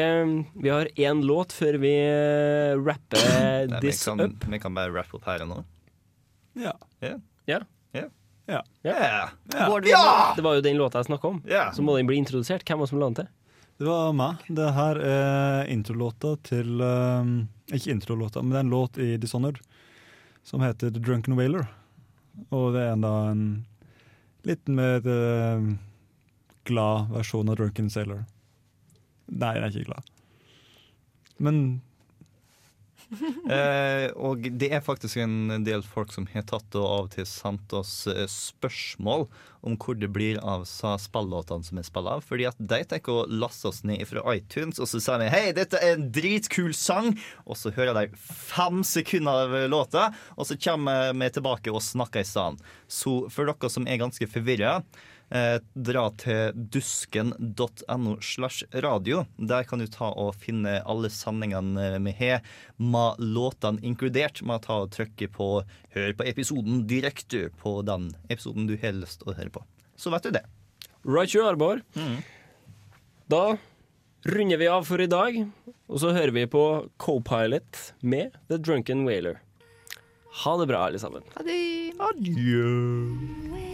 Vi 0.59 0.71
har 0.71 0.89
én 0.99 1.21
låt 1.23 1.53
før 1.55 1.77
vi 1.79 1.93
eh, 1.95 2.75
rapper 2.75 3.69
this 3.79 4.01
vi, 4.01 4.11
kan, 4.11 4.19
up. 4.25 4.47
vi 4.51 4.59
kan 4.59 4.75
bare 4.75 4.91
rappe 4.91 5.15
opp 5.15 5.27
her 5.29 5.45
og 5.45 5.51
nå. 5.53 5.59
Ja. 6.59 6.73
Ja. 6.99 7.15
Ja. 7.47 7.61
Ja. 7.95 8.07
Ja. 8.49 8.61
Ja. 9.53 9.67
Bård, 9.69 9.85
Det 9.85 10.43
var 10.43 10.57
jo 10.57 10.61
den 10.65 10.77
låta 10.81 10.99
jeg 10.99 11.05
snakka 11.11 11.27
om. 11.35 11.41
Ja. 11.47 11.69
Så 11.71 11.85
må 11.85 11.95
den 11.97 12.09
bli 12.09 12.17
introdusert. 12.19 12.65
Hvem 12.67 12.81
var 12.81 12.89
det 12.89 12.91
som 12.91 12.99
la 12.99 13.09
den 13.11 13.19
til? 13.21 13.29
Det 13.79 13.87
var 13.87 14.09
meg. 14.11 14.41
Det 14.51 14.71
her 14.75 14.97
er 15.07 15.69
introlåta 15.71 16.33
til 16.43 16.81
um, 16.83 17.29
Ikke 17.71 17.93
introlåta, 17.93 18.41
men 18.43 18.51
det 18.51 18.57
er 18.59 18.65
en 18.65 18.73
låt 18.73 18.97
i 18.99 19.13
Dishonored 19.15 19.61
som 20.43 20.59
heter 20.65 20.91
The 20.91 20.99
Drunken 20.99 21.37
Wailer. 21.39 21.63
Og 22.51 22.73
det 22.75 22.83
er 22.89 22.97
da 22.99 23.13
en 23.29 23.45
litt 24.47 24.67
mer 24.67 24.99
uh, 25.07 25.69
glad 26.67 27.13
versjon 27.13 27.51
av 27.53 27.59
Drunken 27.61 27.87
Sailor. 27.93 28.25
Nei, 29.31 29.53
jeg 29.55 29.63
er 29.63 29.71
ikke 29.71 29.91
glad. 29.93 30.11
Men 31.39 31.63
Eh, 33.49 34.11
og 34.21 34.43
det 34.61 34.67
er 34.75 34.83
faktisk 34.85 35.17
en 35.23 35.63
del 35.65 35.81
folk 35.81 36.11
som 36.13 36.27
har 36.29 36.43
tatt 36.47 36.75
og 36.77 36.85
av 36.85 37.07
og 37.07 37.13
til 37.15 37.25
sendt 37.25 37.73
oss 37.73 37.93
eh, 38.11 38.27
spørsmål 38.29 39.25
om 39.65 39.75
hvor 39.81 39.97
det 39.97 40.11
blir 40.13 40.37
av 40.45 40.67
spillåtene 40.69 41.65
som 41.65 41.79
er 41.81 41.87
spilla. 41.87 42.19
Fordi 42.23 42.45
at 42.51 42.59
de 42.61 42.79
tar 42.85 43.09
og 43.09 43.31
laster 43.33 43.71
oss 43.71 43.81
ned 43.87 44.05
fra 44.07 44.23
iTunes, 44.35 44.79
og 44.79 44.91
så 44.91 45.01
sier 45.01 45.23
de 45.23 45.31
hei, 45.33 45.43
dette 45.57 45.81
er 45.81 45.97
en 45.97 46.09
dritkul 46.13 46.75
sang, 46.77 47.15
og 47.49 47.57
så 47.59 47.73
hører 47.75 47.97
de 47.97 48.21
fem 48.21 48.83
sekunder 48.85 49.47
av 49.47 49.57
låta, 49.73 50.09
og 50.37 50.47
så 50.47 50.59
kommer 50.61 51.15
vi 51.17 51.31
tilbake 51.33 51.73
og 51.73 51.83
snakker 51.83 52.21
i 52.21 52.29
stedet. 52.29 52.69
Så 52.87 53.23
for 53.33 53.49
dere 53.49 53.73
som 53.73 53.89
er 53.89 54.03
ganske 54.03 54.29
forvirra 54.29 54.79
eh, 55.31 55.57
dra 55.73 56.05
til 56.19 56.55
dusken.no 56.55 58.15
slash 58.21 58.65
radio. 58.85 59.23
Der 59.37 59.65
kan 59.67 59.81
du 59.81 59.87
ta 59.91 60.11
og 60.11 60.35
finne 60.41 60.79
alle 60.85 61.11
sendingene 61.13 61.91
vi 62.05 62.15
har, 62.19 62.43
med 62.77 63.19
låtene 63.23 63.81
inkludert. 63.85 64.43
Med 64.43 64.59
å 64.59 64.65
ta 64.65 64.79
og 64.83 64.93
trykke 64.95 65.29
på 65.33 65.49
'hør 65.95 66.13
på 66.17 66.27
episoden' 66.27 66.85
direkte 66.87 67.49
på 67.61 67.81
den 67.85 68.11
episoden 68.29 68.67
du 68.67 68.77
har 68.77 68.93
lyst 68.93 69.21
til 69.21 69.33
å 69.33 69.37
høre 69.37 69.49
på. 69.49 69.63
Så 69.95 70.11
vet 70.11 70.23
du 70.23 70.31
det. 70.31 70.45
Right 71.03 71.33
you 71.33 71.45
are, 71.45 71.55
Bård. 71.55 71.81
Da 73.29 73.57
runder 74.25 74.57
vi 74.57 74.67
av 74.67 74.83
for 74.83 74.99
i 74.99 75.07
dag, 75.07 75.47
og 75.87 75.99
så 75.99 76.11
hører 76.11 76.31
vi 76.31 76.45
på 76.45 76.89
Co-Pilot 76.97 77.93
med 78.01 78.35
The 78.49 78.57
Drunken 78.57 79.05
Whaler. 79.05 79.39
Ha 80.43 80.57
det 80.57 80.67
bra, 80.67 80.85
alle 80.87 80.99
sammen. 80.99 81.23
Ha 81.35 81.43
det. 81.43 81.59
Adjø. 81.99 83.68